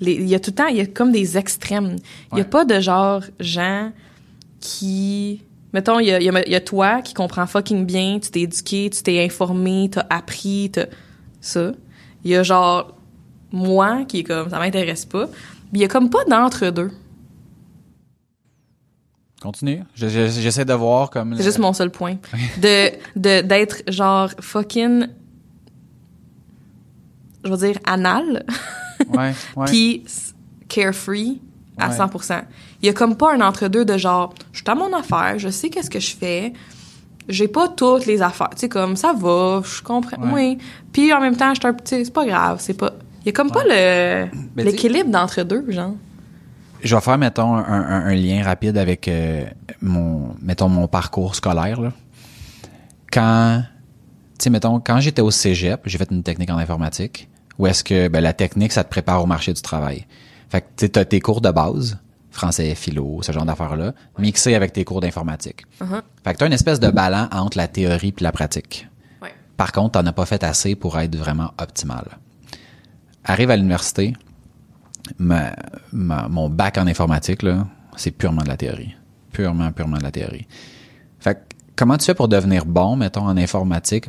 [0.00, 1.96] les- il y a tout le temps, il y a comme des extrêmes.
[2.32, 2.48] Il y a Ouais.
[2.48, 3.90] pas de genre gens
[4.60, 5.42] qui,
[5.72, 8.18] mettons, il y a, il y a- il y a toi qui comprends fucking bien,
[8.20, 10.86] tu t'es éduqué, tu t'es informé, t'as appris, t'as
[11.40, 11.72] ça.
[12.24, 12.94] Il y a genre
[13.52, 15.28] moi qui est comme ça m'intéresse pas.
[15.72, 16.90] Il y a comme pas d'entre deux.
[19.40, 19.84] Continue.
[19.94, 21.36] Je- je- J'essaie de voir comme.
[21.36, 22.16] C'est juste mon seul point.
[22.60, 25.06] De de d'être genre fucking
[27.44, 28.44] je veux dire anal.
[29.10, 29.66] Ouais, ouais.
[29.66, 30.04] puis
[30.68, 31.40] carefree
[31.78, 31.96] à Ouais.
[31.96, 32.42] 100%.
[32.82, 35.48] Il y a comme pas un entre-deux de genre, je suis à mon affaire, je
[35.48, 36.52] sais qu'est-ce que je fais,
[37.28, 40.30] j'ai pas toutes les affaires, tu sais, comme ça va, je comprends, Ouais.
[40.32, 40.58] oui.
[40.92, 42.92] Puis en même temps, je suis un petit, c'est pas grave, c'est pas,
[43.22, 43.64] il y a comme pas
[44.56, 45.94] l'équilibre d'entre deux, genre.
[46.82, 49.44] Je vais faire, mettons, un, un- un lien rapide avec euh,
[49.82, 51.80] mon, mettons, mon parcours scolaire.
[51.80, 51.92] Là.
[53.12, 53.62] Quand,
[54.38, 57.28] tu sais, mettons, quand j'étais au cégep, j'ai fait une technique en informatique,
[57.58, 60.06] où est-ce que ben, la technique, ça te prépare au marché du travail.
[60.50, 61.98] Fait que, tu sais, tes cours de base,
[62.30, 65.62] français, philo, ce genre d'affaires-là, mixés avec tes cours d'informatique.
[65.80, 66.02] Uh-huh.
[66.24, 68.86] Fait que t'as une espèce de ballon entre la théorie puis la pratique.
[69.22, 69.32] Ouais.
[69.56, 72.04] Par contre, t'en as pas fait assez pour être vraiment optimal.
[73.24, 74.14] Arrive à l'université,
[75.18, 75.54] ma-
[75.92, 78.94] ma- mon bac en informatique, là, c'est purement de la théorie.
[79.32, 80.46] Purement, purement de la théorie.
[81.18, 81.40] Fait que,
[81.76, 84.06] comment tu fais pour devenir bon, mettons, en informatique,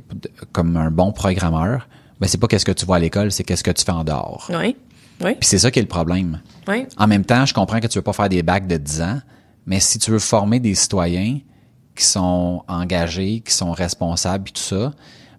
[0.51, 1.87] comme un bon programmeur?
[2.19, 4.03] Ben, c'est pas qu'est-ce que tu vois à l'école, c'est qu'est-ce que tu fais en
[4.03, 4.49] dehors.
[4.53, 4.75] Oui.
[5.21, 5.35] Oui.
[5.35, 6.41] Puis c'est ça qui est le problème.
[6.69, 6.85] Oui.
[6.97, 9.19] En même temps, je comprends que tu veux pas faire des bacs de 10 ans,
[9.65, 11.39] mais si tu veux former des citoyens
[11.95, 14.91] qui sont engagés, qui sont responsables et tout ça,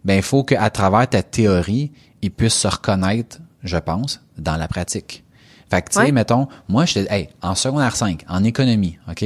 [0.05, 1.93] ben il faut qu'à travers ta théorie,
[2.23, 5.24] ils puissent se reconnaître, je pense, dans la pratique.
[5.70, 6.12] Fait que tu sais, Ouais.
[6.12, 9.24] mettons, moi j'étais hey, en secondaire 5, en économie, OK?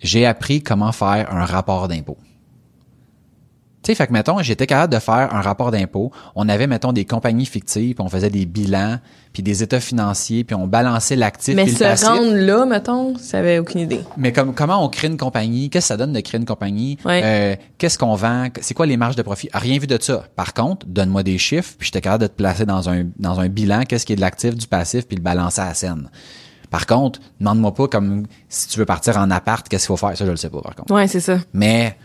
[0.00, 2.16] J'ai appris comment faire un rapport d'impôt.
[3.84, 6.10] Tu sais, fait que, mettons, j'étais capable de faire un rapport d'impôt.
[6.34, 8.98] On avait, mettons, des compagnies fictives, puis on faisait des bilans,
[9.34, 12.08] puis des états financiers, puis on balançait l'actif Mais puis le se passif.
[12.08, 14.00] rendre là, mettons, ça avait aucune idée.
[14.16, 15.68] Mais comme, comment on crée une compagnie?
[15.68, 16.96] Qu'est-ce que ça donne de créer une compagnie?
[17.04, 17.20] Ouais.
[17.22, 18.48] Euh, qu'est-ce qu'on vend?
[18.62, 19.50] C'est quoi les marges de profit?
[19.52, 20.24] Rien vu de ça.
[20.34, 23.48] Par contre, donne-moi des chiffres, puis j'étais capable de te placer dans un, dans un
[23.48, 26.08] bilan, qu'est-ce qui est de l'actif, du passif, puis le balancer à la scène.
[26.70, 30.16] Par contre, demande-moi pas comme si tu veux partir en appart, qu'est-ce qu'il faut faire?
[30.16, 30.92] Ça, je le sais pas, par contre.
[30.92, 31.38] Ouais, c'est ça.
[31.52, 31.96] Mais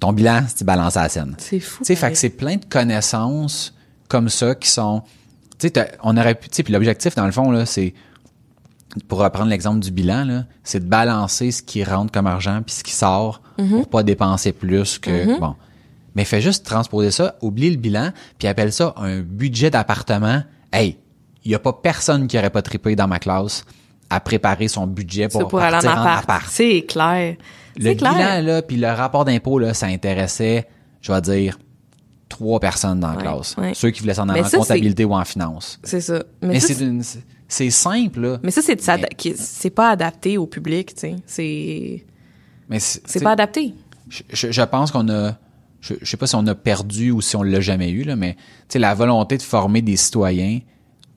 [0.00, 1.34] ton bilan, c'est balancer à la scène.
[1.38, 1.84] C'est fou.
[1.84, 2.14] Tu sais, fait pareil.
[2.14, 3.74] que c'est plein de connaissances
[4.08, 5.02] comme ça qui sont.
[5.58, 6.48] Tu sais, on aurait pu.
[6.48, 7.94] Tu sais, puis l'objectif dans le fond là, c'est
[9.06, 12.74] pour reprendre l'exemple du bilan là, c'est de balancer ce qui rentre comme argent puis
[12.74, 15.54] ce qui sort pour pas dépenser plus que bon.
[16.16, 20.42] Mais fais juste transposer ça, oublie le bilan puis appelle ça un budget d'appartement.
[20.72, 20.98] Hey,
[21.44, 23.64] il y a pas personne qui aurait pas trippé dans ma classe
[24.08, 26.24] à préparer son budget pour, pour aller en partir en appart.
[26.24, 26.46] appart.
[26.50, 27.36] C'est clair.
[27.84, 28.12] Le clair.
[28.12, 30.68] bilan, là, puis le rapport d'impôt, là, ça intéressait,
[31.00, 31.58] je vais dire,
[32.28, 33.56] trois personnes dans la Ouais, classe.
[33.58, 33.72] ouais.
[33.74, 35.78] Ceux qui voulaient s'en aller en ça, comptabilité ou en finance.
[35.82, 36.22] C'est ça.
[36.42, 37.02] Mais, c'est d'une-
[37.48, 38.38] c'est simple, là.
[38.42, 38.80] mais ça, c'est
[39.36, 41.16] c'est pas adapté au public, tu sais.
[41.26, 42.04] C'est,
[42.68, 43.74] Mais c'est pas adapté.
[44.08, 45.32] je, je- je pense qu'on a,
[45.80, 48.14] je, je sais pas si on a perdu ou si on l'a jamais eu, là,
[48.14, 48.40] mais tu
[48.74, 50.60] sais, la volonté de former des citoyens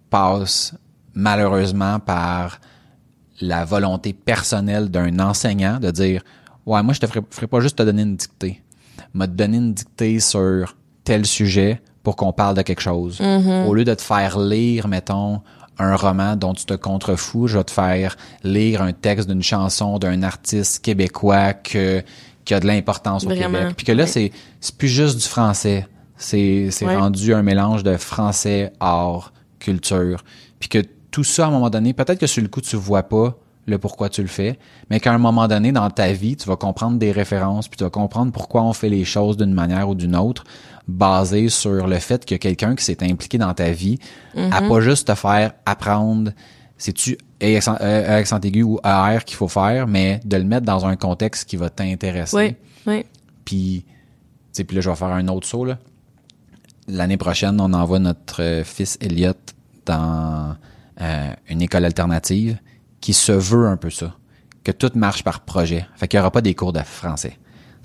[0.10, 0.73] passe
[1.14, 2.60] malheureusement par
[3.41, 6.23] la volonté personnelle d'un enseignant de dire
[6.65, 8.61] ouais moi je te ferai, ferai pas juste te donner une dictée
[9.14, 13.73] m'a te donner une dictée sur tel sujet pour qu'on parle de quelque chose au
[13.73, 15.41] lieu de te faire lire mettons
[15.80, 19.98] un roman dont tu te contrefous je vais te faire lire un texte d'une chanson
[19.99, 22.03] d'un artiste québécois que
[22.45, 24.10] qui a de l'importance au Vraiment, Québec puis que là ouais.
[24.10, 25.88] c'est c'est plus juste du français
[26.18, 26.95] C'est c'est Ouais.
[26.95, 30.23] rendu un mélange de français, art, culture.
[30.60, 30.80] Puis que
[31.10, 33.35] tout ça, à un moment donné, peut-être que sur le coup, tu vois pas
[33.65, 34.60] le pourquoi tu le fais,
[34.90, 37.84] mais qu'à un moment donné, dans ta vie, tu vas comprendre des références, puis tu
[37.84, 40.44] vas comprendre pourquoi on fait les choses d'une manière ou d'une autre,
[40.88, 43.99] basé sur le fait que quelqu'un qui s'est impliqué dans ta vie
[44.35, 46.31] a pas juste te faire apprendre,
[46.77, 50.85] c'est-tu accent euh, accent aigu ou AR qu'il faut faire, mais de le mettre dans
[50.85, 52.35] un contexte qui va t'intéresser.
[52.35, 53.06] Oui, oui.
[53.45, 53.94] Puis, tu
[54.52, 55.77] sais, puis là, je vais faire un autre saut, là.
[56.88, 59.31] L'année prochaine, on envoie notre euh, fils Elliot
[59.85, 60.56] dans
[61.02, 62.57] euh, une école alternative
[63.03, 64.13] qui se veut un peu ça.
[64.63, 65.85] Que tout marche par projet.
[65.97, 67.38] Fait qu'il n'y aura pas des cours de français.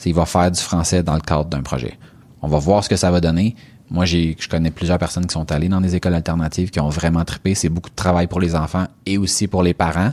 [0.06, 1.98] Il va faire du français dans le cadre d'un projet.
[2.40, 3.56] On va voir ce que ça va donner.
[3.90, 6.88] Moi, j'ai, je connais plusieurs personnes qui sont allées dans des écoles alternatives qui ont
[6.88, 7.56] vraiment trippé.
[7.56, 10.12] C'est beaucoup de travail pour les enfants et aussi pour les parents.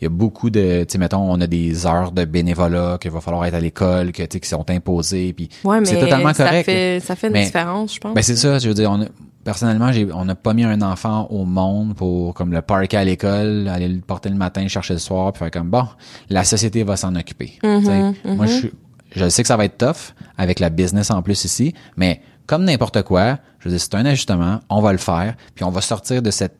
[0.00, 3.10] Il y a beaucoup de, tu sais, mettons, on a des heures de bénévolat qu'il
[3.12, 5.98] va falloir être à l'école, que, tu sais, qui sont imposées, puis Ouais, mais c'est
[6.00, 6.64] totalement ça correct.
[6.66, 8.12] fait, ça fait une Mais- différence, je pense.
[8.14, 9.06] Ben c'est ça, je veux dire, on a-
[9.44, 13.04] personnellement, j'ai, on n'a pas mis un enfant au monde pour comme le parquer à
[13.04, 15.86] l'école, aller le porter le matin, le chercher le soir, puis faire comme bon,
[16.30, 17.58] la société va s'en occuper.
[17.62, 18.72] Mm-hmm, Moi, je, suis-
[19.14, 22.64] je sais que ça va être tough avec la business en plus ici, mais comme
[22.64, 25.80] n'importe quoi, je veux dire, c'est un ajustement, on va le faire, puis on va
[25.80, 26.58] sortir de cette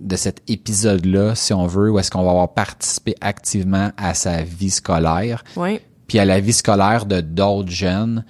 [0.00, 4.42] de cet épisode-là, si on veut, où est-ce qu'on va avoir participé activement à sa
[4.42, 5.78] vie scolaire Oui.
[6.08, 8.24] puis à la vie scolaire de d'autres jeunes.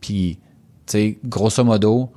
[0.00, 0.38] Puis,
[0.86, 2.10] tu sais, grosso modo,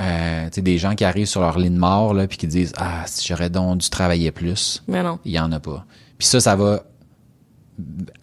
[0.00, 2.46] euh, tu sais, des gens qui arrivent sur leur lit de mort, là, puis qui
[2.46, 4.82] disent «Ah, si j'aurais donc dû travailler plus.
[4.88, 5.84] Mais non.» Il y en a pas.
[6.18, 6.82] Puis ça, ça va,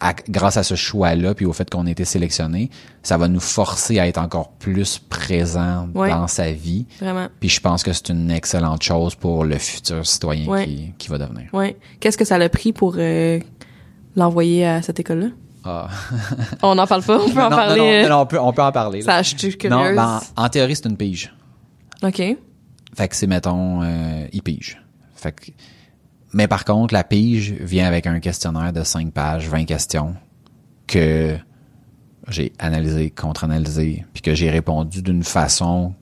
[0.00, 2.70] à- grâce à ce choix-là, puis au fait qu'on a été sélectionné,
[3.02, 6.10] ça va nous forcer à être encore plus présents Ouais.
[6.10, 6.86] dans sa vie.
[7.00, 7.28] Vraiment.
[7.40, 10.64] Puis je pense que c'est une excellente chose pour le futur citoyen Ouais.
[10.66, 11.44] qui, qui va devenir.
[11.52, 11.76] Oui.
[12.00, 13.38] Qu'est-ce que ça l'a pris pour euh,
[14.16, 15.28] l'envoyer à cette école-là?
[15.64, 15.88] Ah.
[16.62, 17.78] On n'en parle pas, on peut en non, parler.
[17.80, 19.00] non, non, euh, non, on peut, on peut en parler.
[19.00, 19.04] là.
[19.06, 19.96] Ça, je suis Non, curieuse.
[19.96, 21.32] ben, en théorie, c'est une pige.
[22.04, 22.22] OK.
[22.96, 24.80] Fait que c'est, mettons, euh, il pige.
[25.14, 25.50] Fait que,
[26.32, 30.14] mais par contre, la pige vient avec un questionnaire de 5 pages, 20 questions,
[30.86, 31.36] que
[32.28, 35.94] j'ai analysé, contre-analysé, puis que j'ai répondu d'une façon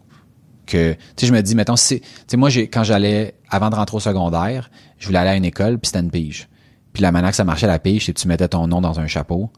[0.66, 3.74] que, tu sais, je me dis, mettons, si, tu sais, moi, quand j'allais, avant de
[3.74, 6.48] rentrer au secondaire, je voulais aller à une école, puis c'était une pige.
[6.92, 9.00] Puis la manière que ça marchait, la pige, c'est que tu mettais ton nom dans
[9.00, 9.50] un chapeau,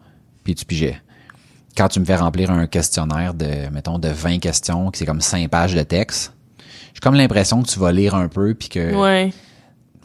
[0.44, 1.00] puis tu pigeais.
[1.76, 5.20] Quand tu me fais remplir un questionnaire de, mettons, de 20 questions, qui c'est comme
[5.20, 6.32] 5 pages de texte,
[6.94, 9.32] j'ai comme l'impression que tu vas lire un peu, puis que, Ouais.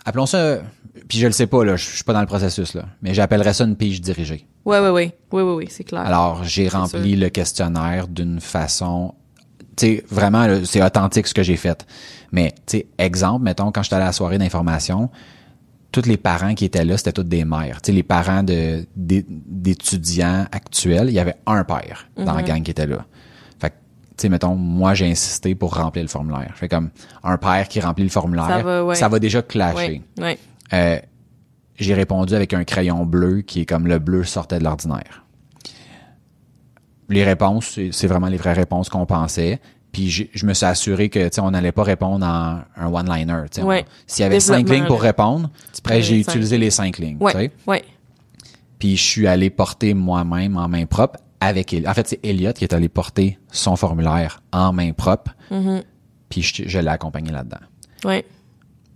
[0.06, 0.60] appelons ça,
[1.08, 3.14] puis je le sais pas, là, je je suis pas dans le processus, là, mais
[3.14, 4.48] j'appellerais ça une pige dirigée.
[4.66, 5.18] Ouais, ouais, ouais.
[5.32, 6.02] Oui, oui, oui, c'est clair.
[6.02, 9.14] Alors, j'ai rempli le questionnaire d'une façon,
[9.78, 11.86] tu sais, vraiment, c'est authentique ce que j'ai fait.
[12.32, 15.10] Mais, tu sais, exemple, mettons, quand j'étais à la soirée d'information,
[15.92, 17.82] tous les parents qui étaient là, c'était tous des mères.
[17.82, 22.62] Tu sais, les parents de, d'étudiants actuels, il y avait un père dans la gang
[22.62, 23.06] qui était là.
[23.60, 26.52] Fait que, tu sais, mettons, moi, j'ai insisté pour remplir le formulaire.
[26.56, 26.90] Fait comme,
[27.24, 28.96] un père qui remplit le formulaire, Ça va, ouais.
[28.96, 30.04] ça va déjà clasher.
[30.20, 30.40] ouais, ouais.
[30.74, 31.00] Euh,
[31.78, 35.24] j'ai répondu avec un crayon bleu qui est comme le bleu sortait de l'ordinaire.
[37.08, 39.60] Les réponses, c'est vraiment les vraies réponses qu'on pensait.
[39.92, 43.44] Puis je me suis assuré que tu sais on n'allait pas répondre en un one-liner.
[43.64, 43.86] Ouais.
[43.88, 45.50] On- S'il y avait cinq lignes pour répondre,
[45.86, 47.18] ben, j'ai utilisé les cinq lignes.
[47.20, 47.84] Ouais, ouais.
[48.78, 52.64] Puis je suis allé porter moi-même en main propre avec En fait, c'est Elliot qui
[52.66, 55.32] est allé porter son formulaire en main propre.
[55.52, 55.84] Mm-hmm.
[56.30, 57.58] Puis je, je l'ai accompagné là-dedans.
[58.06, 58.26] Ouais.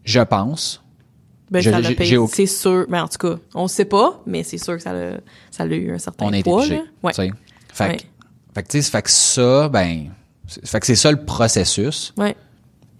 [0.05, 0.81] Je pense
[1.49, 2.85] Ben, Je- ça l'a payé, c'est sûr.
[2.89, 5.17] Ben, en tout cas, on sait pas, mais c'est sûr que ça l'a,
[5.51, 6.75] ça l'a eu un certain on a été poids, pigé.
[6.77, 6.81] là.
[7.03, 7.11] Ouais.
[7.13, 7.31] tu sais.
[7.73, 7.97] Fait, que- Ouais.
[8.55, 10.09] fait que, tu sais, fait que ça, ben,
[10.63, 12.13] fait que c'est ça le processus.
[12.17, 12.35] Ouais.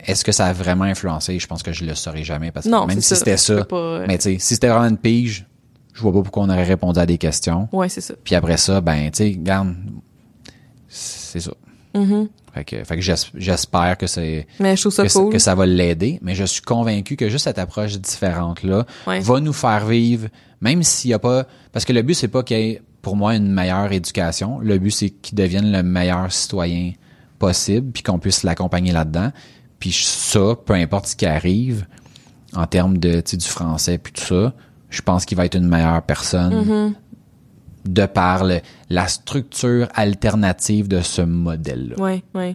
[0.06, 1.40] Est-ce que ça a vraiment influencé?
[1.40, 3.76] Je pense que je le saurais jamais parce que Non, même si c'était ça, pas,
[3.78, 5.46] euh, mais tu sais, si c'était vraiment une pige,
[5.94, 7.70] je vois pas pourquoi on aurait répondu à des questions.
[7.72, 8.14] Ouais, c'est ça.
[8.24, 9.76] Puis après ça, ben, tu sais, regarde,
[10.88, 11.52] c'est ça.
[11.96, 12.28] Mm-hmm.
[12.54, 15.32] Fait que, fait que j'es- j'espère que c'est que, ça- cool.
[15.32, 19.20] que ça va l'aider, mais je suis convaincu que juste cette approche différente-là Ouais.
[19.22, 20.28] va nous faire vivre,
[20.62, 21.46] même s'il y a pas...
[21.72, 24.60] Parce que le but, c'est pas qu'il y ait, pour moi, une meilleure éducation.
[24.60, 26.92] Le but, c'est qu'il devienne le meilleur citoyen
[27.48, 29.32] possible, puis qu'on puisse l'accompagner là-dedans.
[29.80, 31.86] Puis ça, peu importe ce qui arrive,
[32.56, 34.54] en termes de, du français, puis tout ça,
[34.90, 36.94] je pense qu'il va être une meilleure personne Mm-hmm.
[37.92, 41.96] de par le- la structure alternative de ce modèle-là.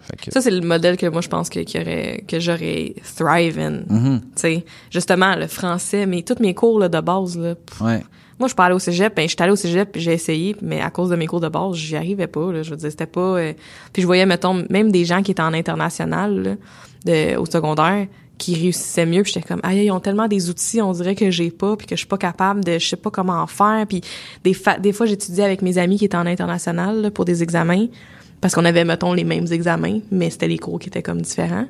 [0.00, 4.20] Fait que- Ça, c'est le modèle que moi, je pense que, aurait, j'aurais thrive in.
[4.36, 7.54] Sais, justement, le français, mais tous mes cours, là, de base, là.
[7.56, 8.02] pff, Ouais.
[8.38, 10.90] Moi, je suis allée au cégep, ben, j'étais allée au cégep, j'ai essayé, mais à
[10.90, 12.62] cause de mes cours de base, j'y arrivais pas, là.
[12.62, 13.52] Je veux dire, c'était pas, euh,
[13.92, 16.54] puis je voyais, mettons, même des gens qui étaient en international, là,
[17.04, 18.06] de, au secondaire,
[18.38, 21.28] qui réussissaient mieux, puis j'étais comme, aïe, ils ont tellement des outils, on dirait que
[21.32, 23.84] j'ai pas, puis que je suis pas capable de, je sais pas comment en faire,
[23.88, 24.02] puis
[24.44, 27.42] des, fa- des fois, j'étudiais avec mes amis qui étaient en international, là, pour des
[27.42, 27.86] examens,
[28.40, 31.66] parce qu'on avait, mettons, les mêmes examens, mais c'était les cours qui étaient comme différents.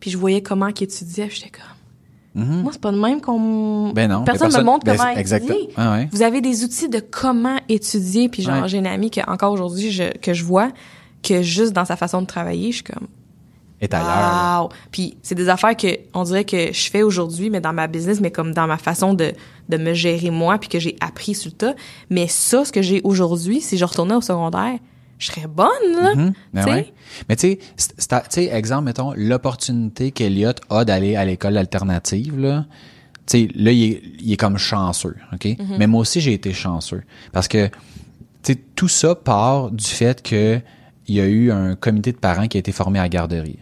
[0.00, 1.71] Puis je voyais comment qu'ils étudiaient, j'étais comme...
[2.34, 3.92] Moi, c'est pas de même qu'on...
[3.92, 5.54] Ben non, Personne mais me montre ben, comment exactement.
[5.54, 5.74] étudier.
[5.76, 6.08] Ah ouais.
[6.12, 8.68] Vous avez des outils de comment étudier, puis genre, Ouais.
[8.68, 10.70] j'ai une amie que, encore aujourd'hui, je, que je vois,
[11.22, 13.06] que juste dans sa façon de travailler, je suis comme...
[13.82, 14.62] Est ailleurs.
[14.62, 14.68] Wow!
[14.92, 18.20] Puis c'est des affaires que on dirait que je fais aujourd'hui, mais dans ma business,
[18.20, 19.32] mais comme dans ma façon de,
[19.68, 21.74] de me gérer moi, puis que j'ai appris sur le tas.
[22.08, 24.78] Mais ça, ce que j'ai aujourd'hui, si je retournais au secondaire,
[25.22, 26.14] je serais bonne, là.
[26.52, 26.92] Ben ouais.
[27.28, 32.66] Mais tu sais, exemple, mettons, l'opportunité qu'Eliott a d'aller à l'école alternative, là,
[33.26, 35.44] tu sais, là, il est, il est comme chanceux, OK?
[35.44, 35.76] Mhm.
[35.78, 37.04] Mais moi aussi, j'ai été chanceux.
[37.32, 37.72] Parce que, tu
[38.42, 40.60] sais, tout ça part du fait que
[41.06, 43.58] il y a eu un comité de parents qui a été formé à la garderie.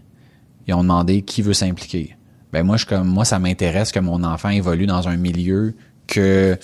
[0.66, 2.16] Ils ont demandé qui veut s'impliquer.
[2.52, 5.74] Ben moi, je comme moi, ça m'intéresse que mon enfant évolue dans un milieu
[6.06, 6.58] que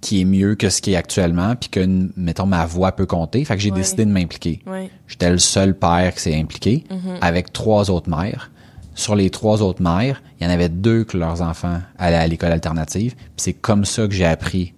[0.00, 3.44] qui est mieux que ce qui est actuellement, puis que mettons ma voix peut compter.
[3.44, 4.62] Fait que j'ai décidé de m'impliquer.
[5.08, 6.84] J'étais le seul père qui s'est impliqué
[7.20, 8.50] avec trois autres mères.
[8.94, 12.26] Sur les trois autres mères, il y en avait deux que leurs enfants allaient à
[12.26, 13.14] l'école alternative.
[13.14, 14.72] Puis c'est comme ça que j'ai appris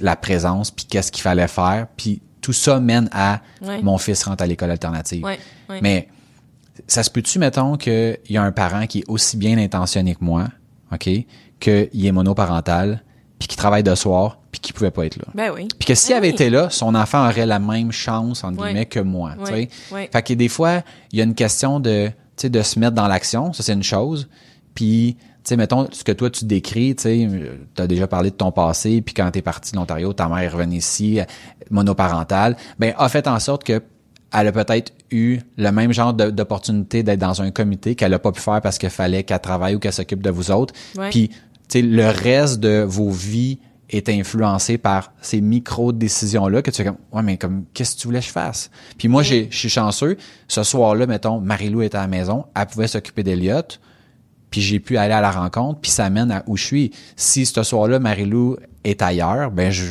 [0.00, 1.86] la présence, puis qu'est-ce qu'il fallait faire.
[1.96, 3.40] Puis tout ça mène à
[3.82, 5.26] mon fils rentre à l'école alternative.
[5.82, 6.08] Mais
[6.86, 10.24] ça se peut-tu, mettons, qu'il y a un parent qui est aussi bien intentionné que
[10.24, 10.48] moi,
[10.92, 11.10] OK,
[11.60, 13.02] qu'il est monoparental,
[13.38, 15.24] puis qui travaille de soir, puis qui pouvait pas être là.
[15.34, 15.68] Ben oui.
[15.78, 16.34] Puis que s'il Ben avait oui.
[16.34, 19.32] été là, son enfant aurait la même chance, entre guillemets, que moi.
[19.44, 19.68] tu Ouais.
[19.90, 19.94] sais.
[19.94, 20.10] Ouais.
[20.12, 20.82] Fait que des fois,
[21.12, 23.72] il y a une question de, tu sais, de se mettre dans l'action, ça c'est
[23.74, 24.28] une chose.
[24.74, 27.28] Puis, tu sais, mettons, ce que toi tu décris, tu sais,
[27.74, 30.38] tu as déjà parlé de ton passé, puis quand t'es parti de l'Ontario, ta mère
[30.38, 31.24] est revenue ici, euh,
[31.70, 33.82] monoparentale, ben a fait en sorte que
[34.30, 38.30] elle a peut-être eu le même genre d'opportunité d'être dans un comité qu'elle a pas
[38.30, 40.74] pu faire parce qu'il fallait qu'elle travaille ou qu'elle s'occupe de vous autres.
[41.10, 41.30] Puis,
[41.74, 43.58] le reste de vos vies
[43.90, 48.06] est influencé par ces micro-décisions-là que tu fais comme, ouais, mais comme, qu'est-ce que tu
[48.08, 48.70] voulais que je fasse?
[48.98, 50.16] Puis moi, j'ai, je suis chanceux.
[50.46, 53.80] Ce soir-là, mettons, Marie-Lou était à la maison, elle pouvait s'occuper d'Eliott,
[54.50, 56.90] puis j'ai pu aller à la rencontre, puis ça mène à où je suis.
[57.16, 59.86] Si ce soir-là, Marie-Lou est ailleurs, ben, je,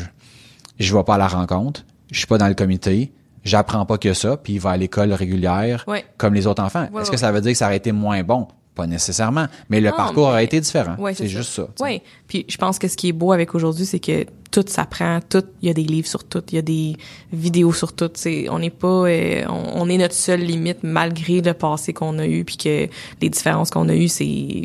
[0.79, 3.11] je vais pas à la rencontre, je suis pas dans le comité,
[3.43, 6.05] j'apprends pas que ça, puis il va à l'école régulière, Ouais.
[6.17, 6.87] comme les autres enfants.
[6.91, 8.47] Ouais, Est-ce ouais, que ça veut dire que ça aurait été moins bon?
[8.77, 9.47] Pas nécessairement.
[9.69, 10.95] Mais le Non, parcours aurait mais- été différent.
[10.99, 11.67] Ouais, c'est juste ça.
[11.81, 12.01] Oui.
[12.27, 15.43] Puis je pense que ce qui est beau avec aujourd'hui, c'est que tout s'apprend, tout,
[15.61, 16.95] il y a des livres sur tout, il y a des
[17.33, 18.09] vidéos sur tout.
[18.13, 22.17] C'est, on n'est pas, euh, on, on est notre seule limite malgré le passé qu'on
[22.19, 22.87] a eu, puis que
[23.21, 24.63] les différences qu'on a eues, c'est,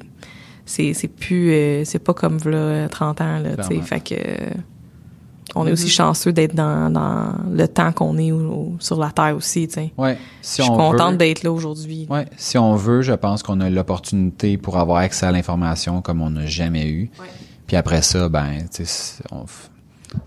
[0.66, 3.68] c'est, c'est plus, euh, c'est pas comme là 30 ans là, tu sais.
[3.68, 3.84] Clairement.
[3.86, 4.51] Fait que euh,
[5.55, 9.10] on est aussi chanceux d'être dans, dans le temps qu'on est au- au- sur la
[9.10, 9.93] terre aussi, tu sais.
[9.98, 10.16] Ouais.
[10.40, 12.06] Si Je suis on contente veut, d'être là aujourd'hui.
[12.09, 16.23] ouais, si on veut, je pense qu'on a l'opportunité pour avoir accès à l'information comme
[16.23, 17.10] on n'a jamais eu.
[17.20, 17.27] Ouais.
[17.66, 19.69] Puis après ça, ben, c'est on f-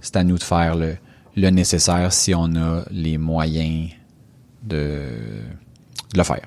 [0.01, 0.95] c'est à nous de faire le,
[1.35, 3.89] le nécessaire si on a les moyens
[4.63, 4.99] de,
[6.13, 6.45] de le faire.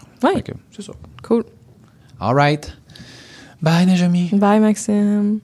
[0.70, 0.93] C'est ça.
[1.23, 1.45] Cool.
[2.20, 2.77] All right.
[3.62, 4.31] Bye, Najami.
[4.32, 5.40] Bye, Maxime.